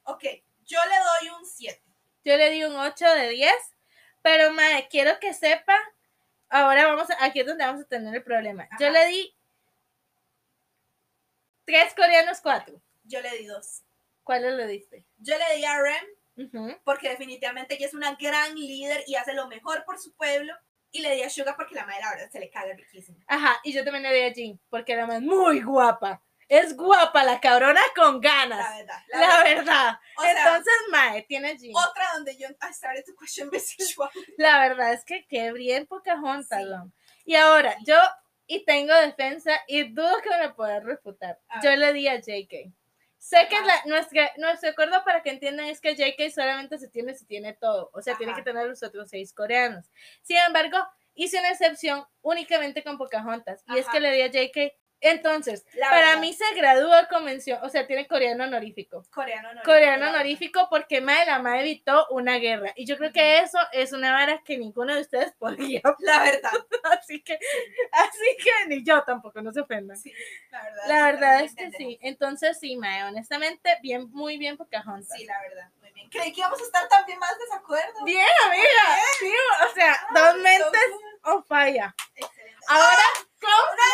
[0.05, 0.23] ok,
[0.60, 1.82] yo le doy un 7.
[2.23, 3.52] Yo le di un 8 de 10,
[4.23, 5.77] pero mae, quiero que sepa,
[6.51, 8.69] ahora vamos a, aquí es donde vamos a tener el problema.
[8.78, 9.36] Yo le di
[11.64, 12.81] 3 coreanos, 4.
[13.02, 13.82] Yo le di 2.
[14.23, 15.05] ¿Cuáles le diste?
[15.19, 16.05] Yo le di a Rem
[16.36, 16.81] Ujú.
[16.85, 20.55] porque definitivamente ella es una gran líder y hace lo mejor por su pueblo.
[20.94, 23.19] Y le di a Suga porque la madre, la verdad, se le caga riquísimo.
[23.27, 26.23] Ajá, y yo también le di a Jean, porque la más muy guapa.
[26.49, 28.59] Es guapa la cabrona con ganas.
[28.59, 29.03] La verdad.
[29.09, 29.99] La, verdad.
[30.19, 31.73] O sea, Entonces, Mae, tiene Jean.
[31.74, 33.51] otra donde yo I started to question.
[34.36, 36.61] La verdad es que qué bien Pocahontas.
[36.62, 37.23] Sí.
[37.24, 37.97] Y ahora, yo,
[38.47, 41.40] y tengo defensa, y dudo que me pueda refutar.
[41.62, 42.70] Yo le di a JK.
[43.23, 47.15] Sé que la, nuestra, nuestro acuerdo para que entiendan es que JK solamente se tiene
[47.15, 47.89] si tiene todo.
[47.93, 48.40] O sea, tiene Ajá.
[48.40, 49.93] que tener los otros seis coreanos.
[50.23, 50.77] Sin embargo,
[51.15, 53.62] hice una excepción únicamente con Pocahontas.
[53.69, 54.74] Y es que le di a JK.
[55.03, 56.20] Entonces, La para verdad.
[56.20, 59.05] mí se gradúa convención, o sea, tiene coreano honorífico.
[59.12, 59.62] Coreano no.
[59.62, 62.73] Coreano honorífico porque Mae la Mae evitó una guerra.
[62.77, 65.83] Y yo creo que eso es una vara que ninguno de ustedes podría.
[65.99, 66.51] La verdad.
[67.01, 67.39] Así que,
[67.91, 69.97] así que ni yo tampoco, no se ofendan.
[69.97, 70.12] Sí,
[70.51, 70.83] la verdad.
[70.89, 71.99] La verdad es que sí.
[72.01, 75.16] Entonces sí, Mae, honestamente, bien, muy bien Pocahontas.
[75.19, 75.69] Sí, la verdad.
[75.81, 76.09] Muy bien.
[76.11, 78.05] Creí que íbamos a estar también más desacuerdo.
[78.05, 79.03] Bien, amiga.
[79.19, 79.33] Sí,
[79.70, 80.83] o sea, Ah, dos mentes
[81.24, 81.93] on fire.
[82.15, 82.41] Excelente.
[82.68, 83.02] Ahora,
[83.43, 83.84] Una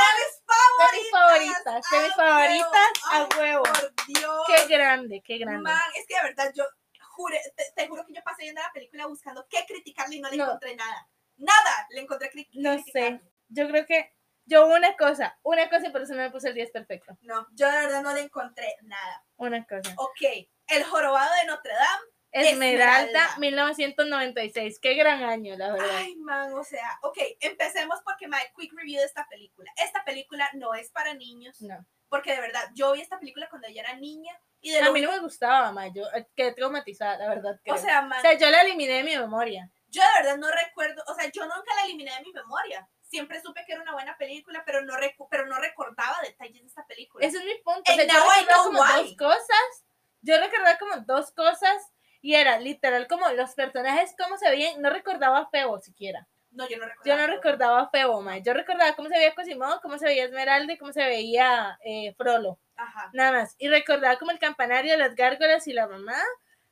[0.92, 1.90] de mis favoritas.
[1.90, 3.62] de mis favoritas a huevo.
[3.64, 4.42] Por Dios.
[4.46, 5.62] Qué grande, qué grande.
[5.62, 6.64] Man, es que de verdad yo
[7.10, 10.30] juré, te, te juro que yo pasé viendo la película buscando qué criticarle y no
[10.30, 10.44] le No.
[10.44, 11.08] encontré nada.
[11.36, 13.18] Nada, le encontré cri- No criticarle.
[13.18, 13.30] sé.
[13.48, 14.14] Yo creo que
[14.44, 17.16] yo una cosa, una cosa y por eso no me puse el 10 perfecto.
[17.22, 19.24] No, yo de verdad no le encontré nada.
[19.36, 19.92] Una cosa.
[19.96, 20.20] Ok,
[20.68, 22.04] El jorobado de Notre Dame.
[22.32, 23.36] Esmeralda, Esmeralda.
[23.38, 24.78] 1996.
[24.80, 25.88] Qué gran año, la verdad.
[25.96, 29.70] Ay, man, o sea, ok, empecemos porque my quick review de esta película.
[29.76, 31.84] Esta película no es para niños, No.
[32.08, 34.92] porque de verdad, yo vi esta película cuando yo era niña y de A lo
[34.92, 35.88] mí no me gustaba, mamá.
[35.88, 37.58] Yo eh, quedé traumatizada, la verdad.
[37.62, 37.74] creo.
[37.74, 39.70] O sea, man, O sea, yo la eliminé de mi memoria.
[39.88, 42.88] yo de verdad no recuerdo, o sea, yo nunca la eliminé de mi memoria.
[43.02, 46.66] Siempre supe que era una buena película, pero no, recu- pero no recordaba detalles de
[46.68, 47.24] esta película.
[47.26, 47.90] Ese es mi punto.
[47.90, 48.88] O sea, yo recordaba como why.
[49.02, 49.84] dos cosas.
[50.20, 51.90] Yo recordaba como dos cosas.
[52.20, 54.80] Y era literal como los personajes, cómo se veían.
[54.82, 56.26] No recordaba feo siquiera.
[56.50, 57.04] No, yo no recordaba.
[57.04, 58.38] Yo no recordaba feo, ma.
[58.38, 62.14] Yo recordaba cómo se veía Cosimo, cómo se veía Esmeralda y cómo se veía eh,
[62.16, 62.58] Frollo.
[62.76, 63.10] Ajá.
[63.12, 63.54] Nada más.
[63.58, 66.16] Y recordaba como el campanario, las gárgolas y la mamá.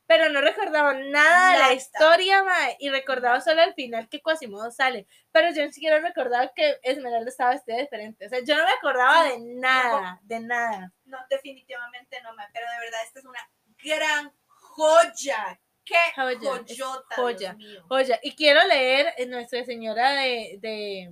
[0.07, 2.55] Pero no recordaba nada de la historia, ma.
[2.79, 5.05] Y recordaba solo al final que Quasimodo sale.
[5.33, 8.25] Pero yo ni siquiera recordaba que Esmeralda estaba vestida diferente.
[8.25, 10.93] O sea, yo no me acordaba de nada, de nada.
[11.03, 13.49] No, definitivamente no, ma, pero de verdad esta es una
[13.83, 14.33] gran
[14.77, 15.59] joya.
[15.83, 17.15] ¡Qué Joya, joyota!
[17.15, 17.53] joya.
[17.53, 17.85] Dios mío.
[17.89, 21.09] Oye, y quiero leer eh, Nuestra Señora de, de,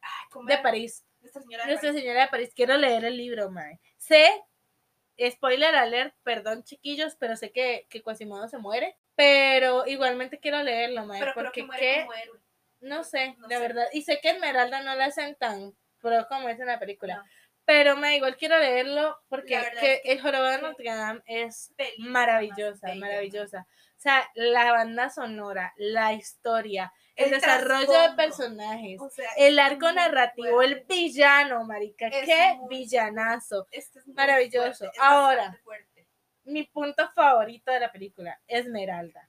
[0.00, 0.58] Ay, ¿cómo de?
[0.58, 1.04] París.
[1.20, 2.02] Nuestra señora de Nuestra París.
[2.02, 2.52] Señora de París.
[2.56, 3.80] Quiero leer el libro, mae.
[3.98, 4.42] Sé,
[5.30, 8.96] spoiler alert, perdón chiquillos, pero sé que, que Quasimodo se muere.
[9.14, 11.20] Pero igualmente quiero leerlo, mae.
[11.20, 12.40] Pero creo porque que muere qué, como héroe.
[12.80, 13.60] no sé, no la sé.
[13.62, 13.86] verdad.
[13.92, 17.16] Y sé que Esmeralda no la hacen tan pro como es en la película.
[17.16, 17.24] No.
[17.66, 21.72] Pero mae, igual quiero leerlo porque que es que- el jorobado de Notre Dame es
[21.98, 23.66] maravillosa, maravillosa.
[23.96, 29.58] O sea, la banda sonora, la historia, el, El desarrollo de personajes, O sea, el
[29.58, 33.66] arco narrativo, el villano, marica, Es qué muy villanazo.
[33.70, 34.78] Este es maravilloso.
[34.84, 35.58] fuerte, Ahora.
[35.64, 36.06] fuerte.
[36.42, 39.28] Mi punto favorito de la película, Esmeralda.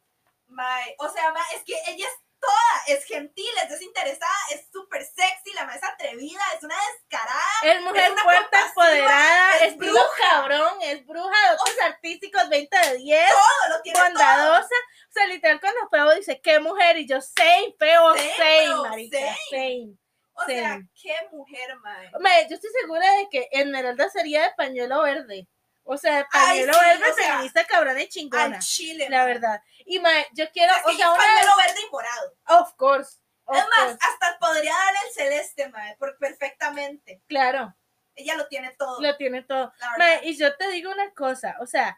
[0.98, 5.66] O sea, es que ella es toda, es gentil, es desinteresada, es súper sexy, la
[5.66, 7.42] más atrevida, es una descarada.
[7.64, 10.02] Es mujer una fuerte, empoderada, es bruja.
[10.20, 14.08] cabrón, es bruja, dotes artísticos, 20 de 10, Todo lo tiene todo.
[14.10, 14.76] bondadosa.
[15.10, 19.18] O sea, literal, cuando Feo dice, qué mujer, y yo, same, Feo, Same, same, marica,
[19.20, 19.36] same.
[19.52, 19.98] same.
[20.38, 22.12] O sea, qué mujer, mae.
[22.14, 25.48] Hombre, yo estoy segura de que Esmeralda sería de pañuelo verde.
[25.88, 28.44] O sea, pañuelo sí, verde, o sea, feminista, cabrona y chingona.
[28.44, 29.62] Al chile, La verdad.
[29.86, 32.38] Y mae, yo quiero, Es que o sea, vez, pañuelo verde y morado.
[32.48, 33.20] of course.
[33.46, 37.22] of Es más, hasta podría darle el celeste, mae, perfectamente.
[37.28, 37.76] claro,
[38.16, 39.00] Ella lo tiene todo.
[39.00, 39.72] lo tiene todo.
[40.00, 41.96] Mae, y yo te digo una cosa, o sea,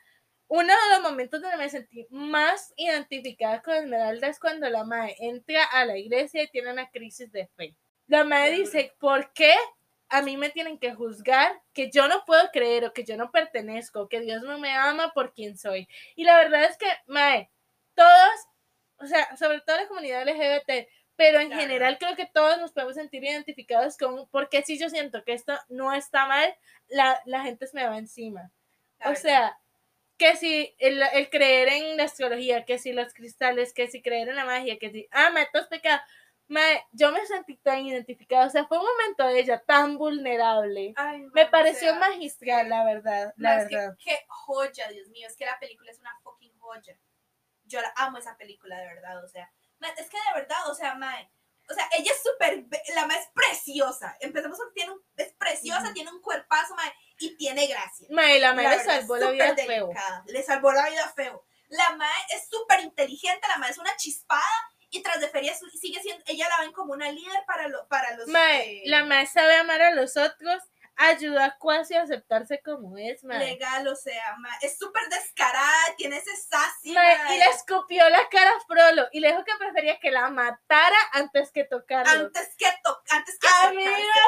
[0.49, 5.15] uno de los momentos donde me sentí más identificada con Esmeralda es cuando la mae
[5.19, 7.75] entra a la iglesia y tiene una crisis de fe.
[8.07, 9.53] La mae Qué dice, ¿por qué
[10.09, 13.31] a mí me tienen que juzgar que yo no puedo creer o que yo no
[13.31, 15.87] pertenezco, que Dios no me ama por quien soy?
[16.15, 17.49] Y la verdad es que, mae,
[17.95, 18.31] todos,
[18.97, 21.61] o sea, sobre todo la comunidad LGBT, pero en Claro.
[21.61, 25.57] general creo que todos nos podemos sentir identificados con, porque si yo siento que esto
[25.69, 26.55] no está mal,
[26.87, 28.51] la, la gente se me va encima.
[29.05, 29.57] O sea,
[30.17, 34.29] que si el, el creer en la astrología, que si los cristales, que si creer
[34.29, 36.01] en la magia, que si, ah, me es pecado.
[36.49, 40.93] Mae, yo me sentí tan identificada, o sea, fue un momento de ella tan vulnerable.
[40.95, 43.95] Ay, Me o pareció sea, magistral, la verdad, la es que- verdad.
[43.99, 46.97] qué joya, Dios mío, es que la película es una fucking joya.
[47.65, 50.73] Yo la amo esa película, de verdad, o sea, ma, es que de verdad, o
[50.73, 51.29] sea, mae,
[51.69, 52.65] o sea, ella es súper,
[52.95, 54.15] la mae es preciosa.
[54.21, 55.93] Empezamos porque tiene un, es preciosa, Ujú.
[55.93, 58.07] tiene un cuerpazo, mae, y tiene gracia.
[58.09, 59.87] Mae, la mae La le verdad, salvó la vida súper feo.
[59.87, 61.45] delicada, Le salvó la vida feo.
[61.67, 64.41] La mae es súper inteligente, la mae es una chispada
[64.89, 68.15] y tras de feria sigue siendo, ella la ven como una líder para, lo, para
[68.15, 68.27] los...
[68.27, 70.63] Mae, eh, la mae sabe amar a los otros,
[70.95, 73.39] ayudó a Quasi a aceptarse como es, mae.
[73.39, 77.35] legal, o sea, mae, es súper descarada, tiene ese sassy, Mae, mae.
[77.35, 80.97] y le escupió la cara a Frollo y le dijo que prefería que la matara
[81.13, 82.11] antes que tocarlo.
[82.11, 83.47] antes que to antes que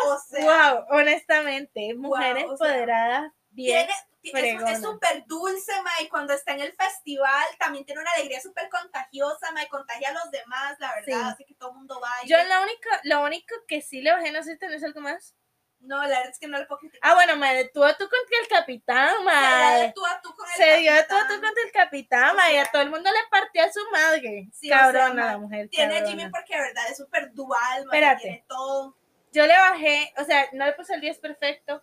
[0.06, 3.88] o sea, wow, honestamente, mujer Wow, o sea, empoderada, bien.
[3.88, 3.94] tiene,
[4.32, 4.72] fregona.
[4.72, 8.68] es súper dulce, ma, y cuando está en el festival también tiene una alegría súper
[8.70, 11.14] contagiosa, ma, y contagia a los demás, la verdad, Sí.
[11.34, 12.10] así que todo el mundo va.
[12.26, 15.36] Yo lo único, lo único que sí le bajé, no sé si tenés algo más.
[15.82, 17.10] No, la verdad es que no le puedo criticar.
[17.10, 19.94] Ah, bueno, madre, tú a tú contra el capitán, Se dio de madre.
[19.96, 22.34] tú a tú con el Se dio de tú a tú contra el capitán, O
[22.36, 24.50] madre, y a todo el mundo le partió a su madre.
[24.52, 26.10] Sí, o sea, Cabrona la mujer, Tiene cabrona.
[26.18, 28.22] Jimmy porque de verdad es súper dual, ma, Espérate.
[28.24, 28.98] tiene todo.
[29.32, 31.82] Yo le bajé, o sea, no le puse el 10 perfecto,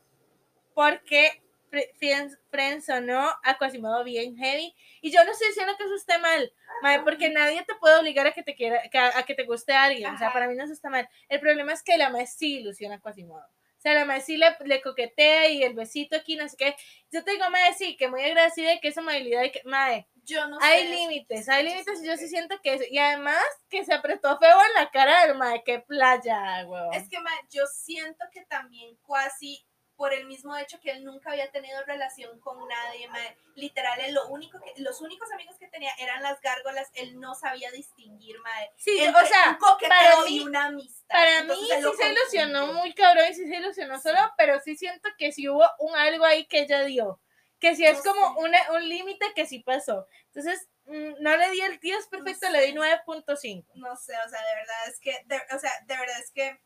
[0.75, 4.75] porque fre- fren- frenzonó a Quasimodo bien heavy.
[5.01, 6.53] Y yo no estoy diciendo que eso esté mal,
[6.83, 9.73] madre, porque nadie te puede obligar a que te quiera, a, a que te guste
[9.73, 10.15] alguien.
[10.15, 11.09] O sea, para mí no eso está mal.
[11.29, 13.45] El problema es que la madre sí ilusiona a Quasimodo.
[13.79, 16.77] O sea, la madre sí le, le coquetea y el besito aquí, no sé qué.
[17.13, 20.09] Yo te digo, madre, sí, que muy agradecida y que esa amabilidad y que, madre,
[20.25, 20.89] Yo no hay sé.
[20.89, 24.57] límites, hay límites y yo sí siento que, eso- y además que se apretó feo
[24.69, 26.95] en la cara del madre, qué playa, huevón.
[26.95, 29.65] Es que ma, yo siento que también casi
[29.97, 33.19] por el mismo hecho que él nunca había tenido relación con nadie, ma,
[33.55, 37.35] literal, él lo único que, los únicos amigos que tenía eran las gárgolas, él no
[37.35, 41.07] sabía distinguir, ma, Sí, entre o sea, un coqueteo para mí- y una amistad.
[41.09, 44.77] Para Entonces, mí sí se ilusionó muy cabrón y sí se ilusionó solo, pero sí
[44.77, 47.21] siento que sí hubo un algo ahí que ella dio.
[47.59, 48.41] Que sí es como sé.
[48.41, 50.07] una- un límite que sí pasó.
[50.27, 52.75] Entonces, mm, no le di el 10 perfecto, No le di sé.
[52.75, 53.73] 9.5.
[53.77, 56.61] No sé, o sea, de verdad es que, de, o sea, de verdad es que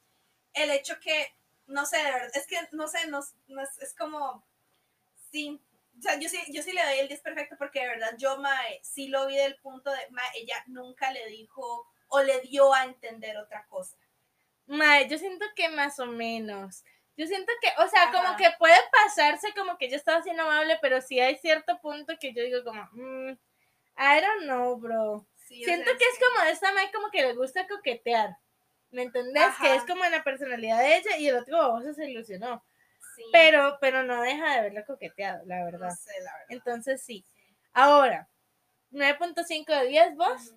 [0.55, 1.33] el hecho que,
[1.71, 4.45] no sé, de verdad, es que, no sé, no, no es, es como,
[5.31, 5.61] sí,
[5.99, 8.39] o sea, yo sí, yo sí le doy el 10 perfecto porque de verdad yo,
[8.39, 12.73] mae, sí lo vi del punto de, mae, ella nunca le dijo o le dio
[12.75, 13.97] a entender otra cosa.
[14.67, 16.85] Mae, yo siento que más o menos.
[17.17, 20.79] Yo siento que, o sea, como que puede pasarse como que yo estaba siendo amable,
[20.81, 23.33] pero sí hay cierto punto que yo digo como, mm,
[23.99, 25.27] I don't know, bro.
[25.37, 28.39] Sí, o Siento sea, que es como esta mae como que le gusta coquetear.
[28.91, 29.45] ¿Me entendés?
[29.61, 32.65] Que es como la personalidad de ella y el otro baboso se ilusionó.
[33.17, 35.89] sí, Pero, pero no deja de haberla coqueteado, la verdad.
[35.91, 36.47] no sé, la verdad.
[36.51, 37.25] Entonces sí.
[37.73, 38.29] Ahora,
[38.93, 40.55] 9.5 de 10, vos.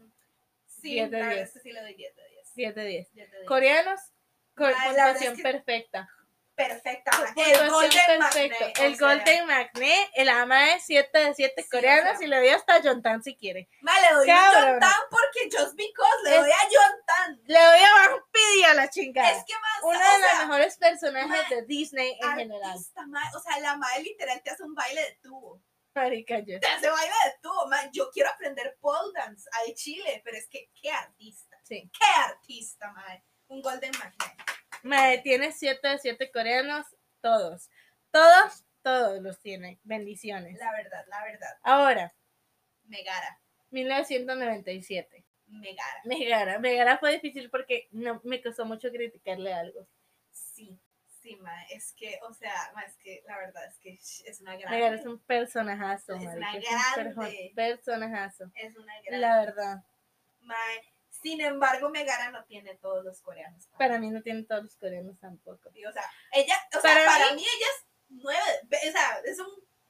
[0.65, 1.47] Sí, 10 de la verdad 10.
[1.47, 2.53] es que sí le doy 10 de 10.
[2.55, 3.13] 10 de 10.
[3.13, 3.47] 10 de 10.
[3.47, 3.99] Coreanos,
[4.55, 5.25] con Ay, la es que-
[6.55, 7.11] perfecta.
[7.35, 8.19] El Golden.
[8.19, 12.49] Magnet, el Golden Magnet, el ama es 7 de 7 Sí, coreanos y le doy
[12.49, 13.69] hasta Jontan si quiere.
[13.81, 14.51] mae, le doy a.
[14.53, 17.41] John Tan porque just because, le doy a John Tan.
[17.45, 19.31] Le doy a Vampiri a la chingada.
[19.31, 22.77] Es que más, Uno o de los sea, mejores personajes de Disney en general.
[22.77, 25.61] o sea, la madre literal te hace un baile de tubo.
[25.95, 26.59] Marica, yo.
[26.59, 27.89] Te hace baile de tubo, ma.
[27.91, 31.89] Yo quiero aprender pole dance ahí Chile, pero es que qué artista, Sí.
[31.97, 33.23] qué artista, madre.
[33.47, 34.52] Un Golden Magnet.
[34.83, 36.85] Madre, tiene 7 de 7 coreanos,
[37.21, 37.69] todos.
[38.11, 39.79] Todos, todos los tiene.
[39.83, 40.57] Bendiciones.
[40.59, 41.57] La verdad, la verdad.
[41.63, 42.13] Ahora,
[42.85, 43.39] Megara,
[43.71, 45.23] 1997.
[45.47, 46.01] Megara.
[46.05, 46.59] Megara.
[46.59, 49.87] Megara fue difícil porque no, me costó mucho criticarle algo.
[50.31, 50.79] Sí,
[51.21, 51.63] sí, ma.
[51.65, 54.73] Es que, o sea, ma, es que la verdad es que es una gran.
[54.73, 57.51] Megara es un personajazo, Es una marica, es un grande.
[57.55, 58.51] personajazo.
[58.55, 59.21] Es una gran.
[59.21, 59.83] La verdad.
[60.41, 60.92] Mae,
[61.23, 63.67] Sin embargo, Megara no tiene todos los coreanos.
[63.77, 65.69] Para mí no tiene todos los coreanos tampoco.
[65.69, 68.39] O sea, ella, o sea, Para para, mí- mí, ella es 9,
[68.89, 69.47] o sea, es un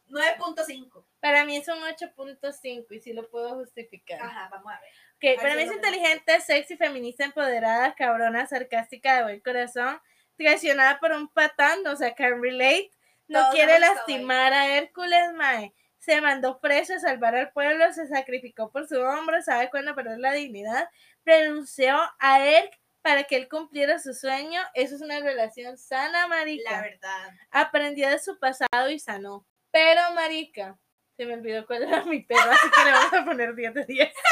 [0.10, 1.06] 9.5.
[1.20, 4.22] Para mí es un 8.5 y sí lo puedo justificar.
[4.22, 4.90] Ajá, vamos a ver.
[5.20, 10.00] Que para mí es inteligente, sexy, feminista, empoderada, cabrona, sarcástica, de buen corazón,
[10.38, 12.92] traicionada por un patán, o sea, can relate,
[13.28, 15.74] no Todos quiere lastimar a Hércules, mae.
[16.00, 20.20] Se mandó preso a salvar al pueblo, se sacrificó por su hombro, sabe cuándo perder
[20.20, 20.90] la dignidad,
[21.26, 24.62] renunció a Erk para que él cumpliera su sueño.
[24.74, 26.72] Eso es una relación sana, marica.
[26.72, 27.30] La verdad.
[27.52, 29.46] Aprendió de su pasado y sanó.
[29.72, 30.78] Pero, marica,
[31.18, 33.86] se me olvidó cuál era mi perro, así que le vamos a poner 10 de
[33.86, 34.14] 10.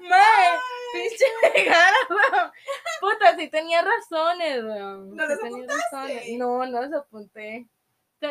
[0.00, 0.58] Mae,
[0.92, 1.24] pinche
[1.54, 2.52] Megara, weón.
[3.00, 5.16] Puta, sí tenía razones, weón.
[5.16, 5.82] ¿No Sí tenía apuntaste?
[5.92, 6.24] razones.
[6.38, 7.66] No, no los apunté.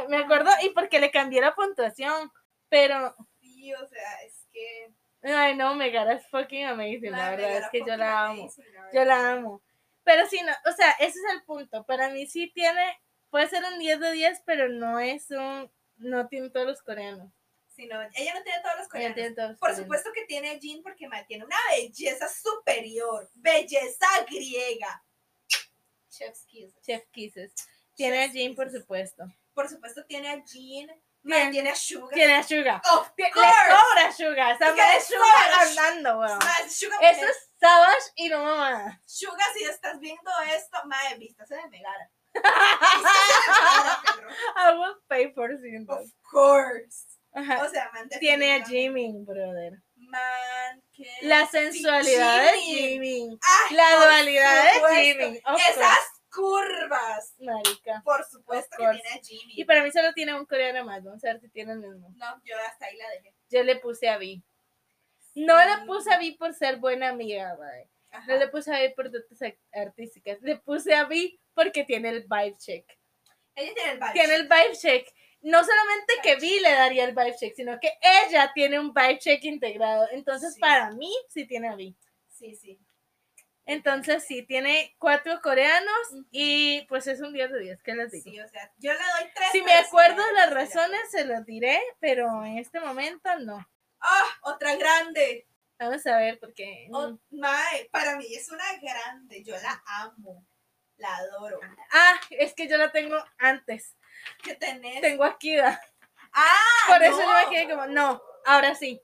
[0.07, 2.31] Me acuerdo, y porque le cambié la puntuación.
[2.69, 4.91] Pero, Sí, o sea, es que.
[5.23, 8.41] Ay no, Megara es fucking amazing, la verdad es que yo la amo.
[8.43, 9.61] amazing, la Yo la amo.
[10.03, 11.85] Pero sí, no, o sea, ese es el punto.
[11.85, 16.27] Para mí sí tiene, puede ser un 10 de 10, pero no es un, no
[16.27, 17.31] tiene todos los coreanos.
[17.67, 19.15] Sí, no, ella no tiene todos los coreanos.
[19.15, 19.85] tiene todos los Por coreanos.
[19.85, 25.03] supuesto que tiene a Jean porque tiene una belleza superior, belleza griega.
[26.09, 26.73] Chef's kiss.
[26.81, 27.53] Chef Kisses.
[27.95, 28.81] Tiene a Jean, por kisses.
[28.81, 29.23] supuesto.
[29.53, 30.89] Por supuesto tiene a Jean,
[31.23, 32.13] ma, Tiene- a Suga.
[32.13, 32.81] Tiene a Suga.
[32.91, 33.41] Of Tie- Le
[33.71, 34.51] sobra Suga.
[34.51, 36.39] Esa madre Suga andando, weón.
[36.69, 39.01] Suga, Eso es Savage y no mamá.
[39.05, 42.09] Suga, si estás viendo esto, madre, vístase de Megara.
[44.55, 47.05] I will pay for seeing Of course.
[47.33, 47.63] Ajá.
[47.63, 48.65] O sea, man, Tiene a.
[48.65, 49.81] Jimin, brother.
[49.95, 53.03] Man, que La sensualidad de Jimin.
[53.03, 53.39] Jimin.
[53.43, 55.03] Ay, La dualidad de.
[55.03, 55.41] Jimin.
[55.69, 55.99] Esas
[56.39, 57.35] curvas.
[57.39, 58.01] Marica.
[58.03, 59.53] Por supuesto que tiene a Jimmy.
[59.57, 61.03] Y para mí solo tiene un coreano más.
[61.03, 62.09] Vamos a ver si tiene el mismo.
[62.15, 63.33] No, yo hasta ahí la dejé.
[63.49, 64.41] Yo le puse a Vi.
[65.35, 65.65] No Sí.
[65.69, 67.57] le puse a Vi por ser buena amiga.
[68.11, 68.25] Ajá.
[68.27, 70.41] No le puse a Vi por dotes ar- artísticas.
[70.41, 72.85] Le puse a Vi porque tiene el vibe check.
[73.55, 74.11] Ella tiene el vibe.
[74.13, 75.07] Tiene el vibe check.
[75.41, 79.19] No solamente que Vi le daría el vibe check, sino que ella tiene un vibe
[79.19, 80.07] check integrado.
[80.11, 80.59] Entonces, Sí.
[80.59, 81.95] para mí, sí tiene a Vi.
[82.27, 82.77] Sí, sí.
[83.69, 85.97] Entonces, sí, tiene cuatro coreanos
[86.31, 87.83] y pues es un 10 de 10.
[87.83, 88.23] ¿Qué les digo?
[88.31, 89.49] Sí, o sea, yo le doy tres.
[89.51, 93.63] Si me sí acuerdo las razones, se los diré, pero en este momento no.
[94.01, 95.47] Ah, otra grande.
[95.77, 96.87] Vamos a ver, porque.
[96.89, 99.43] mm, Oh, mae, para mí es una grande.
[99.43, 100.45] Yo la amo.
[100.97, 101.59] La adoro.
[101.91, 103.95] Ah, es que yo la tengo antes.
[104.43, 104.99] ¿Qué tenés?
[105.01, 105.55] Tengo aquí.
[105.55, 105.79] da.
[106.33, 107.21] Ah, Por eso no.
[107.21, 109.01] yo me quedé como, no, ahora sí.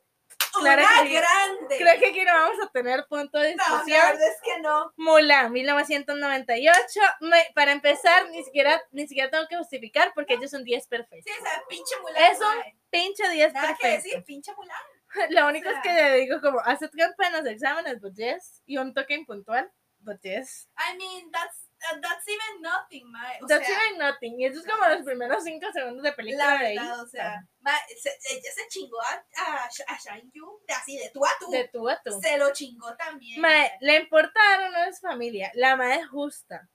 [0.61, 1.77] Claro una que grande.
[1.77, 3.99] Creo que aquí no vamos a tener punto de no, discusión.
[3.99, 4.91] la verdad es que no.
[4.97, 6.99] Mulan, 1998.
[7.21, 11.25] Me- para empezar, ni siquiera, ni siquiera tengo que justificar porque ellos son 10 perfectos.
[11.33, 12.23] Sí, esa pinche Mulan.
[12.31, 12.75] Es un.
[12.89, 14.03] Pinche 10 Nada que perfecto.
[14.09, 14.77] decir, pinche Mulan.
[15.31, 15.79] Lo único O sea.
[15.81, 18.61] es que le digo como, hace trampa en los exámenes, but yes.
[18.65, 20.69] Y un toque impuntual, but yes.
[20.77, 21.69] I mean, that's,
[22.01, 23.39] that's even nothing, mae.
[23.41, 24.39] O That's sea, even nothing.
[24.39, 26.77] Y eso es como los primeros 5 segundos de película la de ahí.
[26.77, 27.43] o sea,
[27.97, 31.49] se- ella se chingó a, a, a Shang Yu, así, de tú a tú.
[31.51, 32.19] De tú a tú.
[32.21, 33.41] Se lo chingó también.
[33.41, 35.51] Mae, le importa dar o no es familia.
[35.55, 36.67] La madre es justa.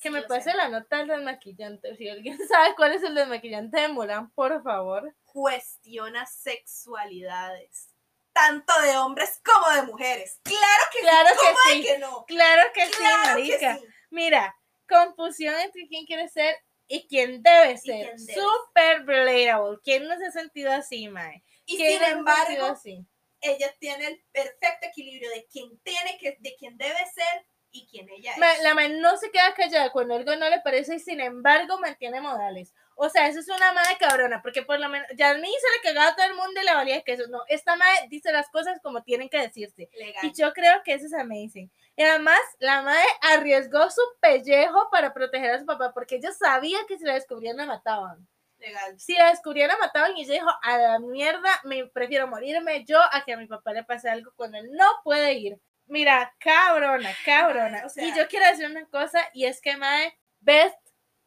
[0.00, 1.96] Que Sí, me pase la nota del desmaquillante.
[1.96, 5.12] Si alguien sabe cuál es el desmaquillante de Mulan, por favor.
[5.24, 7.94] Cuestiona sexualidades.
[8.32, 10.40] Tanto de hombres como de mujeres.
[10.44, 11.34] Claro que Claro sí.
[11.40, 11.82] que ¿Cómo de sí.
[11.82, 12.24] que no?
[12.26, 13.76] Claro que sí, que marica.
[13.78, 13.84] sí.
[14.10, 14.56] Mira,
[14.88, 16.56] confusión entre quién quiere ser
[16.86, 18.14] y quién debe ser.
[18.16, 19.78] quién Super relatable.
[19.84, 21.42] ¿Quién no se ha sentido así, mae?
[21.66, 23.04] Y ¿Quién sin no embargo, así?
[23.40, 28.08] ella tiene el perfecto equilibrio de quien tiene que, de quien debe ser y quien
[28.08, 28.38] ella es.
[28.38, 31.78] Ma- la man no se queda callada cuando algo no le parece y sin embargo
[31.78, 32.72] mantiene modales.
[32.96, 35.76] O sea, eso es una madre cabrona, porque por lo menos, ya a mí se
[35.76, 37.28] le cagaba a todo el mundo y le valía que eso.
[37.28, 39.88] No, esta madre dice las cosas como tienen que decirse.
[39.92, 40.24] Legal.
[40.24, 41.70] Y yo creo que eso es amazing.
[41.98, 46.78] Y además, la madre arriesgó su pellejo para proteger a su papá, porque ella sabía
[46.86, 48.28] que si la descubrían la mataban.
[48.58, 48.98] Legal.
[49.00, 53.00] Si la descubrían la mataban y ella dijo, a la mierda, me prefiero morirme yo
[53.12, 55.60] a que a mi papá le pase algo cuando él no puede ir.
[55.86, 57.78] Mira, cabrona, cabrona.
[57.78, 60.78] Ay, o sea- y yo quiero decir una cosa, y es que, mae, best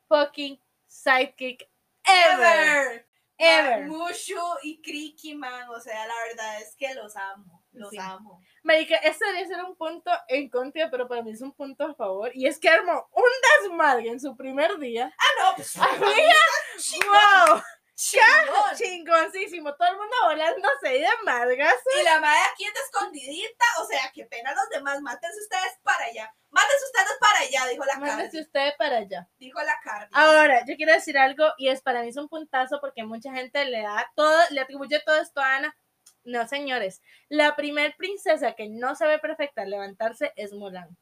[0.07, 0.57] fucking
[0.87, 1.69] sidekick
[2.05, 3.05] ever.
[3.37, 3.87] Ever.
[3.87, 5.67] Mushu y Kriki, man.
[5.69, 7.60] O sea, la verdad es que los amo.
[7.73, 7.97] Los Sí.
[7.99, 8.41] amo.
[8.63, 11.95] Marica, esto debería ser un punto en contra, pero para mí es un punto a
[11.95, 12.31] favor.
[12.33, 13.23] Y es que armó un
[13.63, 15.13] desmadre en su primer día.
[15.17, 15.75] Ah, no, pues.
[15.77, 16.33] Amiga,
[16.77, 17.09] chingón,
[17.49, 17.61] ¡Wow!
[17.95, 18.21] chingón.
[18.77, 19.75] Chingoncísimo.
[19.75, 21.75] Todo el mundo volándose y de madras.
[21.99, 23.65] Y la madre aquí está escondidita.
[23.81, 24.99] O sea, qué pena los demás.
[25.01, 26.33] Mátense ustedes para allá.
[26.49, 28.39] Mátense ustedes para allá, dijo la Cardi.
[28.41, 29.29] usted para allá.
[29.37, 30.09] Dijo la Cardi.
[30.13, 33.63] Ahora, yo quiero decir algo y es para mí es un puntazo porque mucha gente
[33.65, 35.77] le da todo, le atribuye todo esto a Ana.
[36.23, 37.01] No, señores.
[37.29, 40.97] La primer princesa que no se ve perfecta al levantarse es Mulan.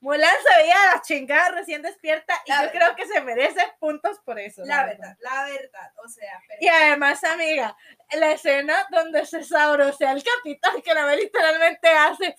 [0.00, 2.78] Mulan se veía a la chingada recién despierta y La yo verdad.
[2.78, 4.62] creo que se merece puntos por eso.
[4.66, 5.92] La verdad, la verdad.
[6.04, 6.58] O sea, pero.
[6.60, 7.74] Y además, amiga,
[8.12, 12.36] la escena donde se sabrosea el capitán que la ve literalmente hace.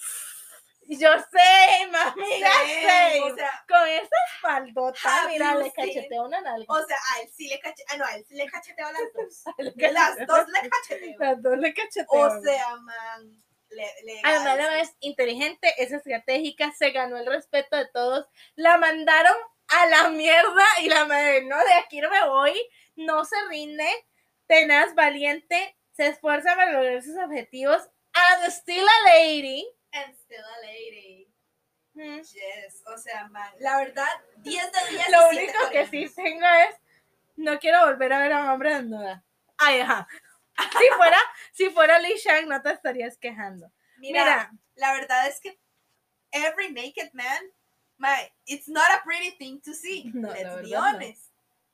[0.87, 3.21] Yo sé, mami, ya sé.
[3.21, 6.65] o sea, Con esa espaldota, mira, le cachetea una nalga.
[6.67, 7.85] o sea, a él sí le cacheteó.
[7.89, 9.43] Ah, no, a él sí le cacheteó a las dos.
[9.93, 11.19] Las dos le cacheteó.
[11.19, 12.05] Las dos le cacheteó.
[12.09, 13.43] O sea, man.
[13.69, 18.27] Le, le Además, la es inteligente, es estratégica, se ganó el respeto de todos.
[18.55, 19.35] La mandaron
[19.67, 22.53] a la mierda y la madre, no, de aquí no me voy,
[22.95, 23.87] no se rinde,
[24.47, 27.81] tenaz, valiente, se esfuerza para lograr sus objetivos.
[28.13, 29.67] And still a lady.
[29.95, 31.27] And still a lady.
[31.95, 32.17] Mm.
[32.17, 32.83] Yes.
[32.85, 33.49] O sea, man.
[33.59, 34.07] La verdad,
[34.37, 35.09] 10 de 10.
[35.09, 36.75] Lo único que sí tengo es
[37.37, 39.23] No quiero volver a ver a un hombre desnuda.
[39.57, 40.07] Ay, ajá.
[40.57, 41.17] Si fuera,
[41.51, 43.71] si fuera Lee Shang, no te estarías quejando.
[43.97, 45.59] Mira, Mira, la verdad es que
[46.31, 47.41] every naked man,
[47.97, 50.11] my, it's not a pretty thing to see.
[50.13, 50.81] No, Let's be no.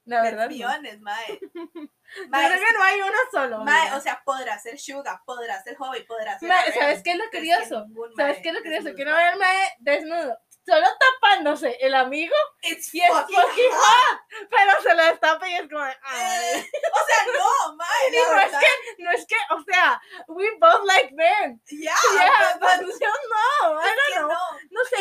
[0.06, 0.50] La verdad.
[0.50, 1.02] Let's be no.
[1.02, 1.40] mae.
[1.42, 1.50] Yo
[2.30, 3.58] Mae, creo que no hay uno solo.
[3.64, 3.98] mae, mira.
[3.98, 6.50] o sea, podrá ser Suga, podrá ser Hobby, podrá ser.
[6.50, 7.86] Mae, ¿Sabes qué es lo es curioso?
[7.88, 8.84] ningún ¿Sabes qué es lo curioso?
[8.90, 8.98] desnudo.
[8.98, 10.38] Que no ve al mae desnudo.
[10.64, 13.80] Solo tapándose el amigo It's y es fucking fucking hot.
[13.82, 14.20] hot.
[14.52, 15.96] Pero se lo destapa y es como, ay.
[16.04, 17.88] Eh, O sea, no, mae.
[18.28, 21.60] No la es que, no es que, o sea, we both like men.
[21.68, 24.38] Yeah, Yeah, but- but but yo no, I es que don't know.
[24.38, 24.60] no.
[24.70, 24.98] No sé,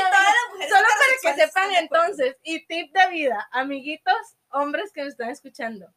[0.68, 5.92] Solo para que sepan entonces, y tip de vida, amiguitos, hombres que nos están escuchando,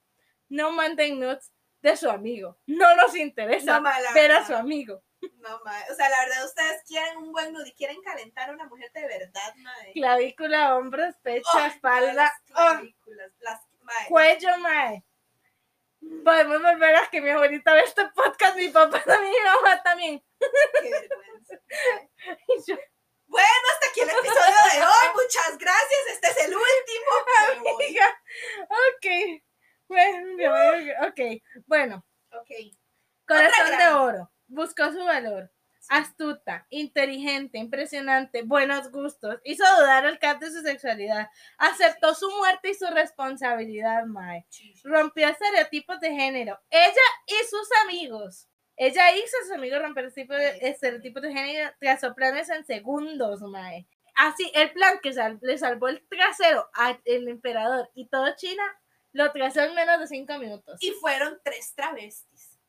[0.50, 1.52] no manden nudes
[1.82, 2.58] de su amigo.
[2.66, 5.04] No nos interesa No, ver a su amigo.
[5.40, 5.84] No, mae.
[5.92, 8.92] O sea, la verdad, ustedes quieren un buen nude y quieren calentar a una mujer
[8.94, 9.94] de verdad, mae.
[9.94, 14.08] Clavícula, hombros, pecho, Oh, espalda, Las oh, clavículas, las, mae.
[14.10, 15.04] cuello, mae.
[16.26, 20.24] Podemos volver a que mi abuelita ve este podcast, mi papá también, mi mamá también.
[20.40, 21.60] Qué vergüenza.
[22.48, 22.78] Y yo,
[23.28, 25.08] Bueno, hasta aquí el episodio de hoy.
[25.16, 26.02] Muchas gracias.
[26.14, 27.74] Este es el último.
[27.78, 28.22] Amiga,
[28.70, 29.42] ok.
[29.88, 31.20] Bueno, ok,
[31.68, 32.50] bueno, Ok.
[33.28, 35.52] corazón de oro, buscó su valor,
[35.90, 42.70] astuta, inteligente, impresionante, buenos gustos, hizo dudar al cat de su sexualidad, aceptó su muerte
[42.72, 44.48] y su responsabilidad, Mae,
[44.84, 48.48] rompió estereotipos de género, ella y sus amigos.
[48.86, 53.88] Ella hizo a sus amigos romper estereotipos de, género, trazó planes en segundos, Mae.
[54.16, 58.64] Así, el plan que sal- le salvó el trasero al emperador y todo China,
[59.14, 60.78] lo trazó en menos de cinco minutos.
[60.82, 62.60] Y fueron tres travestis.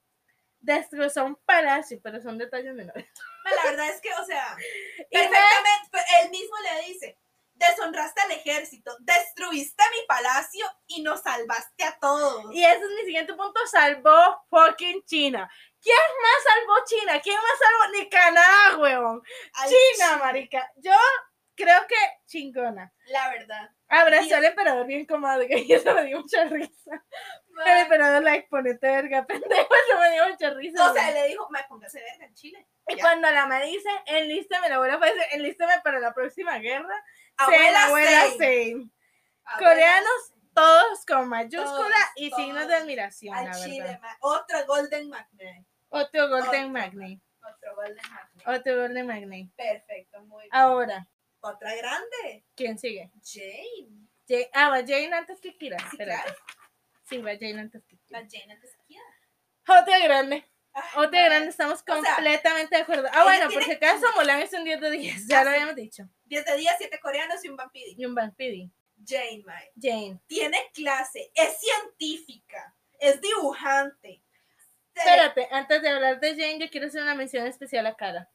[0.61, 3.07] Destrozó un palacio, pero son detalles menores.
[3.45, 4.57] La verdad es que, o sea,
[5.11, 7.19] perfectamente, pues, él mismo le dice,
[7.55, 12.55] deshonraste al ejército, destruiste mi palacio y nos salvaste a todos.
[12.55, 15.51] Y ese es mi siguiente punto, salvó fucking China.
[15.85, 17.20] ¿Quién más salvó China?
[17.23, 17.93] ¿Quién más salvó?
[17.98, 18.69] Ni Canadá.
[19.55, 20.73] Al China, chi- marica.
[20.77, 20.93] Yo
[21.55, 21.94] creo que
[22.27, 22.90] chingona.
[23.06, 23.70] La verdad.
[23.89, 27.05] Abrazó al emperador bien comadre y eso me dio mucha risa.
[27.51, 30.90] Ma, El emperador, like, ponete verga, pendejo, eso me dio mucha risa.
[30.90, 31.15] O sea, weón.
[31.15, 32.66] le dijo, me póngase verga en Chile.
[32.89, 33.02] y ya.
[33.02, 37.05] cuando la me dice, enlístame, la abuela fue enlístame para la próxima guerra.
[37.36, 38.90] Abuela la abuela same.
[39.59, 44.01] Coreanos, todos con mayúscula Todos, y signos de admiración, Al la Chile, verdad.
[44.01, 44.16] ma.
[44.20, 45.66] Otro Golden Magne.
[45.95, 46.69] Otro Golden Otro.
[46.71, 47.21] Magnate.
[47.43, 48.59] Otro Golden Magne.
[48.59, 49.51] Otro Golden Magnate.
[49.57, 50.51] Perfecto, muy bien.
[50.53, 51.09] Ahora,
[51.41, 52.45] Otra grande.
[52.55, 53.11] ¿quién sigue?
[53.23, 54.09] Jane.
[54.27, 55.77] Jane- ah, va Jane antes que Kira.
[55.91, 56.35] Sí, claro.
[57.09, 58.21] Sí, va Jane antes que Kira.
[58.31, 59.05] Jane antes que quiera.
[59.81, 60.45] Otra grande.
[60.73, 63.09] Ay, Otra grande, estamos sea, completamente de acuerdo.
[63.12, 65.29] Ah, bueno, por si acaso, Mulan es un 10 de 10.
[65.29, 66.09] Ya Ah, lo habíamos dicho.
[66.25, 67.95] 10 de 10, 7 coreanos y un vampiri.
[67.97, 68.73] Y un vampiri.
[69.07, 69.71] Jane, mae.
[69.81, 70.19] Jane.
[70.27, 74.24] Tiene clase, es científica, es dibujante.
[74.95, 78.31] Espérate, antes de hablar de Jane, yo quiero hacer una mención especial a Kala.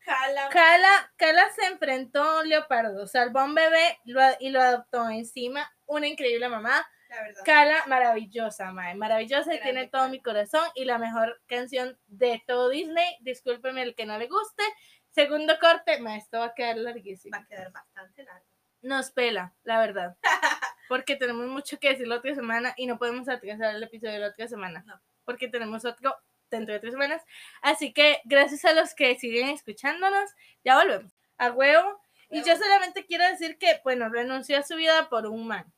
[0.00, 0.48] jala.
[0.50, 5.08] Kala, Kala se enfrentó a un leopardo, salvó a un bebé lo y lo adoptó
[5.08, 5.70] encima.
[5.86, 6.86] Una increíble mamá.
[7.08, 7.42] La verdad.
[7.44, 12.68] Kala, maravillosa, mae, maravillosa y tiene todo mi corazón y la mejor canción de todo
[12.68, 13.16] Disney.
[13.20, 14.62] Discúlpeme el que no le guste.
[15.10, 17.36] Segundo corte, mae, esto va a quedar larguísimo.
[17.36, 18.46] Va a quedar bastante largo.
[18.82, 20.16] Nos pela, la verdad.
[20.88, 24.20] Porque tenemos mucho que decir la otra semana y no podemos atrasar el episodio de
[24.20, 24.82] la otra semana.
[24.86, 25.00] No.
[25.30, 26.20] Porque tenemos otro
[26.50, 27.22] dentro de tres semanas.
[27.62, 30.28] Así que gracias a los que siguen escuchándonos,
[30.64, 31.12] ya volvemos.
[31.38, 32.02] A huevo.
[32.30, 35.72] Y yo solamente quiero decir que, bueno, renunció a su vida por un man.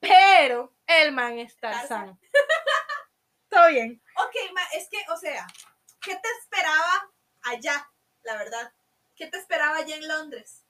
[0.00, 2.18] Pero el man está sano.
[3.48, 4.02] Todo bien.
[4.16, 5.46] Ok, ma, es que, o sea,
[6.02, 7.12] ¿qué te esperaba
[7.42, 7.88] allá?
[8.22, 8.72] La verdad.
[9.14, 10.64] ¿Qué te esperaba allá en Londres?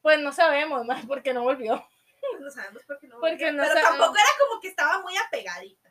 [0.00, 1.84] Pues no sabemos más porque no volvió.
[2.20, 3.18] Pues no sabemos por qué no.
[3.18, 3.98] Porque volvió, no pero sabemos.
[3.98, 5.81] tampoco era como que estaba muy apegadita.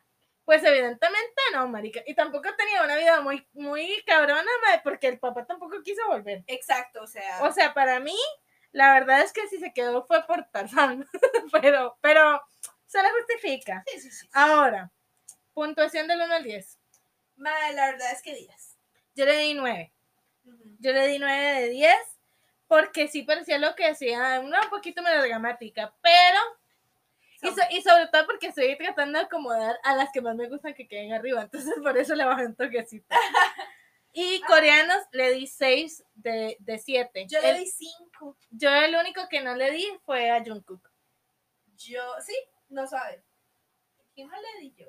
[0.44, 2.02] Pues evidentemente no, marica.
[2.06, 4.50] Y tampoco tenía una vida muy, muy cabrona,
[4.82, 6.42] porque el papá tampoco quiso volver.
[6.46, 7.42] Exacto, o sea.
[7.42, 8.16] O sea, para mí,
[8.72, 11.06] la verdad es que si se quedó fue por Tarzán.
[11.62, 12.42] pero, pero
[12.86, 13.84] se le justifica.
[13.86, 14.28] sí, sí, sí.
[14.32, 14.90] Ahora,
[15.54, 16.78] puntuación del 1 al 10.
[17.36, 18.76] Ma, la verdad es que días.
[19.14, 19.92] Yo le di 9.
[20.44, 20.76] Ujú.
[20.80, 21.94] Yo le di 9 de 10
[22.72, 26.38] porque sí parecía lo que hacía, una un poquito melodramática, pero...
[27.42, 30.48] Y, so- y sobre todo porque estoy tratando de acomodar a las que más me
[30.48, 33.06] gustan que queden arriba, entonces por eso le bajé un toquecito.
[34.14, 37.26] Y coreanos le di 6 de, de 7.
[37.30, 38.36] Yo le di cinco.
[38.50, 40.86] Yo el único que no le di fue a Jungkook.
[41.78, 42.34] Yo, sí,
[42.68, 43.24] no sabe.
[44.14, 44.86] ¿Quién más le di yo?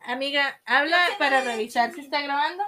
[0.00, 2.64] Amiga, habla no para revisar si está grabando.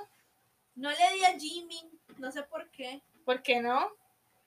[0.76, 3.02] No le di a Jimin, no sé por qué.
[3.24, 3.90] ¿Por qué no?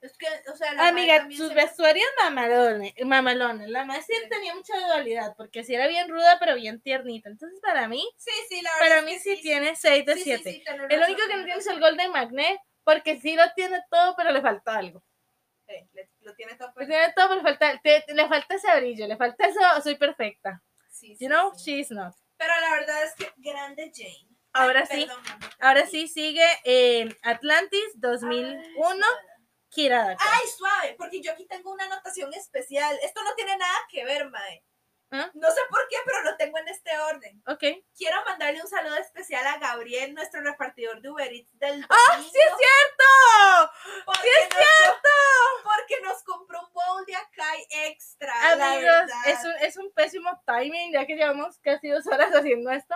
[0.02, 3.68] Es que, o sea, la mae Amiga, sus se- vestuarios mamalones, mamalones.
[3.68, 7.28] La madre sí tenía mucha dualidad, porque sí era bien ruda, pero bien tiernita.
[7.28, 8.88] Entonces, para mí, Sí, sí, la verdad.
[8.88, 10.52] para mí sí tiene 6 de Sí, sí, 7.
[10.52, 13.44] sí, tenés El razón, único que no tiene es el Golden Magnet, porque sí lo
[13.54, 15.04] tiene todo, pero le falta algo.
[15.68, 16.98] Sí, le- lo tiene todo Lo perfecto.
[16.98, 20.60] tiene todo, pero falta, te- le falta ese brillo, le falta eso, soy perfecta.
[20.90, 22.12] Sí, You know, she's not.
[22.36, 24.28] Pero la verdad es que grande Jane.
[24.52, 25.24] Ahora Ay, sí, perdón.
[25.60, 29.06] Ahora sí sigue eh, Atlantis 2001,
[29.72, 30.16] Kira.
[30.20, 32.98] Ay, suave, porque yo aquí tengo una anotación especial.
[33.02, 34.62] Esto no tiene nada que ver, Mae.
[35.14, 35.30] ¿Ah?
[35.34, 37.42] No sé por qué, pero lo tengo en este orden.
[37.46, 37.84] Ok.
[37.96, 42.24] Quiero mandarle un saludo especial a Gabriel, nuestro repartidor de Uber Eats del ¡Ah, sí
[42.28, 43.72] es cierto!
[44.22, 45.08] ¡Sí es nos- cierto!
[45.64, 48.32] Porque nos compró un bowl de acai extra.
[48.52, 52.94] Amigos, es un, es un pésimo timing, ya que llevamos casi dos horas haciendo esto.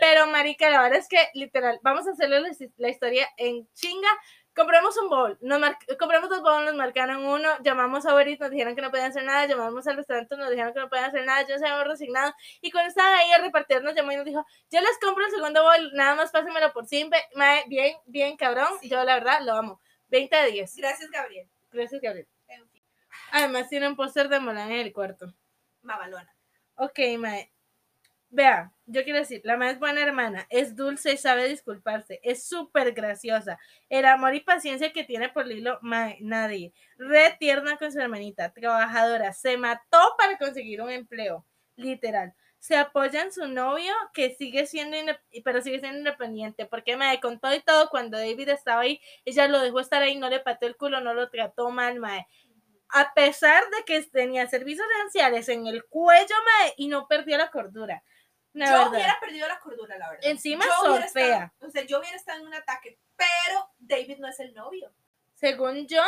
[0.00, 2.40] Pero, marica, la verdad es que, literal, vamos a hacerle
[2.76, 4.08] la historia en chinga.
[4.54, 5.60] Compramos un bowl, nos
[5.98, 9.24] compramos dos bowls, nos marcaron uno, llamamos a Uber nos dijeron que no podían hacer
[9.24, 12.34] nada, llamamos al restaurante, nos dijeron que no podían hacer nada, yo nos habíamos resignado.
[12.60, 15.30] Y cuando estaban ahí, el repartidor nos llamó y nos dijo, yo les compro el
[15.30, 17.18] segundo bowl, nada más pásenmelo por simple.
[17.34, 18.68] Mae, bien, bien, cabrón.
[18.80, 18.90] Sí.
[18.90, 19.80] Yo, la verdad, lo amo.
[20.08, 20.76] 20 de 10.
[20.76, 21.48] Gracias, Gabriel.
[21.70, 22.28] Gracias, Gabriel.
[23.30, 25.32] Además, tiene un póster de Mulan en el cuarto.
[25.80, 26.34] mamalona.
[26.76, 27.51] Ok, Mae.
[28.34, 32.92] Vea, yo quiero decir, la es buena hermana, es dulce y sabe disculparse, es súper
[32.92, 33.58] graciosa.
[33.90, 36.72] El amor y paciencia que tiene por Lilo, nadie.
[36.96, 41.44] Re tierna con su hermanita, trabajadora, se mató para conseguir un empleo,
[41.76, 42.32] literal.
[42.58, 44.96] Se apoya en su novio, que sigue siendo,
[45.44, 49.46] pero sigue siendo independiente, porque Mae, con todo y todo, cuando David estaba ahí, ella
[49.46, 52.26] lo dejó estar ahí, no le pateó el culo, no lo trató mal, Mae
[52.92, 57.50] a pesar de que tenía servicios esenciales en el cuello mae, y no perdió la
[57.50, 58.02] cordura.
[58.54, 58.90] La yo verdad.
[58.92, 60.30] hubiera perdido la cordura, la verdad.
[60.30, 61.44] Encima sorfea.
[61.44, 64.92] estado- O sea, yo hubiera estado en un ataque, pero David no es el novio.
[65.34, 66.02] Según yo,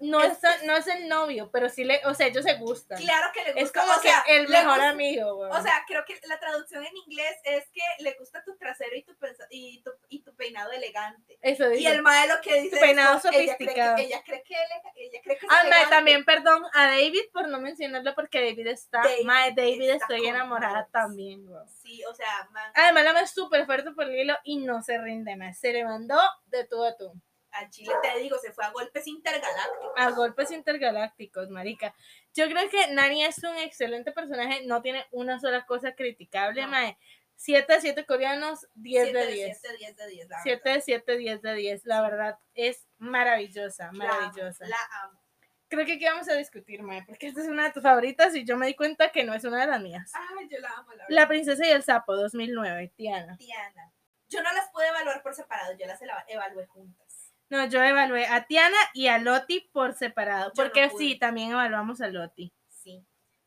[0.00, 2.98] no Es- es, no es el novio, pero sí le, o sea, ellos se gustan.
[2.98, 3.60] Claro que le gusta.
[3.62, 5.52] es como o sea, que el mejor gusta- amigo, weón.
[5.56, 9.02] O sea, creo que la traducción en inglés es que le gusta tu trasero y
[9.02, 9.16] tu,
[9.50, 11.38] y tu, y tu peinado elegante.
[11.42, 11.90] Eso Y dice.
[11.90, 13.96] el mae lo que dice Tu peinado es como, ella cree sofisticado.
[13.96, 17.48] que ella cree que, ella cree que es Ah, mae, también, perdón, a David por
[17.48, 21.68] no mencionarlo porque David está, David mae, David está estoy enamorada también, weón.
[21.68, 24.98] Sí, o sea, man, Además, la mae es súper fuerte por Lilo y no se
[24.98, 25.58] rinde más.
[25.58, 27.12] Se le mandó de tú a tú.
[27.58, 29.92] Al Chile te digo, se fue a golpes intergalácticos.
[29.96, 31.94] a golpes intergalácticos, marica.
[32.34, 36.68] Yo creo que Nani es un excelente personaje, no tiene una sola cosa criticable, No.
[36.68, 36.98] mae.
[37.40, 39.60] 7 de 7 coreanos, 10 Siete de 10.
[39.60, 40.84] 7 de 10 de 10, la 7 de verdad.
[40.84, 41.84] 7, 10 de 10.
[41.86, 44.66] La verdad es maravillosa, maravillosa.
[44.66, 45.20] La amo.
[45.68, 48.44] Creo que aquí vamos a discutir, mae, porque esta es una de tus favoritas y
[48.44, 50.10] yo me di cuenta que no es una de las mías.
[50.14, 51.06] Ay, yo la amo, la verdad.
[51.10, 53.36] La princesa y el sapo, 2009, Tiana.
[53.36, 53.92] Tiana.
[54.30, 57.06] Yo no las pude evaluar por separado, yo las eva- evalué juntas.
[57.50, 62.00] No, yo evalué a Tiana y a Loti por separado, Yo porque sí, también evaluamos
[62.00, 62.52] a Loti.
[62.68, 63.04] Sí.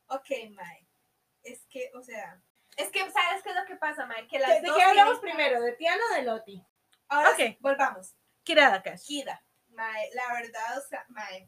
[0.07, 0.87] Ok, Mae.
[1.43, 2.41] Es que, o sea,
[2.77, 4.27] es que, ¿sabes qué es lo que pasa, Mae?
[4.27, 5.61] Que las ¿De, dos qué hablamos tienen- primero?
[5.61, 6.63] ¿De Tiana o de Loti?
[7.09, 7.35] Ahora Ok.
[7.37, 8.15] sí, volvamos.
[8.43, 9.05] Kira Dakash.
[9.05, 9.43] Kida.
[9.69, 11.47] Mae, la verdad, o sea, Mae.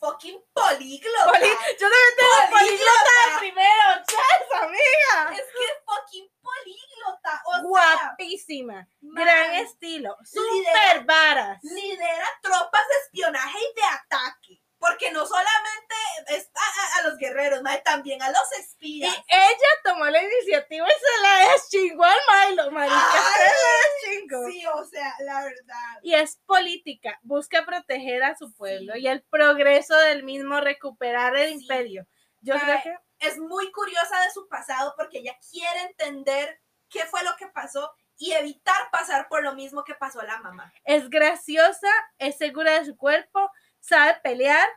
[0.00, 1.24] Fucking políglota.
[1.26, 1.48] Poli-
[1.78, 3.38] yo también tengo Políglota.
[3.38, 5.32] primero, chas, amiga.
[5.32, 7.42] Es que es fucking políglota.
[7.44, 11.58] O Guapísima, gran estilo, super Lidera- varas.
[11.62, 14.59] lidera tropas de espionaje y de ataque.
[14.80, 15.94] Porque no solamente
[16.28, 19.16] es a, a- los guerreros, mae, también a los Y espías.
[19.28, 22.96] ella tomó la iniciativa y se la deschingó al Milo, marica.
[22.96, 24.46] Se la deschingó.
[24.50, 25.98] Sí, o sea, la verdad.
[26.02, 31.48] Y es política, busca proteger a su pueblo y el progreso del mismo, recuperar el
[31.50, 31.54] Sí.
[31.62, 32.06] imperio.
[32.40, 36.58] Yo Mae, creo que es muy curiosa de su pasado porque ella quiere entender
[36.88, 40.38] qué fue lo que pasó y evitar pasar por lo mismo que pasó a la
[40.38, 40.72] mamá.
[40.84, 41.88] es graciosa,
[42.18, 43.50] es segura de su cuerpo,
[43.80, 44.68] sabe pelear,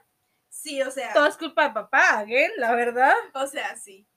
[0.50, 3.14] Sí, o sea, todo es culpa de papá, again, la verdad.
[3.34, 4.08] o sea, sí.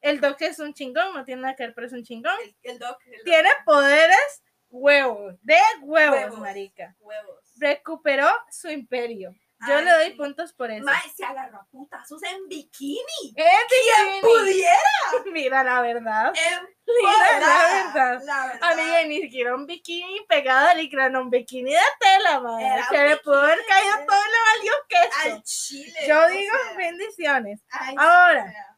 [0.00, 2.34] El Doc es un chingón, no tiene nada que ver, pero es un chingón.
[2.42, 6.38] El, el doc, el doc- Tiene poderes huevos, de huevos, Huevos.
[6.40, 6.94] marica.
[6.98, 7.38] huevos.
[7.56, 9.34] Recuperó su imperio.
[9.68, 10.84] Yo Ay, le doy puntos por eso.
[10.84, 13.34] Mae, se agarró a putazos en bikini.
[13.36, 14.20] ¡Eh, ¿Quién bikini!
[14.20, 14.78] pudiera?
[15.32, 16.32] Mira la verdad.
[16.34, 18.22] En Mira la verdad.
[18.24, 18.72] La verdad.
[18.72, 22.82] Amiga, ni siquiera un bikini pegado al licra, no, un bikini de tela, madre.
[22.90, 25.42] Se le pudo haber caído de- todo le valió Al queso.
[25.44, 25.98] chile.
[26.06, 27.60] Yo digo sea, bendiciones.
[27.70, 28.50] ay, Ahora.
[28.50, 28.70] sea,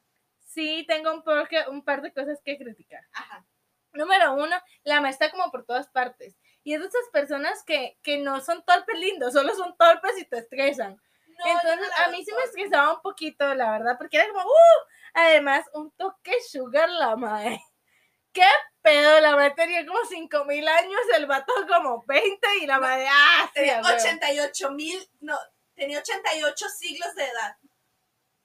[0.46, 3.02] Sí, tengo un, por- que- un par de cosas que criticar.
[3.12, 3.44] Ajá.
[3.92, 6.34] Número uno, la ma está como por todas partes.
[6.66, 10.24] Y es de esas personas que, que no son torpes lindos, solo son torpes y
[10.24, 11.00] te estresan.
[11.28, 14.40] No, Entonces, no a mí sí me estresaba un poquito, la verdad, porque era como,
[14.44, 14.82] ¡uh!
[15.14, 17.62] Además, un toque sugar la madre.
[18.32, 18.48] ¿Qué
[18.82, 19.20] pedo?
[19.20, 23.48] La madre tenía como 5 mil años, el vato como 20 y la madre, ¡ah!
[23.54, 23.94] Tenía a huevo".
[23.96, 25.38] 88 mil, no,
[25.76, 27.56] Tenía 88 siglos de edad.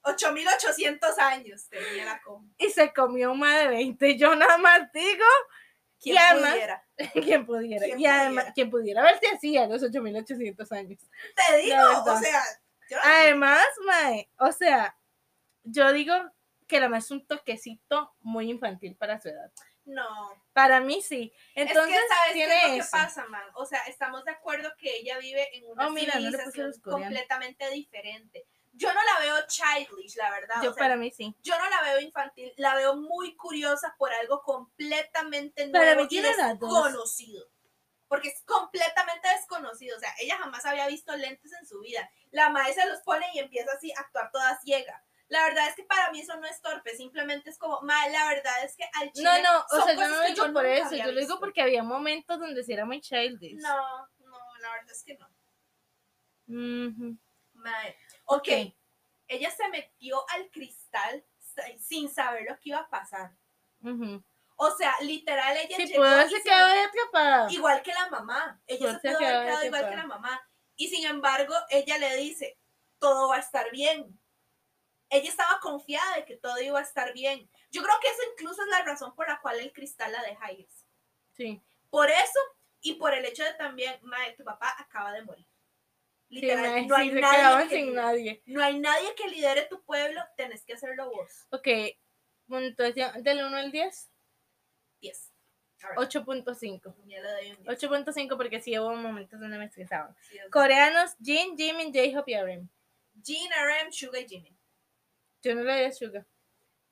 [0.02, 2.54] 8800 años tenía la combi.
[2.56, 4.16] Y se comió más de 20.
[4.16, 5.24] Yo nada más digo,
[6.02, 6.84] ¿Quién Y además- pudiera?
[7.24, 7.84] quien pudiera.
[7.84, 8.52] ¿Quién y además, pudiera?
[8.54, 11.00] quien pudiera verse así a los 8800 años.
[11.34, 11.76] Te digo,
[12.06, 12.42] o sea,
[12.90, 14.96] yo Además, mae, o sea,
[15.64, 16.14] yo digo
[16.66, 19.50] que la más es un toquecito muy infantil para su edad.
[19.84, 20.04] no.
[20.52, 21.32] Para mí sí.
[21.54, 22.88] Entonces, es que, ¿sabes qué tiene es lo que eso.
[22.90, 23.42] pasa, man?
[23.54, 28.44] O sea, estamos de acuerdo que ella vive en una Oh, mira, civilización completamente diferente.
[28.72, 30.62] Yo no la veo childish, la verdad.
[30.62, 31.34] Yo o sea, para mí sí.
[31.42, 36.16] yo no la veo infantil, la veo muy curiosa por algo completamente Para nuevo mí
[36.16, 37.46] y desconocido.
[38.08, 39.96] Porque es completamente desconocido.
[39.96, 42.10] O sea, ella jamás había visto lentes en su vida.
[42.30, 45.02] La madre se los pone y empieza así a actuar toda ciega.
[45.28, 48.28] La verdad es que para mí eso no es torpe, simplemente es como, madre, la
[48.28, 50.94] verdad es que al chile No, no, o sea, yo no lo digo por eso,
[50.94, 53.58] yo lo digo porque había momentos donde sí era muy childish.
[53.62, 55.26] No, no, la verdad es que no.
[57.54, 57.96] Mae,
[58.36, 58.74] Ok, Ok.
[59.28, 61.24] ella se metió al cristal
[61.78, 63.36] sin saber lo que iba a pasar.
[64.56, 67.50] O sea, literal, ella Sí, llegó se ahí atrapada.
[67.52, 68.62] igual que la mamá.
[68.66, 70.48] Ella se pudo haber quedado igual que la mamá.
[70.76, 72.58] Y sin embargo, ella le dice,
[72.98, 74.18] todo va a estar bien.
[75.10, 77.50] Ella estaba confiada de que todo iba a estar bien.
[77.70, 80.52] Yo creo que eso incluso es la razón por la cual el cristal la deja
[80.52, 80.68] ir.
[81.32, 81.60] Sí.
[81.90, 82.38] Por eso
[82.80, 85.46] y por el hecho de también, mae, tu papá acaba de morir.
[86.32, 88.02] Literal, no hay nadie que sin lidere.
[88.02, 88.42] nadie.
[88.46, 91.46] No hay nadie que lidere tu pueblo, tenés que hacerlo vos.
[91.50, 91.68] Ok,
[92.48, 94.10] puntuación del 1 al 10,
[95.02, 95.32] 10.
[95.82, 96.94] A ver, 8.5.
[97.06, 97.82] ya le doy un 10.
[97.82, 100.16] 8.5 porque sí hubo momentos donde me estresaban.
[100.22, 102.68] Sí, Coreanos, Jin, Jimin, J-Hope y RM.
[103.22, 104.56] Jean, RM, Suga y Jimmy.
[105.42, 106.26] Yo no le doy a Suga.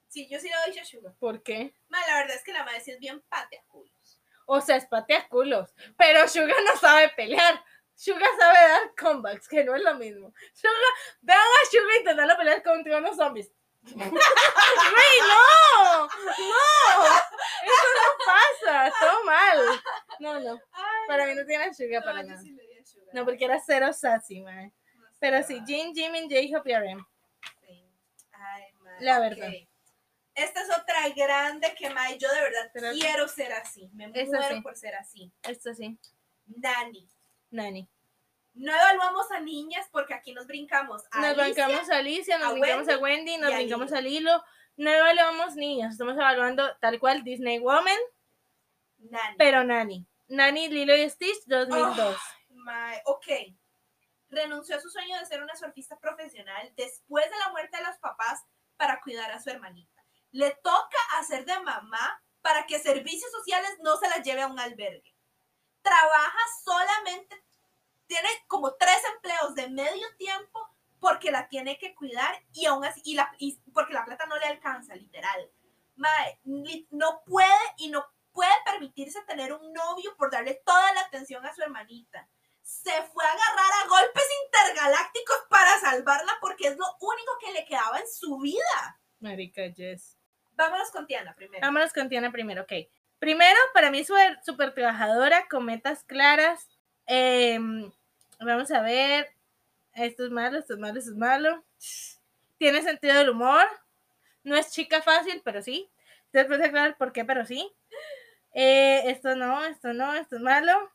[0.08, 1.14] Sí, yo sí le doy a Suga.
[1.18, 1.72] ¿Por qué?
[1.88, 4.20] Ma, la verdad es que la madre sí es bien patea culos.
[4.44, 5.72] O sea, es patea culos.
[5.96, 7.64] Pero Suga no sabe pelear.
[8.00, 10.32] Suga sabe dar comebacks, que no es lo mismo.
[10.54, 10.72] Suga,
[11.20, 13.52] vean a Suga intentando pelear contra unos zombies.
[13.82, 14.04] ¡Güey,
[15.28, 16.06] no!
[16.06, 16.08] ¡No!
[17.62, 18.90] Eso no pasa.
[18.98, 19.82] Todo mal.
[20.18, 20.58] No, no.
[21.08, 22.40] Para mí no tiene Suga para nada.
[23.12, 24.72] No, porque era cero sassy, man.
[25.18, 25.62] Pero sí.
[25.66, 27.06] Jin, Jimin, J-Hope y RM.
[27.66, 27.84] Sí.
[28.32, 29.50] Ay, ma, La verdad.
[30.34, 33.90] Esta es otra grande que, ma, yo de verdad Pero- quiero ser así.
[33.92, 34.60] Me muero sí.
[34.62, 35.30] por ser así.
[35.42, 35.98] Esto sí.
[36.46, 37.06] Nani.
[37.50, 37.88] Nani.
[38.54, 41.02] No evaluamos a niñas porque aquí nos brincamos.
[41.12, 44.44] A Nos Alicia, brincamos a Alicia, nos a brincamos a Wendy, nos brincamos a Lilo.
[44.76, 47.98] No evaluamos niños, estamos evaluando tal cual Disney Woman,
[48.98, 49.34] Nani.
[49.36, 50.06] pero Nani.
[50.28, 52.16] Nani, Lilo y Stitch, 2002.
[52.50, 53.26] Mae, ok.
[54.28, 57.96] Renunció a su sueño de ser una surfista profesional después de la muerte de los
[57.98, 58.40] papás
[58.76, 60.04] para cuidar a su hermanita.
[60.30, 64.58] Le toca hacer de mamá para que servicios sociales no se la lleve a un
[64.58, 65.09] albergue.
[65.82, 67.42] Trabaja solamente,
[68.06, 70.68] tiene como tres empleos de medio tiempo
[71.00, 74.38] porque la tiene que cuidar y aún así, y la, y porque la plata no
[74.38, 75.50] le alcanza, literal.
[75.96, 76.40] Mae,
[76.90, 77.48] no puede
[77.78, 82.28] y no puede permitirse tener un novio por darle toda la atención a su hermanita.
[82.62, 87.64] Se fue a agarrar a golpes intergalácticos para salvarla porque es lo único que le
[87.64, 89.00] quedaba en su vida.
[89.18, 90.16] Marica Jess.
[90.52, 91.66] Vámonos con Tiana primero.
[91.66, 92.72] Vámonos con Tiana primero, ok.
[93.20, 96.68] Primero, para mí súper súper trabajadora, con metas claras.
[97.06, 97.92] Em,
[98.40, 99.28] vamos a ver.
[99.94, 101.64] Esto es malo, esto es malo, esto es malo.
[102.58, 103.66] Tiene sentido del humor.
[104.42, 105.90] No es chica fácil, pero sí.
[106.32, 107.70] Después de aclarar por qué, pero sí.
[108.54, 110.90] Eh, esto no, esto no, esto es malo.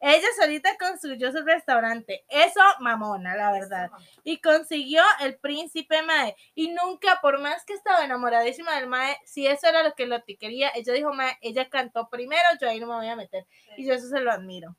[0.00, 2.24] Ella solita construyó su restaurante.
[2.28, 3.90] Eso, mamona, la verdad.
[4.24, 6.36] Y consiguió el príncipe Mae.
[6.54, 10.36] Y nunca, por más que estaba enamoradísima del Mae, si eso era lo que Loti
[10.36, 13.46] quería, ella dijo, Mae, ella cantó primero, yo ahí no me voy a meter.
[13.76, 14.76] Y yo eso se lo admiro,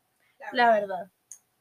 [0.52, 1.12] la verdad.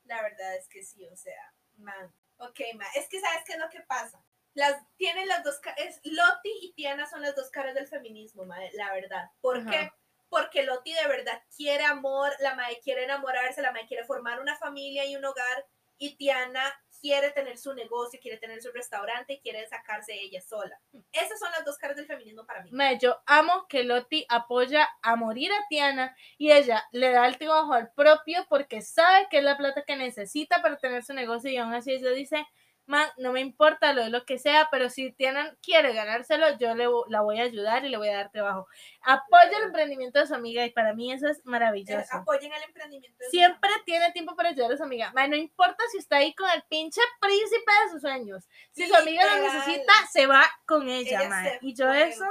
[0.05, 2.13] La verdad es que sí, o sea, man.
[2.39, 2.87] Ok, man.
[2.95, 4.23] Es que sabes qué es lo que pasa.
[4.55, 8.71] Las tienen las dos es Loti y Tiana son las dos caras del feminismo, madre,
[8.75, 9.31] la verdad.
[9.41, 9.71] ¿Por Ajá.
[9.71, 9.93] qué?
[10.29, 14.57] Porque Loti de verdad quiere amor, la madre quiere enamorarse, la madre quiere formar una
[14.57, 15.65] familia y un hogar,
[15.99, 20.79] y Tiana quiere tener su negocio, quiere tener su restaurante y quiere sacarse ella sola.
[21.13, 22.71] Esas son las dos caras del feminismo para mí.
[22.73, 27.39] Mae, yo amo que Loti apoya a morir a Tiana y ella le da el
[27.39, 31.51] trabajo al propio porque sabe que es la plata que necesita para tener su negocio
[31.51, 32.47] y aún así ella dice,
[32.87, 36.75] man, no me importa lo de lo que sea, pero si Tiana quiere ganárselo, yo
[36.75, 38.67] le, la voy a ayudar y le voy a dar trabajo.
[39.03, 42.17] Apoya el emprendimiento de su amiga y para mí eso es Eh, maravilloso.
[42.17, 43.17] apoyen el emprendimiento.
[43.19, 45.13] de su Siempre tiene tiempo para ayudar a su amiga.
[45.15, 48.49] Mae, no importa si está ahí con el pinche príncipe de sus sueños.
[48.73, 52.25] Si su amiga lo necesita, se va con ella, Ella se Y yo eso...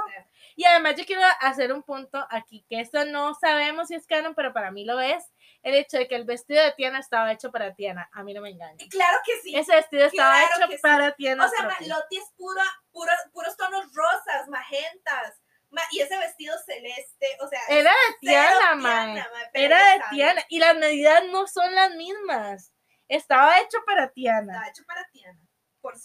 [0.58, 4.34] Y además yo quiero hacer un punto aquí, que esto no sabemos si es canon,
[4.34, 5.22] pero para mí lo es.
[5.66, 8.08] El hecho de que el vestido de Tiana estaba hecho para Tiana.
[8.12, 8.76] A mí no me engaña.
[8.88, 9.56] Claro que sí.
[9.56, 10.78] Ese vestido estaba Claro hecho sí.
[10.80, 11.44] para Tiana.
[11.44, 11.88] O sea, ma, propia.
[11.96, 15.40] Lottie es pura, pura, puros tonos rosas, magentas.
[15.70, 20.44] ma, y ese vestido celeste, o sea, Era de Tiana, ma, Era de Tiana.
[20.48, 22.72] Y las medidas no son las mismas.
[23.08, 24.54] Estaba hecho para Tiana.
[24.54, 25.40] Está hecho para Tiana.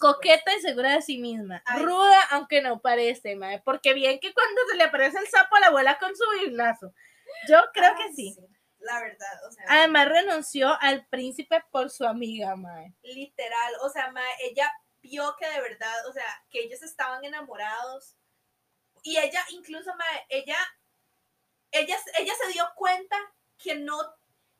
[0.00, 1.62] Coqueta y segura de sí misma.
[1.66, 3.60] Ay, Ruda, aunque no parece, mae.
[3.64, 6.92] Porque bien que cuando se le aparece el sapo a la abuela con su biblazo.
[7.48, 8.36] Yo creo que Ay, sí.
[8.82, 12.94] La verdad, o sea, Además renunció al príncipe por su amiga, mae.
[13.02, 18.16] literal, o sea, ma, ella vio que de verdad, o sea, que ellos estaban enamorados.
[19.02, 20.56] Y ella, incluso, ma, ella,
[21.70, 23.16] ella, ella se dio cuenta
[23.58, 23.98] que no,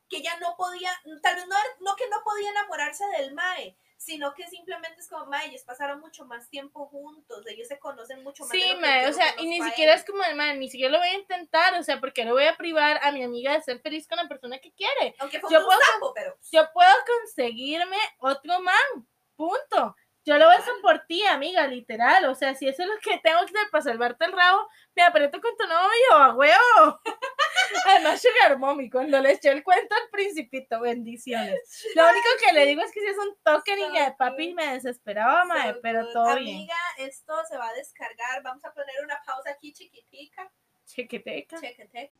[0.09, 0.91] que ella no podía,
[1.21, 5.25] tal vez no, no que no podía enamorarse del Mae, sino que simplemente es como,
[5.27, 8.51] Mae, ellos pasaron mucho más tiempo juntos, ellos se conocen mucho más.
[8.51, 9.99] de Sí, que o sea, y ni siquiera él".
[9.99, 12.57] es como mae, ni siquiera lo voy a intentar, o sea, porque no voy a
[12.57, 15.15] privar a mi amiga de ser feliz con la persona que quiere.
[15.19, 19.95] Aunque fue yo un puedo- sapo, pero Yo puedo conseguirme otro man, punto.
[20.25, 22.23] Yo lo voy a hacer por ti, amiga, literal.
[22.25, 25.03] O sea, si eso es lo que tengo que hacer para salvarte el rabo, me
[25.03, 27.01] aprieto con tu novio, a huevo.
[27.85, 31.59] Además, Sugar Mommy, cuando le echó el cuento al principito, bendiciones.
[31.95, 34.73] Lo único que le digo es que si es un toque niña de papi, me
[34.73, 36.55] desesperaba, mae, So pero todo bien.
[36.55, 38.43] Amiga, esto se va a descargar.
[38.43, 40.51] Vamos a poner una pausa aquí chiquitica.
[40.85, 41.59] Chiquiteca.
[41.59, 42.11] Chequete.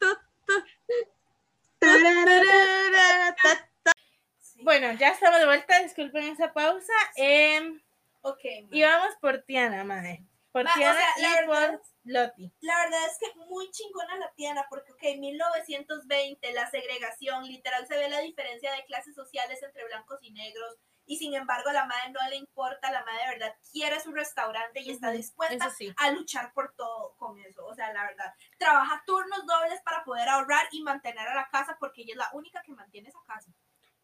[4.39, 4.61] Sí.
[4.63, 6.93] Bueno, ya estamos de vuelta, disculpen esa pausa.
[7.15, 7.81] Em,
[8.21, 8.39] ok.
[8.71, 10.23] y vamos por Tiana, mae.
[10.53, 12.53] Por o Tiana sea, la y verdad- por Loti.
[12.61, 17.97] La verdad es que muy chingona la Tiana, porque, ok, 1920, la segregación, literal se
[17.97, 20.75] ve la diferencia de clases sociales entre blancos y negros,
[21.05, 24.13] y sin embargo a la madre no le importa, la madre de verdad quiere su
[24.13, 25.93] restaurante y está dispuesta sí.
[25.97, 30.29] a luchar por todo con eso, o sea, la verdad, trabaja turnos dobles para poder
[30.29, 33.51] ahorrar y mantener a la casa, porque ella es la única que mantiene esa casa.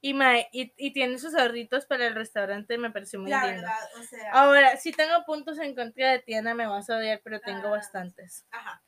[0.02, 3.62] Y, mae, y, y tiene sus ahorritos para el restaurante, me pareció muy la lindo.
[3.64, 7.22] verdad, o sea, Ahora, si tengo puntos en contra de Tiana, me vas a odiar,
[7.24, 7.72] pero tengo Ah.
[7.72, 8.46] bastantes.
[8.52, 8.82] ajá.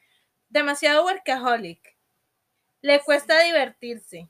[0.49, 1.97] Demasiado workaholic.
[2.81, 4.29] Le cuesta divertirse.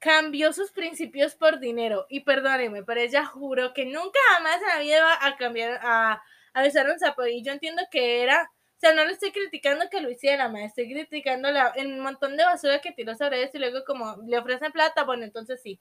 [0.00, 2.06] Cambió sus principios por dinero.
[2.08, 6.22] Y perdóneme, pero ella juró que nunca jamás en la vida iba a cambiar, a,
[6.54, 7.26] a besar un sapo.
[7.26, 8.50] Y yo entiendo que era.
[8.76, 12.36] O sea, no le estoy criticando que lo hiciera, me estoy criticando la, el montón
[12.36, 15.80] de basura que tiró sobre eso y luego como le ofrecen plata, bueno, entonces sí.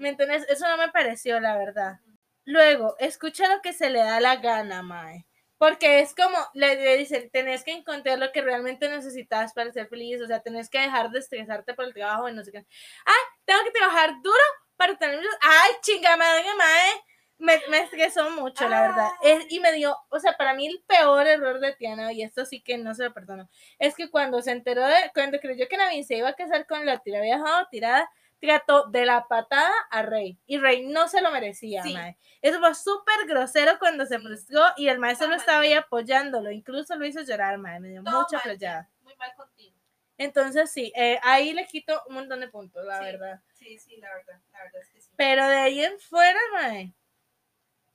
[0.00, 0.46] ¿Me entiendes?
[0.48, 2.00] Eso no me pareció, la verdad.
[2.46, 5.26] Luego, escucha lo que se le da la gana, Mae.
[5.58, 9.88] Porque es como, le, le dicen, tenés que encontrar lo que realmente necesitas para ser
[9.88, 12.66] feliz, o sea, tenés que dejar de estresarte por el trabajo y no sé qué.
[13.04, 14.42] Ay, tengo que trabajar duro
[14.76, 15.20] para tener...
[15.42, 16.90] Ay, chinga madre, Mae.
[17.36, 19.10] Me, me estresó mucho, la verdad.
[19.22, 22.46] Es- y me dio, o sea, para mí el peor error de Tiana, y esto
[22.46, 25.76] sí que no se lo perdono, es que cuando se enteró de, cuando creyó que
[25.76, 28.10] Navin se iba a casar con la había dejado tirada,
[28.40, 30.38] trató de la patada a Rey.
[30.46, 31.92] Y Rey no se lo merecía, Sí.
[31.94, 32.16] mae.
[32.42, 36.50] Eso fue súper grosero cuando se frustró y el maestro lo estaba ahí apoyándolo.
[36.50, 37.80] Incluso lo hizo llorar, mae.
[37.80, 38.90] Me dio Todo mucha playada.
[39.02, 39.76] Muy mal contigo.
[40.18, 43.04] Entonces, sí, eh, ahí le quito un montón de puntos, la Sí.
[43.04, 43.40] verdad.
[43.54, 45.10] Sí, sí, la verdad, la verdad es que sí.
[45.16, 46.94] Pero de ahí en fuera, mae,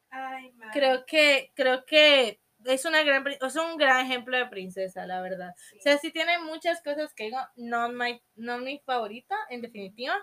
[0.10, 0.72] Ay, madre.
[0.74, 5.54] creo que, creo que es una gran, es un gran ejemplo de princesa, la verdad.
[5.58, 5.78] Sí.
[5.78, 10.16] O sea, sí tiene muchas cosas que digo, no, my, no mi favorita, en definitiva.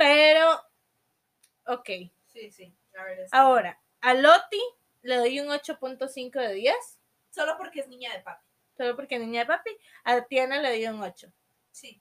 [0.00, 0.50] Pero,
[1.66, 1.86] ok.
[2.26, 4.62] Sí, sí, la verdad es que Ahora, a Loti
[5.02, 6.98] le doy un 8.5 de 10, sí.
[7.28, 8.42] Solo porque es niña de papi.
[8.78, 9.70] solo porque es niña de papi.
[10.04, 11.30] A Tiana le doy un 8.
[11.70, 12.00] Sí.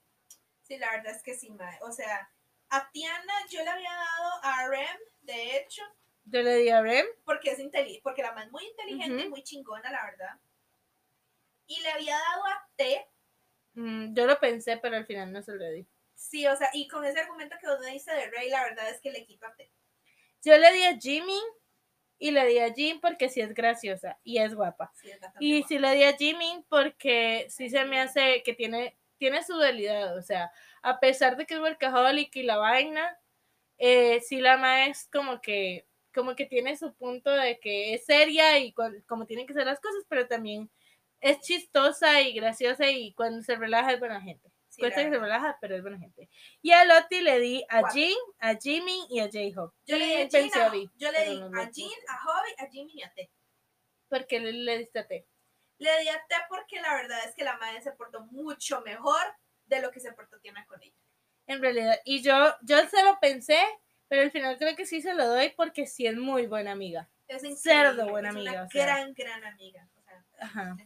[0.64, 1.78] Sí, la verdad es que sí, madre.
[1.82, 2.32] O sea,
[2.70, 5.82] a Tiana yo le había dado a Rem, de hecho,
[6.24, 7.06] Yo le di a Rem.
[7.26, 9.30] porque es inteligente, porque la más muy inteligente y Ujú.
[9.32, 10.40] muy chingona, la verdad.
[11.68, 13.08] Y le había dado a T,
[13.74, 15.86] mm, yo lo pensé, pero al final no se lo di.
[16.20, 18.90] Sí, o sea, y con ese argumento que vos me dice de Rey, la verdad
[18.90, 19.72] es que le T.
[20.44, 21.40] Yo le di a Jimmy
[22.18, 24.92] y le di a Jim porque sí es graciosa y es guapa.
[24.94, 25.68] Sí, es bastante Y guapa.
[25.68, 30.18] sí le di a Jimmy porque sí se me hace que tiene, tiene su dualidad.
[30.18, 30.52] O sea,
[30.82, 33.18] a pesar de que es workaholic y la vaina,
[33.78, 38.06] eh, sí la ma es como que, como que tiene su punto de que es
[38.06, 40.70] seria y como tienen que ser las cosas, pero también
[41.22, 44.52] es chistosa y graciosa y cuando se relaja es buena gente.
[44.80, 46.30] Cuesta que se relaja, pero es buena gente.
[46.62, 48.02] Y a Lottie le di a Cuatro.
[48.02, 49.76] Jim, a Jimmy y a J-Hope.
[49.86, 51.90] Yo le di a Jean, a, Obi, yo le di no a Jean,
[52.26, 53.30] Hobby, Jimmy y a T.
[54.08, 55.28] ¿Por qué le, le diste a T?
[55.78, 59.22] Le di a T porque la verdad es que la madre se portó mucho mejor
[59.66, 60.96] de lo que se portó Tiana con ella.
[61.48, 63.60] En realidad, y yo, yo se lo pensé,
[64.08, 67.10] pero al final creo que sí se lo doy porque sí es muy buena amiga.
[67.28, 68.86] Es Cerdo buena es amiga, Una o sea.
[68.86, 69.88] gran, gran amiga.
[69.96, 70.78] O sea, Ajá.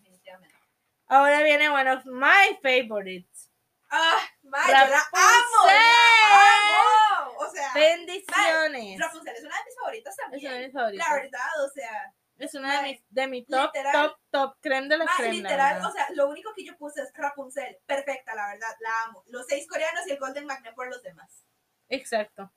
[1.08, 3.50] Ahora viene one of my favorites.
[3.96, 4.80] Ah, yo la
[5.12, 7.38] amo, la amo.
[7.38, 9.00] O sea, Bendiciones.
[9.00, 10.54] Rapunzel es una de mis favoritas Es una también.
[10.54, 11.08] de mis favoritas.
[11.10, 13.94] La verdad, o sea, Es una de mis, de mi top, literal.
[13.94, 15.34] top, top, creme de la creme.
[15.36, 17.78] literal, o sea, lo único que yo puse es Rapunzel.
[17.86, 19.24] Perfecta, la verdad, la amo.
[19.28, 21.46] Los seis coreanos y el Golden Magnet por los demás.
[21.90, 22.52] Exacto.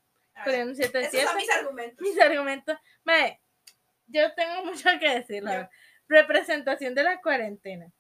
[0.45, 1.27] Coreano Esos 77.
[1.27, 2.01] son mis argumentos.
[2.01, 2.79] mis argumentos.
[4.07, 5.43] Yo tengo mucho que decir.
[5.43, 5.69] la.
[6.09, 7.91] Representación de la cuarentena.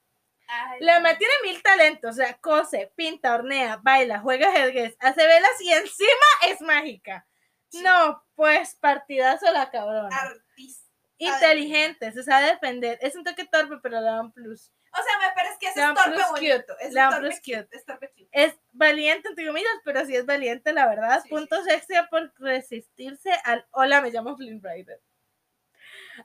[0.48, 5.26] Ay, La mae tiene mil talentos, o sea, cose, pinta, hornea, baila, juega ajedrez, hace
[5.26, 7.26] velas y encima es mágica.
[7.68, 7.82] Sí.
[7.82, 10.08] No, pues partidazo la cabrona.
[10.16, 10.86] Artista.
[11.18, 12.98] Inteligente, se sabe defender.
[13.00, 14.70] Es un toque torpe, pero le da un plus.
[14.92, 16.74] O sea, me parece que ese es torpe bonito.
[16.74, 17.68] cute, Es torpe plus cute.
[17.70, 18.28] Es torpe cute.
[18.32, 21.20] Es valiente, entre comillas, pero sí es valiente, la verdad.
[21.22, 25.00] Sí, Puntos extra por resistirse al hola, me llamo Flynn Rider.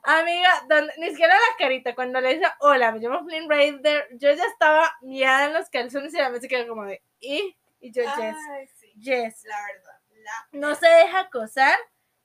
[0.02, 4.32] Amiga, donde- ni siquiera la carita, cuando le dice hola, me llamo Flynn Rider, yo
[4.32, 7.56] ya estaba mirada en los calzones y la se quedó como de ¿y?
[7.80, 8.92] Y yo, yes, Ay, sí.
[8.98, 9.44] yes.
[9.44, 10.00] La verdad.
[10.22, 11.76] La No se deja acosar,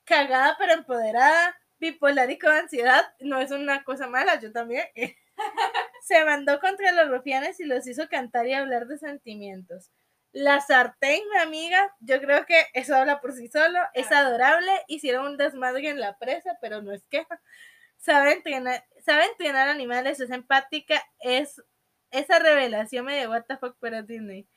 [0.03, 4.87] cagada pero empoderada, bipolar y con ansiedad, no es una cosa mala, yo también.
[6.03, 9.91] se mandó contra los rufianes y los hizo cantar y hablar de sentimientos.
[10.31, 15.25] La sartén, mi amiga, yo creo que eso habla por sí solo, es adorable, hicieron
[15.25, 17.41] un desmadre en la presa, pero no es queja.
[17.97, 21.63] Sabe entrenar, sabe entrenar animales, es empática, es
[22.11, 24.47] esa revelación medio what the fuck, pero Disney.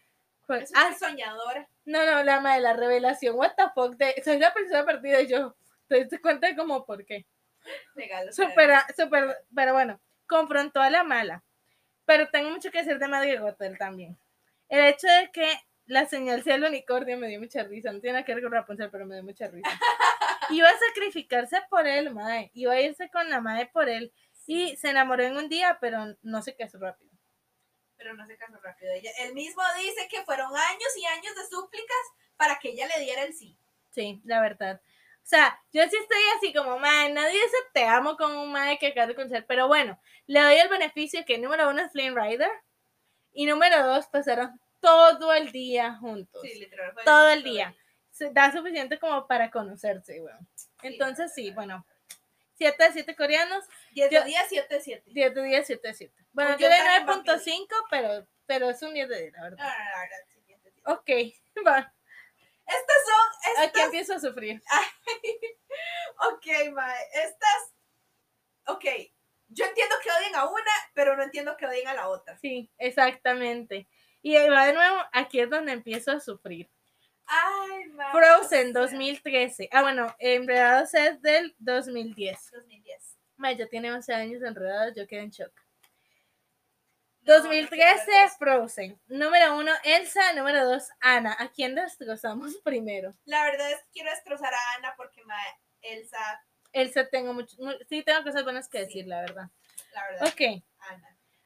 [0.49, 1.67] Es ah, soñadora.
[1.87, 5.29] no, no, la madre, la revelación, what the fuck, de, soy la persona perdida y
[5.29, 5.57] yo,
[5.89, 7.27] te diste cuenta de como por qué.
[7.95, 8.29] Legal.
[8.29, 11.43] o sea, Súper, súper, pero bueno, confrontó a la mala.
[12.05, 14.19] Pero tengo mucho que decir de Madre Gothel también.
[14.71, 17.93] El hecho de que la señal sea el unicornio me dio mucha risa.
[17.93, 19.69] No tiene nada que ver con Rapunzel, pero me dio mucha risa.
[20.51, 22.51] Iba a sacrificarse por él, madre.
[22.55, 24.13] Iba a irse con la madre por él.
[24.47, 27.11] Y se enamoró en un día, pero no se casó rápido.
[27.97, 28.93] Pero no se casó rápido.
[28.93, 32.07] Ella, él mismo dice que fueron años y años de súplicas
[32.37, 33.59] para que ella le diera el sí.
[33.91, 34.81] Sí, la verdad.
[35.23, 38.79] O sea, yo sí estoy así como, madre, nadie dice te amo con un madre
[38.79, 39.45] que acaba de conocer.
[39.47, 42.51] Pero bueno, le doy el beneficio que número uno es Flynn Rider.
[43.33, 46.43] Y número dos, pasaron todo el día juntos.
[46.43, 46.93] Sí, literal.
[46.95, 47.75] fue todo el día.
[48.11, 50.49] Se da suficiente como para conocerse, weón.
[50.83, 51.87] Entonces, sí, bueno.
[52.55, 55.03] 7 de 7 coreanos, 10 Yo- de 10, 7 de 7.
[55.07, 56.15] 10 de 10, 7 de 7.
[56.33, 59.39] Bueno, Pues yo yo le también 9.5, pero, pero es un 10 de 10, la
[59.39, 59.65] No, verdad.
[59.65, 60.83] no, no, sí.
[60.85, 61.09] Ok,
[61.67, 61.95] va.
[62.67, 64.63] Estas son, Aquí estas, empiezo a sufrir.
[66.33, 67.73] ok, mae, estas,
[68.67, 68.85] ok,
[69.51, 72.39] yo entiendo que odien a una, pero no entiendo que odien a la otra.
[72.39, 73.89] Sí, exactamente.
[74.23, 76.71] Y ahí va de nuevo, aquí es donde empiezo a sufrir.
[77.27, 78.11] Ay, mae.
[78.13, 79.69] Frozen o sea, 2013.
[79.73, 82.51] Ah, bueno, Enredados es del 2010.
[82.53, 83.19] 2010.
[83.37, 85.53] May, ya tiene 11 años Enredados, yo quedé en shock.
[87.23, 89.01] No, 2013, no quiero ver Frozen.
[89.07, 90.33] Número 1, Elsa.
[90.33, 91.37] Número 2, Ana.
[91.39, 93.15] ¿A quién destrozamos primero?
[93.25, 97.73] La verdad es que quiero destrozar a Ana porque mae, Elsa, Elsa, tengo mucho, mu-
[97.89, 98.85] sí, tengo cosas buenas que Sí.
[98.85, 99.49] decir, la verdad.
[99.93, 100.63] la verdad, Ok.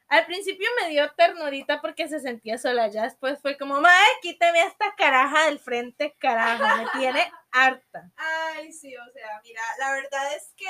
[0.09, 2.88] Al principio me dio ternurita porque se sentía sola.
[2.88, 6.62] Ya después fue como, mae, quítame a esta caraja del frente, carajo.
[6.76, 8.10] Me tiene harta.
[8.16, 10.68] Ay, sí, o sea, mira, la verdad es que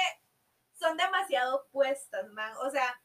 [0.78, 2.52] son demasiado opuestas, man.
[2.58, 2.98] O sea,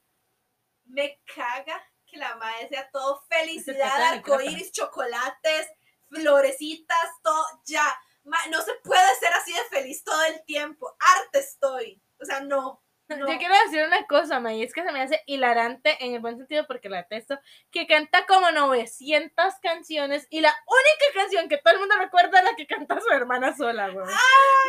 [0.85, 5.67] me caga que la madre sea todo felicidad, arcoíris, chocolates,
[6.09, 7.83] florecitas, todo, ya.
[8.23, 10.95] No se puede ser así de feliz todo el tiempo.
[10.99, 12.01] Arte estoy.
[12.21, 12.81] O sea, no.
[13.17, 13.27] No.
[13.27, 16.37] Yo quiero decir una cosa, May, es que se me hace hilarante en el buen
[16.37, 17.39] sentido porque la testo,
[17.71, 22.45] que canta como 900 canciones y la única canción que todo el mundo recuerda es
[22.45, 24.05] la que canta su hermana sola, güey.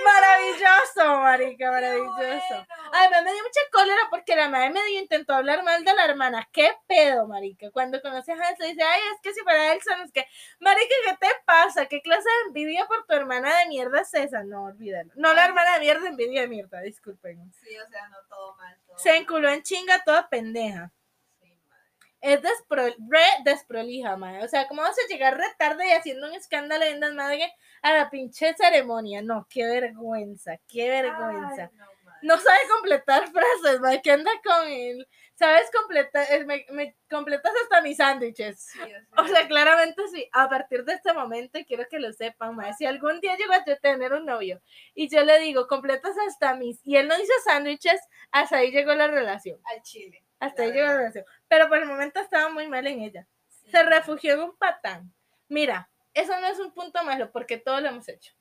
[0.05, 2.17] Maravilloso, marica, maravilloso.
[2.17, 2.67] bueno.
[2.93, 6.49] Además me dio mucha cólera porque la madre medio intentó hablar mal de la hermana.
[6.53, 7.71] ¿Qué pedo, marica?
[7.71, 10.27] Cuando conoce a Hans le dice, ay, es que si fuera Elsa, no es que,
[10.61, 11.87] marica, ¿qué te pasa?
[11.87, 14.43] ¿Qué clase de envidia por tu hermana de mierda es esa?
[14.45, 15.13] No, olvídalo.
[15.17, 17.53] No la hermana de mierda, envidia de mierda, disculpen.
[17.63, 18.79] Sí, o sea, no todo mal.
[18.87, 19.19] Todo Se mal.
[19.19, 20.93] enculó en chinga toda pendeja.
[21.41, 21.85] Sí, madre.
[22.21, 24.45] Es despro, re desprolija, madre.
[24.45, 27.53] O sea, ¿cómo vas a llegar re tarde y haciendo un escándalo en desmadre
[27.83, 29.21] a la pinche ceremonia?
[29.23, 31.65] No, qué vergüenza, qué vergüenza.
[31.65, 31.90] Ay, no, madre.
[32.23, 34.01] No sabe completar frases.
[34.03, 35.07] ¿Qué anda con él?
[35.35, 36.27] ¿Sabes completar?
[36.47, 38.61] Me, me completas hasta mis sándwiches.
[38.63, 40.29] Sí, o sea, O sea, claramente sí.
[40.33, 42.75] A partir de este momento, quiero que lo sepan, madre.
[42.75, 44.61] Si algún día llego a tener un novio
[44.95, 48.01] y yo le digo, completas hasta mis, y él no hizo sándwiches,
[48.33, 49.59] hasta ahí llegó la relación.
[49.65, 50.25] al chile.
[50.41, 51.25] Hasta La ahí llegó la relación.
[51.49, 53.27] Pero por el momento estaba muy mal en ella.
[53.49, 53.71] Sí.
[53.71, 55.13] Se refugió en un patán.
[55.49, 58.33] Mira, eso no es un punto malo porque todo lo hemos hecho.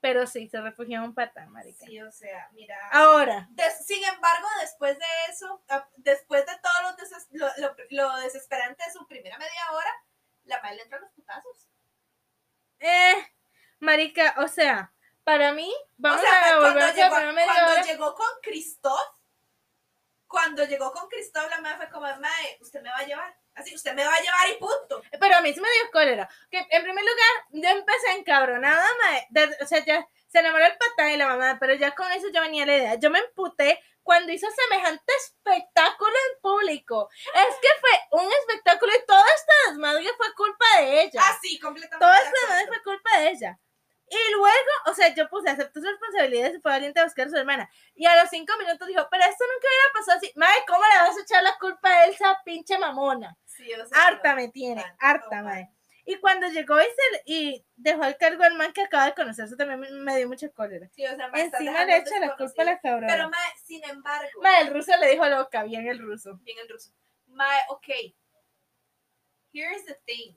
[0.00, 1.84] Pero sí, se refugió en un patán, marica.
[1.86, 2.76] Sí, o sea, mira.
[2.92, 3.48] Ahora,
[3.84, 8.84] sin embargo, después de eso, ah, después de todo lo, deses- lo, lo- lo desesperante
[8.84, 9.90] de su primera media hora,
[10.44, 11.68] la madre le entra a los putazos.
[12.78, 13.14] Eh,
[13.80, 14.92] marica, o sea,
[15.24, 17.82] para mí, vamos o sea, a volver a la llegó, primera media cuando hora.
[17.82, 19.16] llegó con Christoph,
[20.28, 23.36] cuando llegó con Christoph, la madre fue como, mae, usted me va a llevar.
[23.56, 25.02] Así, usted me va a llevar y punto.
[25.18, 26.28] Pero a mí sí me dio cólera.
[26.50, 29.26] Que en primer lugar, yo empecé encabronada, mae.
[29.30, 32.26] de- o sea, ya se enamoró el patán y la mamá, pero ya con eso
[32.32, 32.94] yo venía la idea.
[32.96, 37.08] Yo me emputé cuando hizo semejante espectáculo en público.
[37.34, 41.20] Es que fue un espectáculo y todo este desmadre fue culpa de ella.
[41.28, 42.04] Así, completamente.
[42.04, 43.58] todo de este desmadre fue culpa de ella.
[44.08, 47.26] Y luego, o sea, yo puse, aceptó su responsabilidad y se fue valiente a buscar
[47.26, 47.68] a su hermana.
[47.94, 50.32] Y a los cinco minutos dijo, pero esto nunca hubiera pasado así.
[50.36, 53.36] Madre, ¿cómo le vas a echar la culpa a Elsa, pinche mamona?
[53.44, 54.36] Sí, o sea, harta no.
[54.36, 55.44] me tiene, mal, harta, mal.
[55.44, 55.70] madre.
[56.08, 59.46] Y cuando llegó y, se, y dejó el cargo al man que acaba de conocer,
[59.46, 60.88] eso también me, me dio mucha cólera.
[60.94, 63.08] Sí, o sea, Encima le echa la culpa a la cabrona.
[63.08, 66.36] Pero, mae, sin embargo, Madre, el ruso le dijo loca, bien el ruso.
[66.42, 66.92] bien el ruso.
[67.26, 67.88] Mae, ok.
[69.52, 70.36] Here's the thing.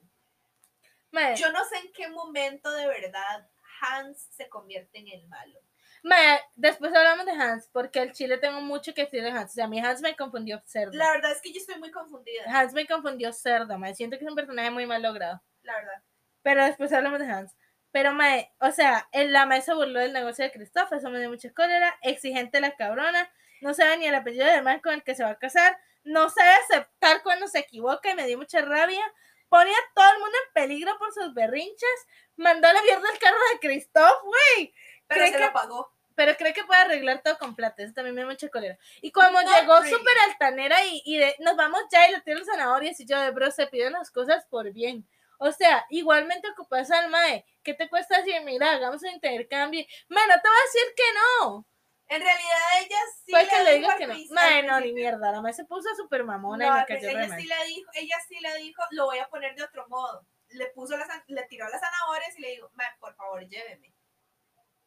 [1.12, 3.48] Madre, Yo no sé en qué momento de verdad
[3.82, 5.60] Hans se convierte en el malo.
[6.04, 9.52] madre, después hablamos de Hans, porque al chile tengo mucho que decir de Hans.
[9.52, 10.92] O sea, a mí Hans me confundió cerdo.
[10.94, 13.96] La verdad es que yo estoy muy confundida, Hans me confundió cerdo, madre.
[13.96, 15.42] Siento que es un personaje muy mal logrado.
[15.64, 16.04] la verdad.
[16.42, 17.56] Pero después hablamos de Hans.
[17.92, 21.20] Pero, mae, o sea, el, la mae se burló del negocio de Christoph, eso me
[21.20, 21.98] dio mucha cólera.
[22.04, 23.30] Exigente la cabrona.
[23.62, 25.78] No sabe ni el apellido del man con el que se va a casar.
[26.04, 29.04] No sabe aceptar cuando se equivoca y me dio mucha rabia.
[29.50, 32.08] Pone a todo el mundo en peligro por sus berrinches.
[32.38, 34.74] Mandó a la mierda el carro de Christoph, güey.
[35.08, 35.94] Pero ¿Cree se que- lo pagó.
[36.16, 37.82] Pero cree que puede arreglar todo con plata.
[37.82, 38.78] Eso también me dio mucha cólera.
[39.02, 43.00] Y como llegó súper altanera y, y de, nos vamos ya y le tiro zanahorias
[43.00, 45.08] y yo de bro, se piden las cosas por bien.
[45.38, 47.46] O sea, igualmente ocupas al mae.
[47.64, 49.86] ¿Qué te cuesta decir, mira, hagamos un intercambio?
[50.10, 51.66] Mae, no te voy a decir que no.
[52.10, 54.14] En realidad ella sí que le dijo al que no.
[54.14, 55.32] al no, ni mierda.
[55.32, 58.16] La mae se puso súper mamona No, y me cayó ella sí le dijo, ella
[58.28, 60.26] sí le dijo, lo voy a poner de otro modo.
[60.50, 63.94] Le puso las, le tiró las zanahorias y le dijo, "Mae, por favor, lléveme.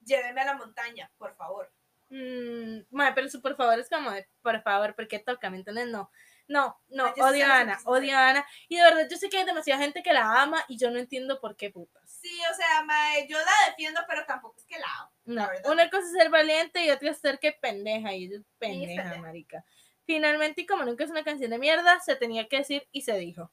[0.01, 1.73] Lléveme a la montaña, por favor.
[2.09, 5.87] Mm, mae, pero su por favor es como de, por favor, porque toca, ¿me entiendes?
[5.89, 6.11] No.
[6.49, 8.47] No, no, Ay, sí odio a Ana, odio a Ana.
[8.69, 10.99] Y de verdad, yo sé que hay demasiada gente que la ama y yo no
[10.99, 12.03] entiendo por qué putas.
[12.21, 15.13] Sí, o sea, mae, yo la defiendo, pero tampoco es que la amo.
[15.25, 18.15] No, la una cosa es ser valiente y otra es ser que pendeja.
[18.15, 19.17] Y ella es pendeja.
[19.19, 19.65] marica.
[20.05, 23.17] Finalmente, y como nunca es una canción de mierda, se tenía que decir y se
[23.17, 23.51] dijo.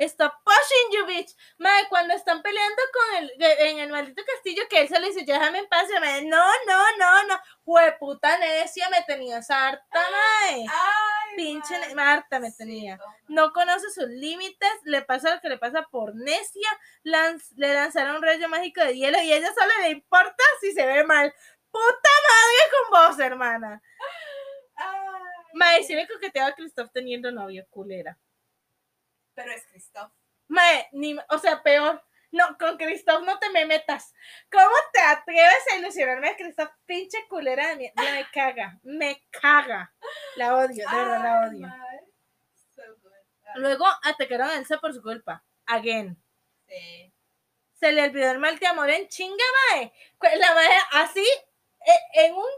[0.00, 1.36] Stop pushing you, bitch.
[1.58, 5.26] Mae, cuando están peleando con el, en el maldito castillo, que él se le dice,
[5.26, 5.86] ya déjame en paz.
[6.00, 7.40] mae, no, no, no, no.
[7.64, 10.64] Jue puta necia, me tenías harta, mae.
[10.68, 12.98] Ay, Pinche Marta me Sí, tenía.
[13.28, 16.68] No conoce sus límites, le pasa lo que le pasa por necia,
[17.04, 20.72] lanz- le lanzaron un rayo mágico de hielo y a ella solo le importa si
[20.72, 21.32] se ve mal.
[21.70, 23.82] Puta madre con vos, hermana.
[24.76, 24.98] Ay,
[25.52, 28.16] Mae, si le coqueteaba a Christoph teniendo novio, culera.
[29.42, 30.12] Pero es Christoph.
[30.48, 32.02] Mae, ni, o sea, peor.
[32.32, 34.14] No, con Christoph no te me metas.
[34.52, 36.70] ¿Cómo te atreves a ilusionarme a Christoph?
[36.86, 38.02] Pinche culera de mierda.
[38.02, 39.92] Me caga, me caga.
[40.36, 41.68] La odio, de verdad la odio.
[42.74, 42.82] So.
[43.46, 45.44] Ah, Luego atacaron a Elsa por su culpa.
[45.66, 46.16] Again.
[46.68, 47.12] sí.
[47.74, 49.92] se le olvidó el mal de amor en chinga, mae.
[50.38, 51.26] La mae así,
[51.86, 52.50] e- en un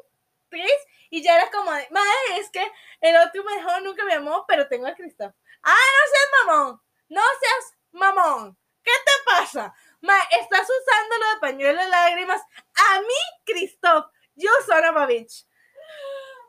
[0.51, 0.71] tris,
[1.11, 2.67] y ya era como de, mae, es que
[3.01, 5.35] el otro me dejó, nunca me amó, pero tengo a Christoph.
[5.63, 8.59] Ah, no seas mamón, no seas mamón.
[8.83, 9.75] ¿Qué te pasa?
[10.01, 12.43] Mae, estás usándolo de pañuelo de lágrimas.
[12.75, 13.15] A mí,
[13.45, 15.47] Christoph, yo soy a bitch.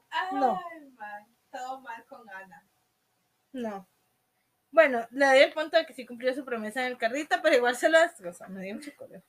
[0.09, 0.59] Ay, No.
[0.97, 1.25] mae.
[1.51, 2.67] Todo mal con Ana.
[3.51, 3.87] No.
[4.71, 7.55] Bueno, le doy el punto de que sí cumplió su promesa en el carrito, pero
[7.55, 8.47] igual se lo destrozó.
[8.49, 9.23] Me dio mucho cólera.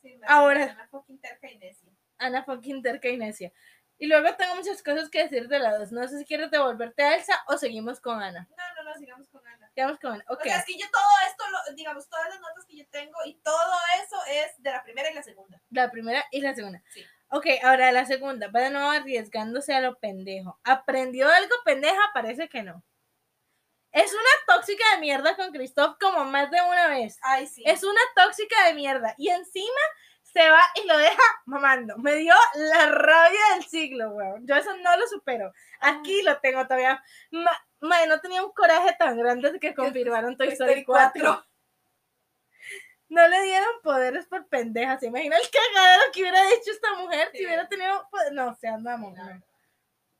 [0.00, 0.62] Sí, Ahora.
[0.72, 1.92] Ana fucking terca y necia.
[2.16, 3.52] Ana fucking terca y necia.
[3.98, 5.92] Y luego tengo muchas cosas que decir de las dos.
[5.92, 8.48] No sé si quieres devolverte a Elsa o seguimos con Ana.
[8.50, 9.70] No, no, no, sigamos con Ana.
[9.74, 10.24] Sigamos con Ana.
[10.28, 10.40] Ok.
[10.40, 13.16] O sea, es que yo todo esto, lo- digamos, todas las notas que yo tengo
[13.24, 13.72] y todo
[14.04, 15.60] eso es de la primera y la segunda.
[15.70, 16.82] La primera y la segunda.
[16.90, 17.04] Sí.
[17.28, 18.48] Ok, ahora la segunda.
[18.48, 20.58] Va de nuevo arriesgándose a lo pendejo.
[20.64, 22.00] ¿Aprendió algo pendeja?
[22.12, 22.82] Parece que no.
[23.92, 27.18] Es una tóxica de mierda con Christoph como más de una vez.
[27.22, 27.62] Ay, sí.
[27.66, 29.14] Es una tóxica de mierda.
[29.18, 29.80] Y encima
[30.32, 31.96] se va y lo deja mamando.
[31.98, 34.46] Me dio la rabia del siglo, weón.
[34.46, 35.52] Yo eso no lo supero.
[35.80, 37.02] Aquí lo tengo todavía.
[37.30, 37.60] Ma-
[38.08, 41.44] no tenía un coraje tan grande de que confirmaron Toy Story 4.
[43.08, 45.00] No le dieron poderes por pendejas.
[45.00, 47.44] ¿Se imagina el cagadero que hubiera hecho esta mujer si Sí.
[47.46, 48.08] hubiera tenido?
[48.32, 49.14] No, se mamón.
[49.14, 49.42] No.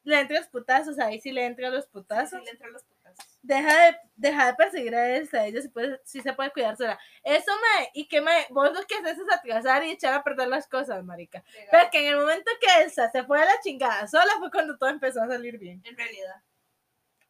[0.05, 2.83] Le entra los putazos, ahí sí le entra los Sí, putazos sí, le entran los
[2.83, 3.02] putazos.
[3.43, 6.99] Deja de, deja de perseguir a Elsa, ella sí, puede, sí se puede cuidar sola.
[7.25, 10.49] Eso me, y que me, vos lo que haces es atrasar y echar a perder
[10.49, 11.43] las cosas, marica.
[11.53, 11.83] Legal.
[11.83, 14.91] Porque en el momento que Elsa se fue a la chingada sola fue cuando todo
[14.91, 15.83] empezó a salir bien.
[15.85, 16.37] En realidad.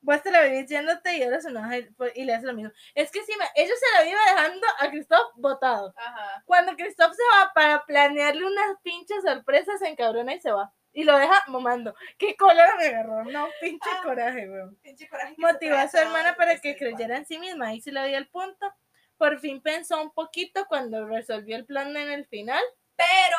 [0.04, 2.72] vos te la vivís yéndote y ahora se enoja y- le hace lo mismo.
[2.94, 5.94] Es que encima, ellos se la viven dejando a Christoph botado.
[5.96, 6.42] Ajá.
[6.44, 10.72] Cuando Christoph se va para planearle unas pinches sorpresas, se encabrona y se va.
[10.92, 11.94] Y lo deja mamando.
[12.18, 13.24] Qué cólera me agarró.
[13.24, 14.00] No, pinche Ah.
[14.02, 14.76] coraje, weón.
[14.82, 17.68] Pinche coraje Motivó a su hermana para que creyera en sí misma.
[17.68, 18.74] Ahí se le dio el punto.
[19.16, 22.62] Por fin pensó un poquito cuando resolvió el plan en el final.
[22.96, 23.36] Pero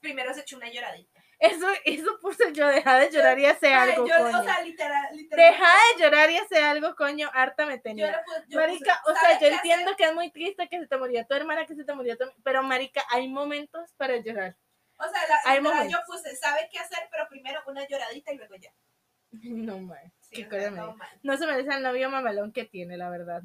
[0.00, 1.20] primero se echó una lloradita.
[1.38, 4.40] Eso, eso puse yo, deja de llorar y hace algo, yo, coño.
[4.40, 5.52] o sea, literal, literal.
[5.52, 8.10] Deja de llorar y hace algo, coño, harta me Yo tenía.
[8.10, 9.52] le puse- yo Marica, puse, o sea, ¿sabe yo hacer?
[9.54, 12.16] entiendo que es muy triste que se te murió tu hermana, que se te murió
[12.18, 12.24] tu...
[12.44, 14.54] Pero, marica, hay momentos para llorar.
[15.00, 15.92] O sea, la, momentos.
[15.92, 16.98] yo puse, ¿sabe qué hacer?
[17.10, 18.72] Pero primero una lloradita y luego ya.
[19.32, 20.12] No, man.
[20.20, 20.96] Sí, qué o sea, cosa me todo dio.
[20.96, 21.20] mal.
[21.22, 23.42] No se merece al novio mamalón que tiene, la verdad.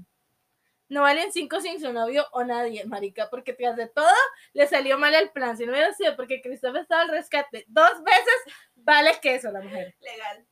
[0.88, 4.14] No valen cinco sin su novio o nadie, marica, porque tras de todo
[4.54, 5.58] le salió mal el plan.
[5.58, 9.96] Si no hubiera sido porque Cristóbal estaba al rescate dos veces, vale queso la mujer.
[10.00, 10.46] Legal.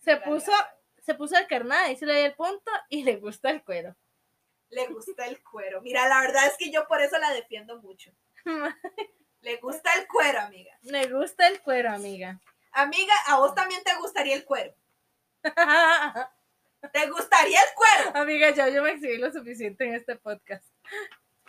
[0.00, 0.66] Se legal, puso, legal.
[0.98, 3.96] se puso al carnada y se le dio el punto y le gusta el cuero.
[4.68, 5.80] Le gusta el cuero.
[5.80, 8.12] Mira, la verdad es que yo por eso la defiendo mucho.
[9.40, 10.76] Le gusta el cuero, amiga.
[10.82, 12.40] Me gusta el cuero, amiga.
[12.72, 14.74] Amiga, a vos también te gustaría el cuero.
[16.92, 18.16] ¿Te gustaría el cuero?
[18.20, 20.64] amiga, ya yo me exhibí lo suficiente en este podcast.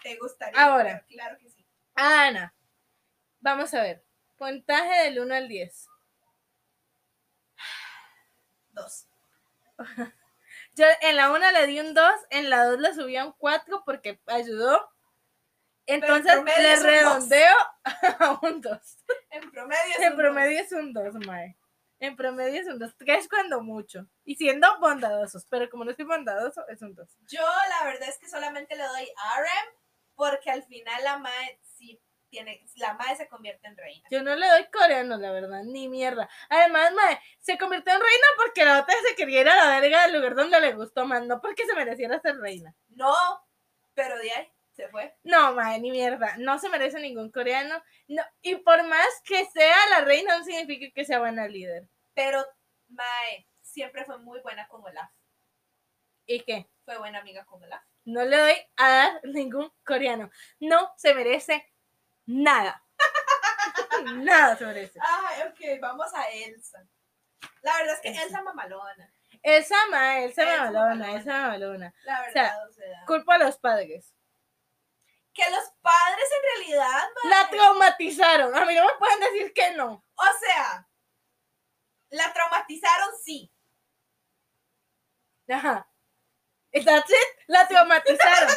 [0.01, 0.91] ¿Te gustaría Ahora.
[0.91, 1.07] el cuero?
[1.09, 1.65] Claro que sí.
[1.95, 2.53] Ana,
[3.39, 4.03] vamos a ver.
[4.37, 5.87] Puntaje del 1 al 10.
[8.71, 9.05] Dos.
[10.75, 13.33] Yo en la 1 le di un 2, en la 2 le subí a un
[13.33, 14.89] 4 porque ayudó.
[15.89, 16.83] Entonces le dos.
[16.83, 17.55] redondeo
[18.19, 18.97] a un 2.
[19.31, 21.57] En promedio es En un promedio es un 2, Mae.
[21.99, 22.95] En promedio es un 2.
[22.97, 24.07] 3 cuando mucho.
[24.23, 25.45] Y siendo bondadosos.
[25.49, 27.07] Pero como no soy bondadoso, es un 2.
[27.07, 27.17] dos.
[27.31, 29.75] Yo la verdad es que solamente le doy RM
[30.15, 31.99] porque al final la mae sí
[32.29, 34.07] tiene, la mae se convierte en reina.
[34.11, 36.29] Yo no le doy coreano, la verdad, ni mierda.
[36.49, 40.03] Además, mae, se convirtió en reina porque la otra se quería ir a la verga
[40.03, 42.75] del lugar donde le gustó más, no porque se mereciera ser reina.
[42.89, 43.15] No,
[43.95, 45.13] pero de ahí se fue.
[45.23, 46.35] No, mae, ni mierda.
[46.37, 47.81] No se merece ningún coreano.
[48.07, 51.87] No, y por más que sea la reina, no significa que sea buena líder.
[52.13, 52.45] Pero
[52.87, 55.11] mae siempre fue muy buena con Olaf.
[56.25, 56.69] ¿Y qué?
[56.85, 57.83] Fue buena amiga con Olaf.
[58.05, 60.29] No le doy a dar ningún coreano.
[60.59, 61.71] No se merece
[62.25, 62.83] nada.
[64.15, 64.99] nada se merece.
[65.01, 66.85] Ay, ok, vamos a Elsa.
[67.61, 68.23] La verdad es que Elsa.
[68.23, 69.13] Elsa mamalona.
[69.43, 71.19] Esa mae, esa Esa mamalona, mamalona.
[71.19, 71.93] esa mamalona.
[72.03, 73.05] La O sea, verdad, o sea.
[73.05, 74.13] Culpa a los padres.
[75.39, 78.55] Que los padres en realidad, La traumatizaron.
[78.55, 80.03] A mí no me pueden decir que no.
[80.15, 80.87] o sea,
[82.09, 83.51] la traumatizaron, sí.
[85.47, 85.87] Ajá.
[86.71, 87.27] That's it.
[87.47, 88.49] La traumatizaron.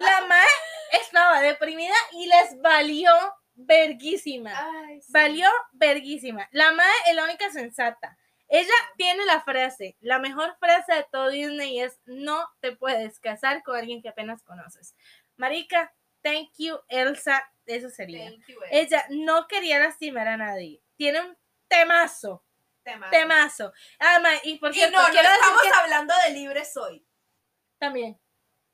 [0.00, 0.46] La mae
[0.92, 3.10] estaba deprimida y les valió
[3.54, 4.52] verguísima.
[4.54, 5.10] Ay, sí.
[5.12, 6.48] Valió verguísima.
[6.52, 8.18] La mae es la única sensata.
[8.48, 13.62] Ella tiene la frase, la mejor frase de todo Disney es no te puedes casar
[13.62, 14.94] con alguien que apenas conoces.
[15.36, 17.50] Marica, thank you, Elsa.
[17.66, 18.30] Eso sería.
[18.30, 18.96] Thank you, Elsa.
[18.96, 20.82] Ella no quería lastimar a nadie.
[20.96, 21.36] Tiene un
[21.68, 22.44] temazo,
[22.82, 23.10] Temazo.
[23.10, 23.72] temazo.
[23.98, 27.06] Además, y por Y cierto, no, no estamos que- hablando de libre soy.
[27.78, 28.18] también,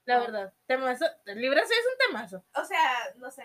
[0.04, 1.06] la verdad, temazo.
[1.26, 2.44] Libro sí es un temazo.
[2.54, 3.42] O sea, no sé.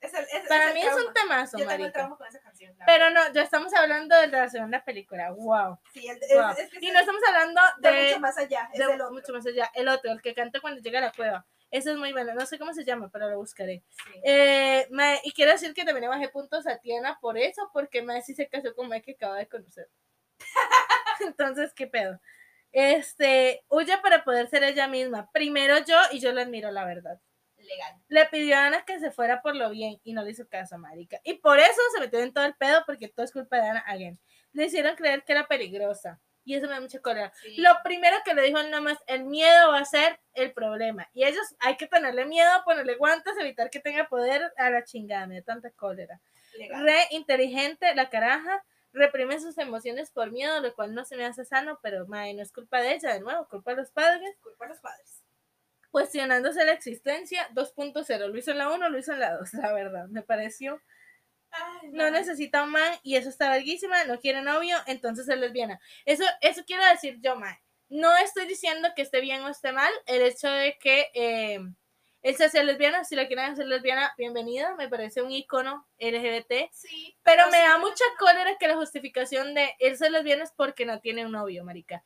[0.00, 2.08] Es el, es, Para es mí es un temazo, Yo marica.
[2.08, 2.76] con esa canción.
[2.86, 5.32] Pero no, ya estamos hablando de la segunda película.
[5.32, 5.80] Wow.
[5.92, 6.50] Sí, el- wow.
[6.52, 8.68] es, es que y no estamos hablando de, de, mucho más allá.
[8.72, 9.10] Es de el otro.
[9.10, 9.68] mucho más allá.
[9.74, 11.46] El otro, el que canta cuando llega a la cueva.
[11.70, 12.34] Eso es muy bueno.
[12.34, 13.82] No sé cómo se llama, pero lo buscaré.
[13.90, 14.20] Sí.
[14.24, 14.88] Eh,
[15.24, 18.34] y quiero decir que también le bajé puntos a Tiana por eso, porque Mae sí
[18.34, 19.88] se casó con Mae que acaba de conocer.
[21.20, 22.20] Entonces, ¿qué pedo?
[22.72, 25.30] Este, huye para poder ser ella misma.
[25.32, 27.20] Primero yo y yo la admiro, la verdad.
[27.56, 28.00] Legal.
[28.08, 30.78] Le pidió a Ana que se fuera por lo bien y no le hizo caso,
[30.78, 31.20] marica.
[31.24, 33.84] Y por eso se metió en todo el pedo, porque todo es culpa de Ana
[33.86, 34.18] again.
[34.52, 36.20] Le hicieron creer que era peligrosa.
[36.48, 37.30] Y eso me da mucha cólera.
[37.42, 37.58] Sí.
[37.58, 41.06] Lo primero que le dijo nada más, el miedo va a ser el problema.
[41.12, 45.26] Y ellos hay que tenerle miedo, ponerle guantes, evitar que tenga poder a la chingada,
[45.26, 46.18] me da tanta cólera.
[46.56, 46.82] Legal.
[46.84, 48.64] Re inteligente, la caraja,
[48.94, 52.42] reprime sus emociones por miedo, lo cual no se me hace sano, pero mae, no
[52.42, 54.34] es culpa de ella, de nuevo, culpa de los padres.
[54.40, 55.22] Culpa a los padres.
[55.90, 59.74] Cuestionándose la existencia 2.0, lo hizo en la 1, lo hizo en la 2, la
[59.74, 60.80] verdad, me pareció.
[61.50, 65.80] Ay, No necesita un man y eso está verguísima, no quiere novio, entonces es lesbiana.
[66.04, 67.60] Eso, eso quiero decir yo, mae.
[67.88, 71.60] No estoy diciendo que esté bien o esté mal el hecho de que eh,
[72.22, 76.70] él se sea lesbiana, si la quieren hacer lesbiana, bienvenida, me parece un icono LGBT.
[76.72, 77.16] Sí.
[77.22, 80.84] Pero me sí, da mucha cólera que la justificación de él ser lesbiana es porque
[80.84, 82.04] no tiene un novio, marica.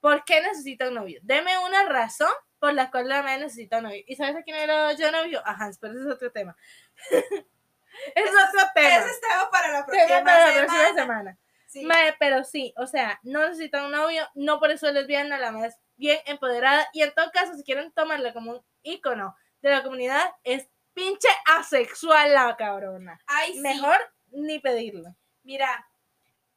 [0.00, 1.20] ¿Por qué necesita un novio?
[1.22, 4.02] Deme una razón por la cual la madre necesita un novio.
[4.06, 5.42] ¿Y sabes a quién era yo novio?
[5.44, 6.56] A Hans, pero ese es otro tema.
[8.14, 8.96] es otro tema.
[8.96, 10.66] Ese es tema para la próxima Tema para la semana.
[10.66, 11.38] próxima semana.
[11.66, 11.84] Sí.
[11.84, 15.52] Mae, pero sí, o sea, no necesitan un novio, no por eso es lesbiana, la
[15.52, 16.88] más bien empoderada.
[16.92, 21.28] Y en todo caso, si quieren tomarla como un ícono de la comunidad, es pinche
[21.46, 23.20] asexual la cabrona.
[23.26, 23.60] Ay, sí.
[23.60, 23.96] Mejor
[24.32, 25.14] ni pedirlo.
[25.44, 25.86] Mira,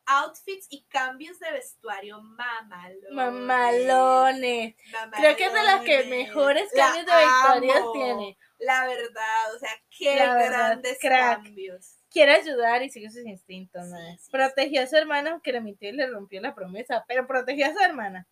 [0.05, 3.11] outfits y cambios de vestuario mamalones.
[3.11, 4.75] Mamalones.
[5.15, 7.91] Creo que es de las que mejores La cambios de vestuarios amo.
[7.93, 8.37] tiene.
[8.65, 11.43] La verdad, o sea, qué La verdad, grandes crack.
[11.43, 11.95] cambios.
[12.09, 14.17] Quiere ayudar y sigue sus instintos, Sí, mae.
[14.19, 17.73] sí, Protegió a su hermana, aunque mintió y le rompió la promesa, pero protegió a
[17.73, 18.27] su hermana.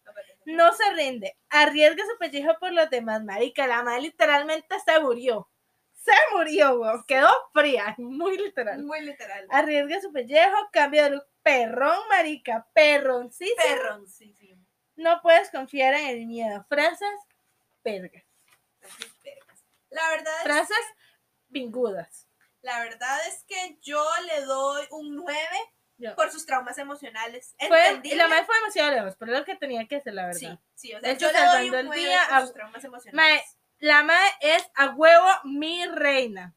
[0.45, 3.65] No, No se rinde, arriesga su pellejo por los demás, marica.
[3.67, 5.47] La madre literalmente se murió.
[5.93, 7.03] Se murió, weón.
[7.07, 8.83] Quedó fría, muy literal.
[8.83, 9.47] Muy literal.
[9.49, 11.25] Arriesga su pellejo, cambia de look.
[11.43, 13.55] Perrón, marica, perroncísimo.
[13.63, 14.63] Perroncísimo.
[14.95, 16.63] No puedes confiar en el miedo.
[16.69, 17.09] Frases,
[17.83, 18.23] vergas.
[18.83, 19.50] Así, vergas.
[19.91, 20.85] La verdad es Frases,
[21.49, 22.27] vingudas.
[22.61, 25.37] La verdad es que yo le doy un 9
[25.97, 26.15] Yo.
[26.15, 27.55] por sus traumas emocionales.
[27.67, 28.17] Fue, Entendible.
[28.17, 30.39] la madre fue demasiado lejos, pero es lo que tenía que hacer, la verdad.
[30.39, 32.53] Sí, sí, o sea, hecho, yo le doy un el 9 día por a- sus
[32.53, 33.57] traumas Mae, emocionales.
[33.79, 36.55] la madre es a huevo mi reina.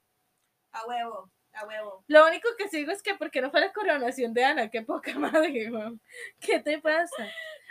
[0.72, 2.04] A huevo, a huevo.
[2.08, 5.14] Lo único que sigo es que porque no fue la coronación de Ana, qué poca
[5.18, 5.70] madre.
[6.40, 7.28] ¿Qué te pasa?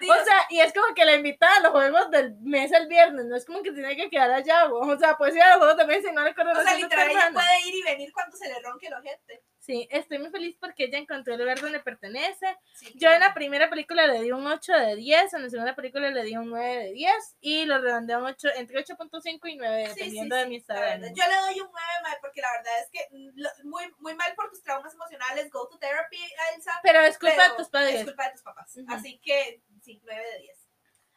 [0.10, 3.26] O sea, y es como que la invitada a los juegos del mes el viernes,
[3.26, 4.66] no es como que tiene que quedar allá.
[4.72, 6.74] O sea, puedes ir a los juegos del mes y no la o coronación sea,
[6.76, 7.40] de tu literal, ella hermana.
[7.40, 9.44] puede ir y venir cuando se le ronque el ojete.
[9.66, 12.58] Sí, estoy muy feliz porque ella encontró el lugar donde pertenece.
[12.76, 13.34] Sí, Yo en la claro.
[13.36, 16.50] primera película le di un 8 de 10, en la segunda película le di un
[16.50, 20.00] 9 de 10 y lo redondeé a un 8, entre 8.5 y 9, Sí, sí,
[20.00, 21.06] dependiendo de sí, mi estado de verdad.
[21.08, 21.16] ánimo.
[21.16, 24.50] Yo le doy un 9, mae, porque la verdad es que muy, muy mal por
[24.50, 25.50] tus traumas emocionales.
[25.50, 26.20] Go to therapy,
[26.54, 26.74] Elsa.
[26.84, 27.96] Pero es culpa pero de tus padres.
[27.96, 28.76] Es culpa de tus papás.
[28.76, 28.94] Ujú.
[28.94, 30.58] Así que, sí, 9 de 10.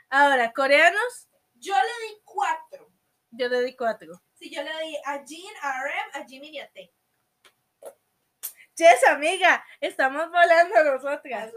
[0.09, 2.93] Ahora, coreanos, Yo le di 4.
[3.32, 4.23] yo le di 4.
[4.35, 6.93] Sí, yo le di a Jean, a Rem, a Jimmy y a T.
[8.77, 11.51] Yes, amiga, estamos volando nosotras.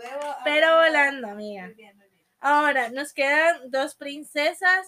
[0.45, 1.65] Pero volando, amiga.
[1.65, 2.25] Muy bien, muy bien.
[2.39, 4.87] Ahora, nos quedan dos princesas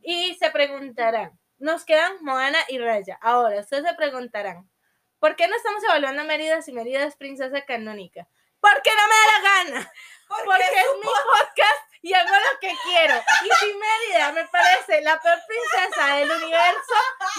[0.00, 3.18] y se preguntarán, nos quedan Moana y Raya.
[3.20, 4.70] Ahora, ustedes se preguntarán,
[5.18, 8.28] ¿por qué no estamos evaluando a Mérida si Mérida es princesa canónica?
[8.60, 9.92] Porque no me da la gana,
[10.28, 13.14] Porque, porque es mi podcast y hago lo que quiero.
[13.16, 16.94] Y si Mérida me parece la peor princesa del universo,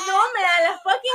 [0.05, 1.11] no me da la fucking.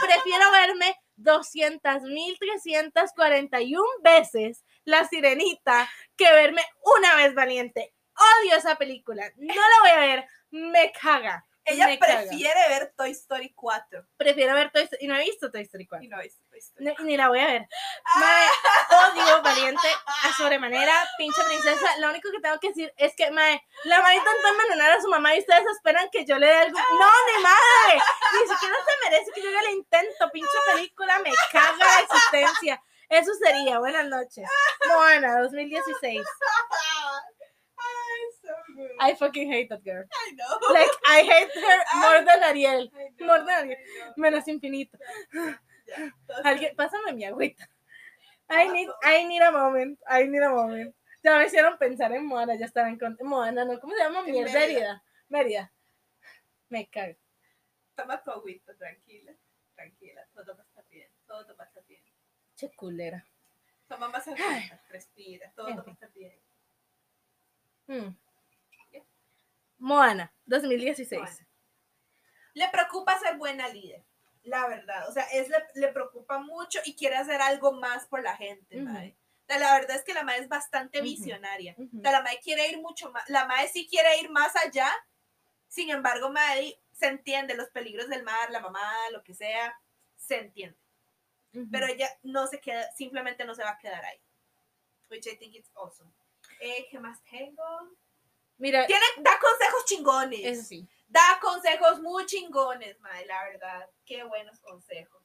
[0.00, 6.62] Prefiero verme 200.341 veces La Sirenita que verme
[6.98, 7.92] una vez valiente.
[8.42, 9.30] Odio esa película.
[9.36, 10.24] No la voy a ver.
[10.50, 11.46] Me caga.
[11.64, 12.22] Ella me caga.
[12.22, 14.06] prefiere ver Toy Story 4.
[14.16, 15.04] Prefiero ver Toy Story.
[15.04, 16.04] Y no he visto Toy Story 4.
[16.04, 16.84] Y no es Toy Story.
[16.84, 17.68] No, y ni la voy a ver.
[18.16, 18.48] Mae,
[19.10, 21.96] odio valiente a sobremanera, pinche princesa.
[21.98, 25.08] Lo único que tengo que decir es que, mae, la madre intentó envenenar a su
[25.08, 26.78] mamá y ustedes esperan que yo le dé algo.
[26.78, 28.02] No, ni madre.
[28.32, 30.30] Ni siquiera se merece que yo el intento.
[30.32, 32.82] Pinche película me caga la existencia.
[33.08, 33.78] Eso sería.
[33.78, 34.48] Buenas noches.
[34.88, 36.26] Moana, 2016.
[37.76, 38.33] Ay.
[39.00, 40.04] I fucking hate that girl.
[40.04, 40.72] I know.
[40.72, 42.88] Like, I hate her more than Ariel.
[43.18, 43.78] Know, more than Ariel.
[44.16, 44.98] Menos infinito.
[46.44, 47.68] Alguien, pásame mi agüita.
[48.48, 49.98] I need, I need a moment.
[50.08, 50.94] I need a moment.
[51.22, 53.26] Ya me hicieron pensar en Moana, ya estaba en contra.
[53.26, 53.80] Moana, ¿no?
[53.80, 54.22] ¿Cómo se llama?
[54.22, 55.02] Mierda, Mérida.
[55.28, 55.72] Mérida.
[56.68, 57.16] Me cago.
[57.94, 59.32] Toma tu agüita, tranquila.
[59.74, 61.08] Tranquila, todo va a estar bien.
[61.26, 62.02] Todo va a estar bien.
[62.56, 63.24] Che culera.
[63.88, 66.38] Toma más agüita, respira, todo va a estar bien.
[67.86, 68.16] Mm.
[69.78, 71.20] Moana, 2016.
[71.20, 71.48] Moana.
[72.54, 74.04] Le preocupa ser buena líder,
[74.42, 75.08] la verdad.
[75.08, 78.76] O sea, es, le, le preocupa mucho y quiere hacer algo más por la gente,
[78.80, 79.16] mae.
[79.44, 81.74] O sea, la verdad es que la madre es bastante visionaria.
[81.76, 81.98] Ujú.
[81.98, 83.28] O sea, la madre quiere ir mucho más.
[83.28, 84.90] La sí quiere ir más allá.
[85.68, 89.78] Sin embargo, madre se entiende los peligros del mar, la mamá, lo que sea,
[90.16, 90.78] se entiende.
[91.70, 94.20] Pero ella no se queda, simplemente no se va a quedar ahí.
[95.08, 96.10] Which I think it's awesome.
[96.60, 97.62] Eh, ¿Qué más tengo?
[98.58, 100.40] Mira, Tiene, da consejos chingones.
[100.44, 100.88] eso sí.
[101.08, 103.88] Da consejos muy chingones, mae, la verdad.
[104.04, 105.22] Qué buenos consejos.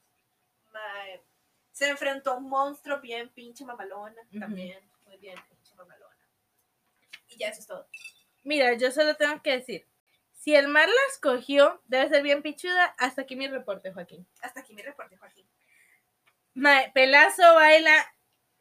[0.71, 1.23] Mae,
[1.71, 4.21] se enfrentó a un monstruo bien pinche mamalona.
[4.39, 6.15] También, muy bien, pinche mamalona.
[7.27, 7.87] Y ya eso es todo.
[8.43, 9.87] Mira, yo solo tengo que decir.
[10.31, 12.95] Si el mar la escogió, debe ser bien pichuda.
[12.97, 14.27] Hasta aquí mi reporte, Joaquín.
[14.41, 15.47] Hasta aquí mi reporte, Joaquín.
[16.53, 17.93] Mae, Pelazo baila.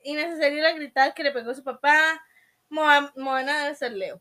[0.03, 2.25] Innecesario la gritada que le pegó su papá.
[2.69, 4.21] Moa- Moana debe ser Leo.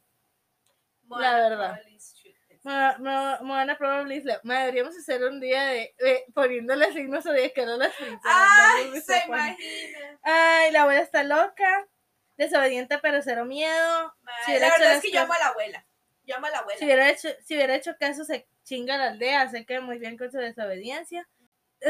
[1.09, 1.73] La verdad.
[1.73, 4.39] probably should- Mo- Mo- Moana probably is Leo.
[4.43, 8.21] Mae, deberíamos hacer un día de eh, poniéndole signos zodiacales a las princesas.
[8.25, 10.69] ¡Ay, se imagina!
[10.71, 11.87] La abuela está loca.
[12.35, 14.13] Desobediente pero cero miedo.
[14.45, 15.85] Si la verdad es que yo amo a la abuela.
[16.23, 16.77] Yo amo a la abuela.
[16.77, 20.17] Si hubiera hecho, si hubiera hecho caso, se chinga la aldea, se queda muy bien
[20.17, 21.27] con su desobediencia.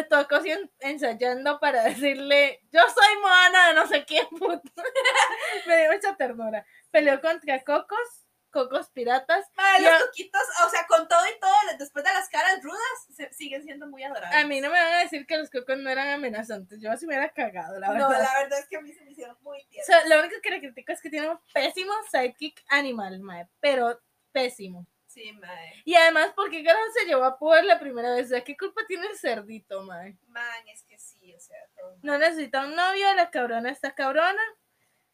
[0.10, 0.40] Tocó
[0.80, 4.62] ensayando para decirle, yo soy Moana de no sé quién, puto.
[6.36, 6.66] Nora.
[6.92, 9.46] Peleó contra Cocos, Cocos Piratas.
[9.82, 12.82] Yo- los coquitos, o sea, con todo y todo, después de las caras rudas,
[13.16, 14.36] se- siguen siendo muy adorables.
[14.36, 16.80] A mí no me van a decir que los Cocos no eran amenazantes.
[16.82, 18.24] Yo así me hubiera cagado, la No, verdad.
[18.34, 19.86] la verdad es que a mí se me hicieron muy O tiernos.
[19.86, 24.02] sea, lo único que le critico es que tiene un pésimo sidekick animal, mae, pero
[24.32, 24.86] pésimo.
[25.08, 25.74] Sí, mae.
[25.84, 28.26] Y además, ¿por qué carajo se llevó a Power la primera vez?
[28.28, 30.16] O sea, ¿qué culpa tiene el cerdito, mae?
[30.28, 31.98] Man, es que sí, o sea, todo.
[32.04, 34.42] No necesita un novio, la cabrona está cabrona.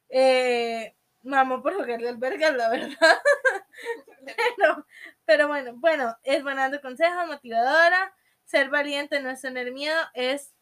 [0.10, 2.98] Eh, mamó por jugarle al verga, la verdad.
[4.58, 4.86] pero,
[5.26, 8.16] pero bueno, bueno, es dando consejos, motivadora.
[8.46, 10.54] Ser valiente no es tener miedo, es.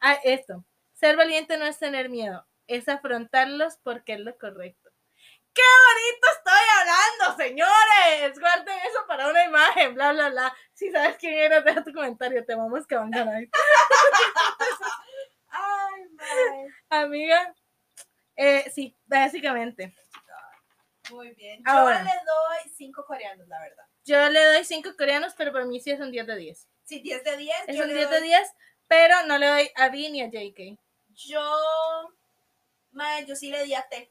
[0.00, 0.64] Ah, esto.
[0.92, 4.90] Ser valiente no es tener miedo, es afrontarlos porque es lo correcto.
[5.52, 8.38] ¡Qué bonito estoy hablando, señores!
[8.38, 10.54] Guarden eso para una imagen, bla, bla, bla.
[10.74, 13.42] Si sabes quién eres, deja tu comentario, te vamos que van a ganar.
[16.90, 17.54] Amiga,
[18.40, 19.94] eh, sí, básicamente.
[21.10, 21.62] Muy bien.
[21.64, 22.02] Yo Ahora.
[22.02, 23.84] le doy cinco coreanos, la verdad.
[24.04, 26.68] Yo le doy 5 coreanos, pero para mí sí es un 10 de 10.
[26.84, 27.56] Sí, 10 de 10.
[27.68, 28.48] Es yo un le 10 de doy- 10,
[28.88, 30.78] pero no le doy a B ni a JK.
[31.14, 31.42] Yo,
[32.92, 34.10] mae, yo sí le di a T.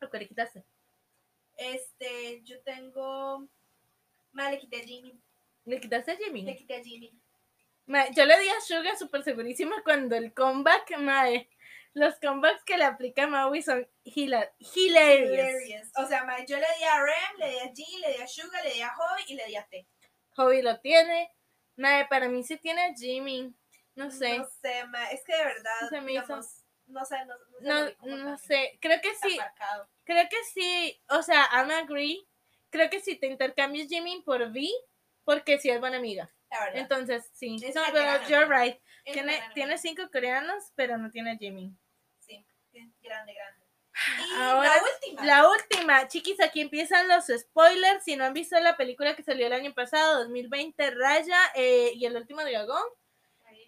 [0.00, 0.64] Lo que le quitaste.
[1.56, 3.46] Este, yo tengo,
[4.32, 5.18] mae, le quité a Jimmy.
[5.64, 6.56] ¿Le quitaste a Le Jimmy?
[6.56, 7.12] quité a Jimmy.
[7.86, 11.48] Ma, yo le di a Suga súper segurísima cuando el comeback, mae,
[11.94, 15.32] los comebacks que le aplica Maui son hila- hilarious.
[15.32, 15.88] Hilarious.
[15.96, 18.62] O sea, yo le di a Rem, le di a G, le di a Suga,
[18.62, 19.86] le di a Hobby y le di a T.
[20.36, 21.32] Hobby lo tiene.
[21.76, 23.54] Mae, para mí sí tiene a Jimmy.
[23.94, 24.38] No sé.
[24.38, 27.86] No sé, mae, es que de verdad, Se me hizo- digamos, no sé, no, no,
[27.86, 28.78] sé, No, no sé.
[28.80, 29.38] Creo que sí.
[29.38, 29.88] aparcado.
[30.04, 32.24] Creo que sí, o sea, I'm agree.
[32.70, 34.68] Creo que si te intercambias Jimmy por V,
[35.24, 36.30] porque sí es buena amiga.
[36.50, 36.80] La verdad.
[36.80, 37.56] Entonces, sí.
[37.62, 38.80] Es No, pero you're right.
[39.12, 41.72] Tiene, tiene cinco coreanos, pero no tiene Jimmy.
[42.18, 43.66] Sí, es grande, grande.
[44.18, 45.24] Y Ahora, la última.
[45.24, 48.04] La última, chiquis, aquí empiezan los spoilers.
[48.04, 52.06] Si no han visto la película que salió el año pasado, 2020, Raya eh, y
[52.06, 52.84] el último dragón,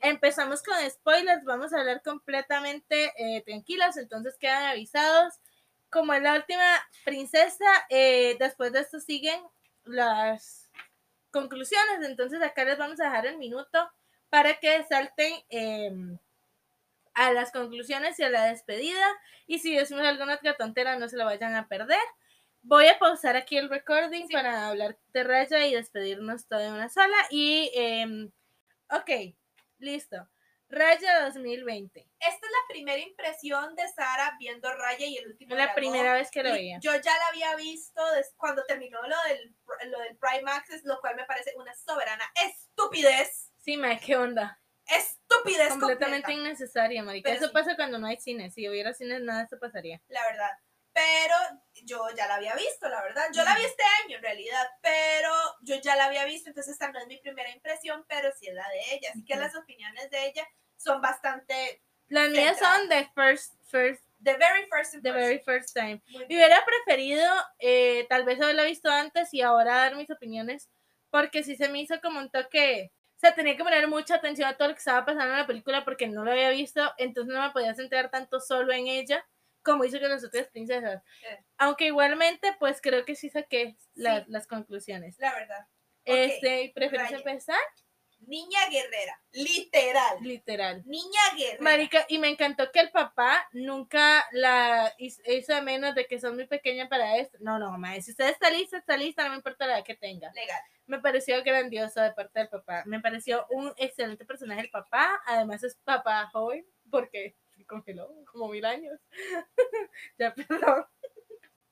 [0.02, 1.44] empezamos con spoilers.
[1.44, 5.34] Vamos a hablar completamente eh, tranquilas, entonces quedan avisados.
[5.90, 9.40] Como es la última princesa, eh, después de esto siguen
[9.84, 10.70] las
[11.32, 12.08] conclusiones.
[12.08, 13.90] Entonces acá les vamos a dejar el minuto
[14.30, 15.90] para que salten eh,
[17.14, 19.04] a las conclusiones y a la despedida.
[19.46, 21.98] Y si decimos alguna otra tontera, no se la vayan a perder.
[22.62, 24.32] Voy a pausar aquí el recording Sí.
[24.32, 27.16] para hablar de Raya y despedirnos todo en una sola.
[27.30, 28.30] Y, em,
[28.90, 29.34] ok,
[29.78, 30.28] listo.
[30.68, 32.00] Raya 2020.
[32.20, 35.74] Esta es la primera impresión de Sara viendo Raya y el último la dragón.
[35.74, 36.78] primera vez que lo veía.
[36.80, 38.00] Yo ya la había visto
[38.36, 39.52] cuando terminó lo del,
[39.90, 43.49] lo del Prime Access, lo cual me parece una soberana estupidez.
[43.70, 44.60] Sí, ma, ¿qué onda?
[44.84, 47.28] Estupidez Completamente completa, innecesaria, marica.
[47.28, 47.52] Pero Eso sí.
[47.54, 48.50] pasa cuando no hay cine.
[48.50, 50.00] Si hubiera cine, nada de esto pasaría.
[50.08, 50.50] la verdad.
[50.92, 51.36] Pero
[51.84, 53.26] yo ya la había visto, la verdad.
[53.32, 55.30] Yo la vi este año en realidad, pero
[55.62, 58.54] yo ya la había visto, entonces esta no es mi primera impresión, pero sí es
[58.54, 59.10] la de ella.
[59.10, 60.44] Así que las opiniones de ella
[60.76, 65.14] son bastante Las mías son the first, first, the very first the impression.
[65.14, 66.02] very first time.
[66.08, 66.24] Bien.
[66.26, 67.24] hubiera preferido
[67.60, 70.68] eh, tal vez haberlo visto antes y ahora dar mis opiniones,
[71.10, 72.90] porque sí se me hizo como un toque.
[73.20, 75.46] O sea, tenía que poner mucha atención a todo lo que estaba pasando en la
[75.46, 79.22] película porque no lo había visto, entonces no me podía centrar tanto solo en ella
[79.62, 81.02] como hizo con las otras princesas.
[81.28, 81.44] Eh.
[81.58, 84.30] Aunque igualmente, pues creo que sí saqué la- Sí.
[84.30, 85.18] las conclusiones.
[85.18, 85.66] La verdad.
[86.06, 87.18] Este, ¿prefieres Raya.
[87.18, 87.58] empezar?
[88.26, 90.18] Niña guerrera, literal.
[90.20, 90.82] Literal.
[90.86, 91.62] Niña guerrera.
[91.62, 96.34] Marica, y me encantó que el papá nunca la hizo de menos de que son
[96.34, 97.38] muy pequeña para esto.
[97.40, 99.96] No, no, madre, si usted está lista, está lista, no me importa la edad que
[99.96, 100.30] tenga.
[100.32, 100.60] Legal.
[100.86, 102.82] Me pareció grandioso de parte del papá.
[102.86, 105.20] Me pareció un excelente personaje el papá.
[105.26, 108.98] Además es papá joven, porque se congeló como mil años.
[110.18, 110.84] ya, perdón.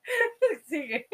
[0.66, 1.08] Sigue.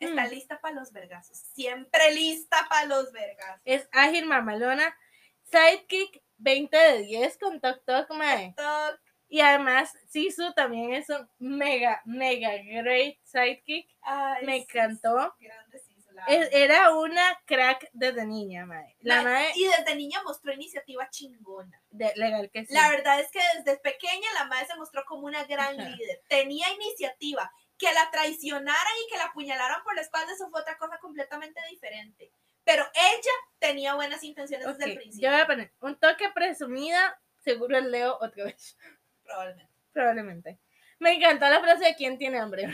[0.00, 0.30] Está Mm.
[0.30, 1.36] lista para los vergazos.
[1.38, 3.60] Siempre lista para los vergazos.
[3.64, 4.96] Es ágil, mamalona.
[5.44, 8.54] Sidekick 20 de 10 con Tok Tok, mae.
[8.56, 9.00] Toc,
[9.32, 12.50] Y además, Sisu también es un mega, mega
[12.82, 13.88] great sidekick.
[14.02, 15.36] ay, Me encantó.
[15.38, 16.56] sí, grande Sisu, la Es- amo.
[16.56, 18.96] era una crack desde niña, mae.
[19.02, 21.80] La Ma- mae, Y desde niña mostró iniciativa chingona.
[21.92, 22.74] de- legal que sí.
[22.74, 25.90] La verdad es que desde pequeña la madre se mostró como una gran Ajá.
[25.90, 26.22] líder.
[26.26, 27.52] Tenía iniciativa.
[27.80, 31.60] Que la traicionaran y que la apuñalaran por la espalda, eso fue otra cosa completamente
[31.70, 32.30] diferente.
[32.62, 35.30] Pero ella tenía buenas intenciones Ok, desde el yo principio.
[35.30, 38.76] voy a poner un toque presumida, seguro el Leo otra vez,
[39.24, 39.72] Probablemente.
[39.92, 40.58] probablemente.
[40.98, 42.68] Me encantó la frase de quién tiene hambre.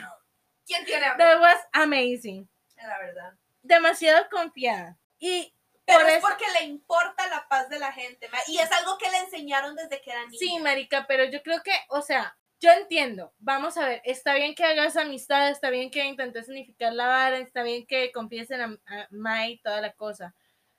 [0.66, 1.24] ¿Quién tiene hambre?
[1.24, 2.48] That was amazing.
[2.76, 3.32] La verdad.
[3.62, 4.98] Demasiado confiada.
[5.20, 5.54] Y
[5.84, 8.28] Pero por es eso, porque le importa la paz de la gente.
[8.48, 10.38] Y es algo que le enseñaron desde que era niña.
[10.38, 14.54] sí, marica, pero yo creo que, o sea, yo entiendo, vamos a ver, está bien
[14.54, 18.60] que hagas amistad, está bien que intentes unificar la vara, está bien que confíes en
[18.60, 18.78] a,
[19.10, 20.34] Mai toda la cosa,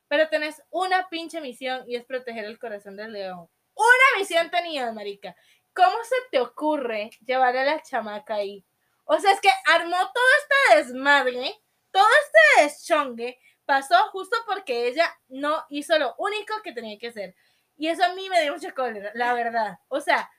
[0.08, 3.50] pero tenés una pinche misión y es proteger el corazón del león.
[3.76, 5.36] Una misión tenías, marica.
[5.74, 8.66] ¿Cómo se te ocurre llevar a la chamaca ahí?
[9.06, 11.54] O sea, es que armó todo este desmadre,
[11.92, 17.36] todo este deschongue, pasó justo porque ella no hizo lo único que tenía que hacer.
[17.76, 19.78] Y eso a mí me dio mucha cólera, la verdad.
[19.90, 20.32] O sea,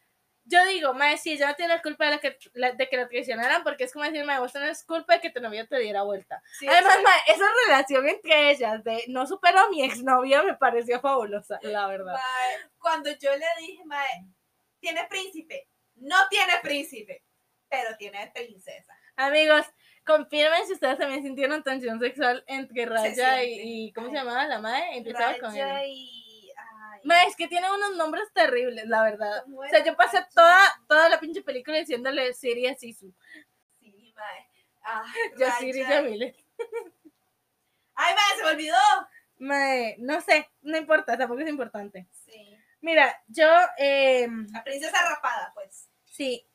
[0.49, 2.97] yo digo, mae, si ella no tiene la culpa de, la que, la- de que
[2.97, 5.79] la traicionaran, porque es como decir, mae, vos tenés culpa de que tu novio te
[5.79, 6.43] diera vuelta.
[6.59, 7.03] Sí, Además, sí.
[7.03, 11.87] mae, esa relación entre ellas de no superó a mi exnovia me pareció fabulosa, la
[11.87, 12.15] verdad.
[12.15, 14.25] Mae, cuando yo le dije, mae,
[14.81, 17.23] tiene príncipe, no tiene príncipe,
[17.69, 18.95] pero tiene princesa.
[19.17, 19.67] Amigos,
[20.07, 24.61] confirmen si ustedes también sintieron tensión sexual entre Raya y, y, ¿cómo se llamaba la
[24.61, 24.97] madre?
[24.97, 25.83] Empezaba con él.
[25.87, 26.28] y...
[27.09, 29.43] Mae, es que tiene unos nombres terribles, la verdad.
[29.45, 33.13] ¿cómo O sea, yo pasé toda, toda la pinche película diciéndole Siri a Sisu.
[33.81, 34.49] Sí, mae.
[34.83, 35.05] Ah,
[35.39, 35.81] Yo Siri.
[35.81, 36.35] Yamile.
[37.95, 38.77] Ay, mae, se me olvidó.
[39.39, 42.07] Mae, no sé, no importa, tampoco es importante.
[42.25, 42.57] Sí.
[42.81, 43.47] Mira, yo,
[43.79, 45.89] eh, La princesa rapada, pues.
[46.05, 46.47] sí,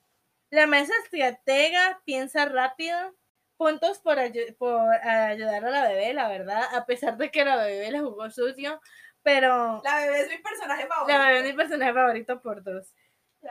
[0.49, 3.13] la mesa estratega piensa rápido,
[3.57, 7.55] puntos por, ayu- por ayudar a la bebé, la verdad, a pesar de que la
[7.57, 8.79] bebé la jugó sucio,
[9.23, 11.17] pero La bebé es mi personaje favorito.
[11.17, 12.93] la bebé es mi personaje favorito por dos.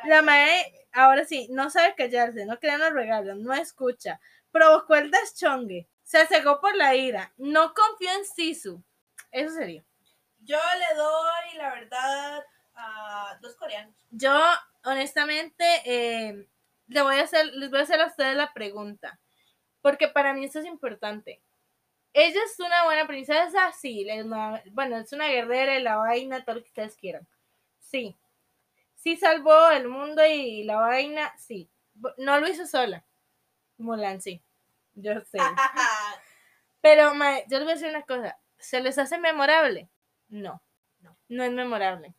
[0.05, 4.21] La mae, ahora sí, no sabe callarse, no crea en los regalos, no escucha,
[4.51, 8.83] provocó el deschongue, se cegó por la ira, no confió en Sisu.
[9.31, 9.83] Eso sería.
[10.41, 12.45] Yo le doy, la verdad,
[12.75, 13.95] a dos coreanos.
[14.11, 14.35] Yo,
[14.85, 16.49] honestamente, eh,
[16.89, 19.21] le voy a hacer, les voy a hacer a ustedes la pregunta,
[19.83, 21.43] porque para mí esto es importante.
[22.15, 23.73] ¿Ella es una buena princesa?
[23.73, 24.07] Sí.
[24.73, 27.27] bueno, es una guerrera la vaina, todo lo que ustedes quieran.
[27.79, 28.17] Sí.
[28.95, 31.71] Sí salvó el mundo y la vaina, sí.
[32.19, 33.05] No lo hizo sola.
[33.79, 34.43] Mulan, sí.
[34.95, 35.39] Yo sé.
[36.81, 38.39] Pero, mae, yo les voy a decir una cosa.
[38.59, 39.89] ¿Se les hace memorable?
[40.29, 40.63] No.
[41.01, 41.17] No.
[41.29, 42.15] No es memorable.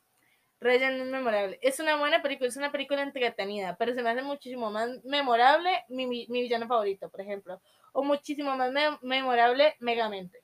[0.59, 1.59] Raya no es memorable.
[1.61, 5.83] Es una buena película, es una película entretenida, pero se me hace muchísimo más memorable
[5.89, 7.61] mi, mi, mi villano favorito, por ejemplo.
[7.93, 10.43] O muchísimo más me- memorable Megamente.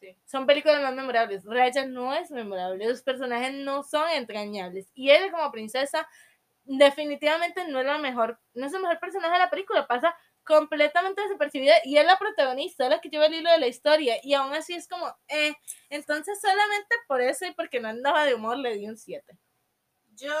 [0.00, 0.16] Sí.
[0.26, 1.44] Son películas más memorables.
[1.44, 2.86] Raya no es memorable.
[2.86, 4.90] Los personajes no son entrañables.
[4.94, 6.06] Y ella como princesa
[6.64, 9.86] definitivamente no es la mejor, no es el mejor personaje de la película.
[9.86, 10.14] Pasa
[10.44, 14.16] completamente desapercibida y es la protagonista, es la que lleva el hilo de la historia
[14.22, 15.54] y aún así es como, eh,
[15.90, 19.36] entonces solamente por eso y porque no andaba de humor le di un 7.
[20.14, 20.32] Yo,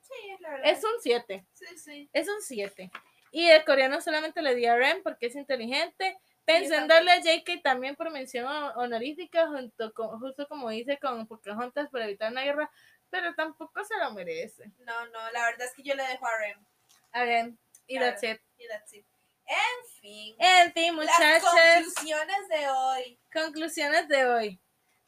[0.00, 0.70] sí, la verdad.
[0.70, 2.10] Es un 7, Sí, sí.
[2.14, 2.90] es un 7.
[3.30, 6.18] Y el coreano solamente le di a Ren porque es inteligente.
[6.44, 10.98] Pensé en darle a JK también por mención ho- honorífica, junto con, justo como dice
[10.98, 12.68] con Pocahontas para evitar una guerra,
[13.08, 14.64] pero tampoco se lo merece.
[14.78, 16.64] No, no, la verdad es que yo le dejo a Rem.
[17.12, 18.12] A Ren, y Claro.
[18.12, 18.40] that's it.
[18.58, 19.06] Y that's it.
[19.46, 20.36] En fin.
[20.38, 21.42] En fin, Las muchachas.
[21.44, 23.20] conclusiones de hoy.
[23.32, 24.60] Conclusiones de hoy.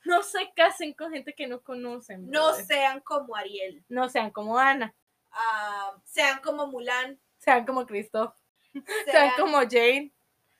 [0.04, 2.28] No se casen con gente que no conocen.
[2.28, 2.66] No brother.
[2.66, 3.84] sean como Ariel.
[3.88, 4.94] No sean como Ana.
[5.32, 7.18] ah, sean como Mulan.
[7.42, 8.34] Sean como Cristo.
[8.74, 10.12] Sean, Sean como Jane.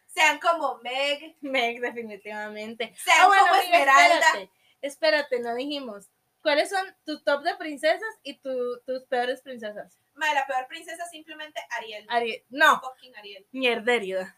[0.06, 1.36] sean como Meg.
[1.40, 2.94] Meg, definitivamente.
[3.02, 4.16] Sean Ah, bueno, como amiga, Esmeralda.
[4.18, 4.50] Espérate,
[4.82, 6.10] espérate, no dijimos.
[6.42, 9.96] ¿Cuáles son tu top de princesas y tu- tus peores princesas?
[10.14, 12.04] Madre, la peor princesa simplemente Ariel.
[12.10, 12.44] Ariel.
[12.50, 13.46] No, Fucking Ariel.
[13.52, 14.36] mierderida.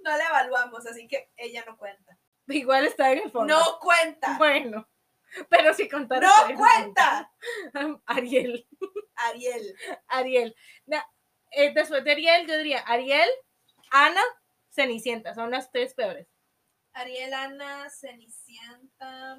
[0.00, 2.18] No la evaluamos, así que ella no cuenta.
[2.48, 3.54] Igual está en el fondo.
[3.58, 4.36] No cuenta.
[4.36, 4.88] Bueno,
[5.48, 6.20] pero si contar.
[6.22, 7.32] No cuenta.
[8.06, 8.68] Ariel.
[9.16, 9.76] Ariel.
[10.08, 10.56] Ariel.
[11.50, 13.28] Eh, después de Ariel, yo diría Ariel,
[13.90, 14.22] Ana,
[14.70, 15.34] Cenicienta.
[15.34, 16.26] Son las tres peores.
[16.92, 19.38] Ariel, Ana, Cenicienta.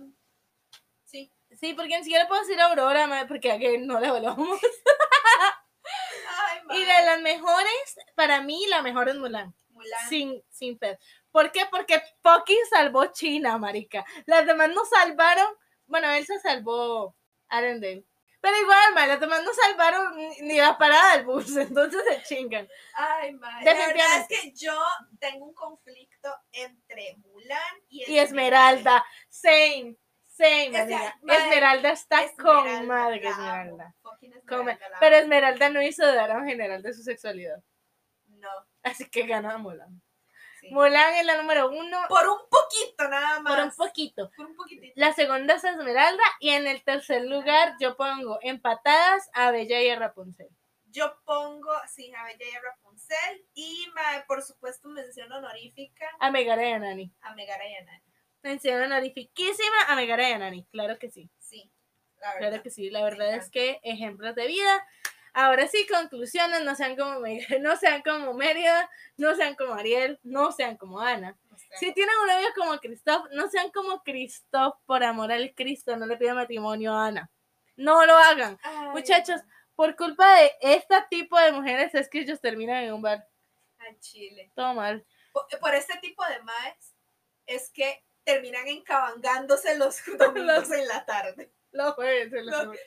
[1.06, 1.32] Sí.
[1.60, 4.60] Sí, porque ni siquiera puedo decir Aurora, ma, porque aquí no la evaluamos.
[6.28, 6.86] Ay, Y madre.
[6.86, 9.54] de las mejores, para mí, la mejor es Mulan.
[9.70, 10.10] Mulan.
[10.10, 10.98] Sin, sin pedo.
[11.32, 11.66] ¿Por qué?
[11.70, 14.06] Porque Pocky salvó China, marica.
[14.26, 15.48] Las demás no salvaron.
[15.86, 17.16] Bueno, él se salvó
[17.50, 18.06] Arendelle.
[18.42, 22.68] Pero igual, ma, las demás no salvaron ni, la parada del bus, entonces se chingan.
[22.96, 23.66] Ay, madre.
[23.66, 24.74] La verdad es que yo
[25.20, 29.96] tengo un conflicto entre Mulan y, Y Esmeralda, same,
[30.26, 33.28] same, sea, Esmeralda está Esmeralda, con madre.
[33.28, 33.96] Esmeralda.
[34.22, 35.16] Esmeralda, Pero.
[35.18, 37.62] Esmeralda no hizo dudar a un general de su sexualidad.
[38.26, 38.50] No.
[38.82, 40.02] Así que ganó a Mulan.
[40.62, 40.70] Sí.
[40.72, 43.54] Mulan es la número uno Por un poquito nada más.
[43.56, 44.32] por un poquito.
[44.38, 44.94] Por un poquitito.
[44.96, 49.90] La segunda es Esmeralda y en el tercer lugar yo pongo empatadas a Bella y
[49.90, 50.48] a Rapunzel.
[50.86, 53.46] Yo pongo, sí, a Bella y a Rapunzel.
[53.54, 53.88] Y
[54.28, 57.12] por supuesto mención honorífica A Megara y a Nani.
[57.22, 58.04] a Megara y a Nani.
[58.44, 60.66] Mención honorifiquísima a Megara y a Nani.
[60.72, 61.30] Claro que sí.
[61.40, 61.72] Sí,
[62.20, 62.50] la verdad.
[62.50, 62.90] Claro que sí.
[62.90, 64.88] La verdad es que ejemplos de vida.
[65.34, 70.20] Ahora sí, conclusiones, no sean como Miguel, no sean como Mérida, no sean como Ariel,
[70.24, 71.38] no sean como Ana.
[71.80, 76.06] Si tienen un novio como Christoph, no sean como Christoph por amor al Cristo, no
[76.06, 77.32] le pidan matrimonio a Ana.
[77.78, 78.60] No lo hagan.
[78.62, 79.42] Ay, Muchachos,
[79.76, 83.26] por culpa de este tipo de mujeres es que ellos terminan en un bar.
[83.80, 84.52] Al chile.
[84.56, 85.06] Todo mal.
[85.32, 86.96] Por, por este tipo de maes
[87.46, 91.54] es que terminan encabangándose los domingos en la tarde.
[91.74, 92.08] No, juro.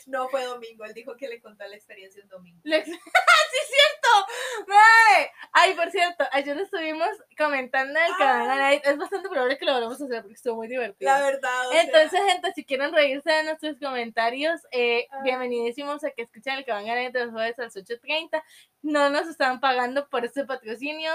[0.07, 2.61] no fue domingo, él dijo que le contó la experiencia un domingo.
[2.65, 4.27] Le- ¡Sí es cierto!
[4.69, 5.31] ¡Mae!
[5.53, 7.09] Ay, por cierto, ayer estuvimos
[7.39, 8.17] comentando el Ah.
[8.19, 8.81] canal.
[8.85, 11.11] Es bastante probable que lo volvamos a hacer porque estuvo muy divertido.
[11.11, 11.69] La verdad.
[11.69, 15.21] o sea, Entonces, gente, si quieren reírse de nuestros comentarios, eh, Ah.
[15.23, 18.43] bienvenidísimos a que escuchen el que van a ganar de los jueves a las 8.30.
[18.83, 21.13] No nos están pagando por este patrocinio.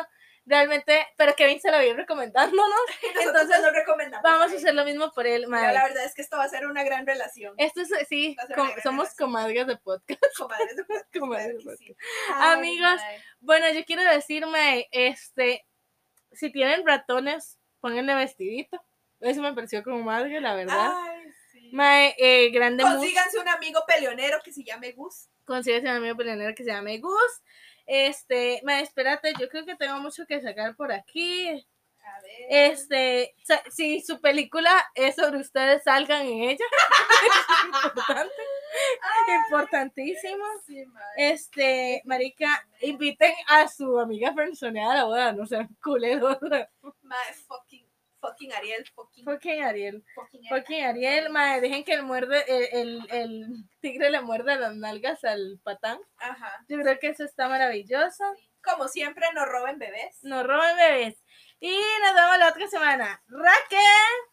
[0.50, 2.80] Realmente, pero Kevin se lo viene recomendándonos.
[3.22, 4.24] entonces, lo recomendamos.
[4.24, 5.74] Vamos a hacer lo mismo por él, Mira, mae.
[5.76, 7.54] La verdad es que esto va a ser una gran relación.
[7.58, 10.20] Esto es, sí, com- somos comadres de podcast.
[10.36, 11.66] Comadres de podcast, Comadres de sí.
[11.68, 12.00] podcast.
[12.34, 13.02] Ay, Amigos.
[13.42, 15.68] Bueno, yo quiero decirme, este,
[16.32, 18.84] si tienen ratones, pónganle vestidito.
[19.20, 20.92] Eso me pareció como madre, la verdad.
[20.96, 21.70] Ay, sí.
[21.74, 25.28] Mae, eh, grande mus, Consíganse un amigo peleonero que se llame Gus.
[25.46, 27.44] consíguese un amigo peleonero que se llame Gus.
[27.91, 31.49] Este, mae, espérate, yo creo que tengo mucho que sacar por aquí.
[31.49, 32.72] A ver.
[32.72, 33.36] Este,
[33.72, 36.66] si su película es sobre ustedes, salgan en ella.
[37.24, 38.41] es importante,
[39.48, 40.45] importantísimo.
[40.68, 41.32] Sí, mae.
[41.32, 46.38] Este, marica, inviten a su amiga personal a la boda, no sean culeros.
[47.48, 47.89] Fucking,
[48.22, 50.04] fucking Ariel, fucking, Fucking Ariel.
[50.16, 53.48] fucking Fucking Ariel, madre, dejen que el muerde, el, el, el
[53.82, 56.00] tigre le muerda las nalgas al patán.
[56.18, 56.64] Ajá.
[56.68, 58.24] Yo creo que eso está maravilloso.
[58.62, 60.20] Como siempre, no roben bebés.
[60.24, 61.24] No roben bebés.
[61.62, 63.22] Y nos vemos la otra semana.
[63.28, 64.28] Raquel.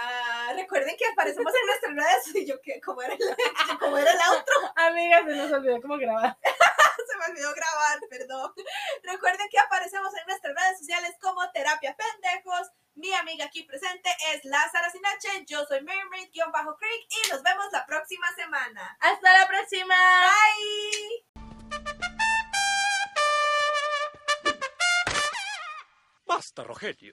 [0.00, 2.36] Ah, recuerden que aparecemos en nuestras redes.
[2.36, 3.18] Y yo, que ¿Cómo era el,
[3.80, 4.54] cómo era el outro?
[4.76, 6.38] Amigas, se nos olvidó cómo grabar.
[7.08, 8.52] Se me olvidó grabar, perdón.
[9.02, 12.70] Recuerden que aparecemos en nuestras redes sociales como Terapia Pendejos.
[12.94, 15.44] Mi amiga aquí presente es Lázara Sinache.
[15.46, 18.96] Yo soy Mermaid-Creek y nos vemos la próxima semana.
[19.00, 19.94] Hasta la próxima.
[19.94, 21.28] Bye.
[26.26, 27.06] Basta, Rogelio.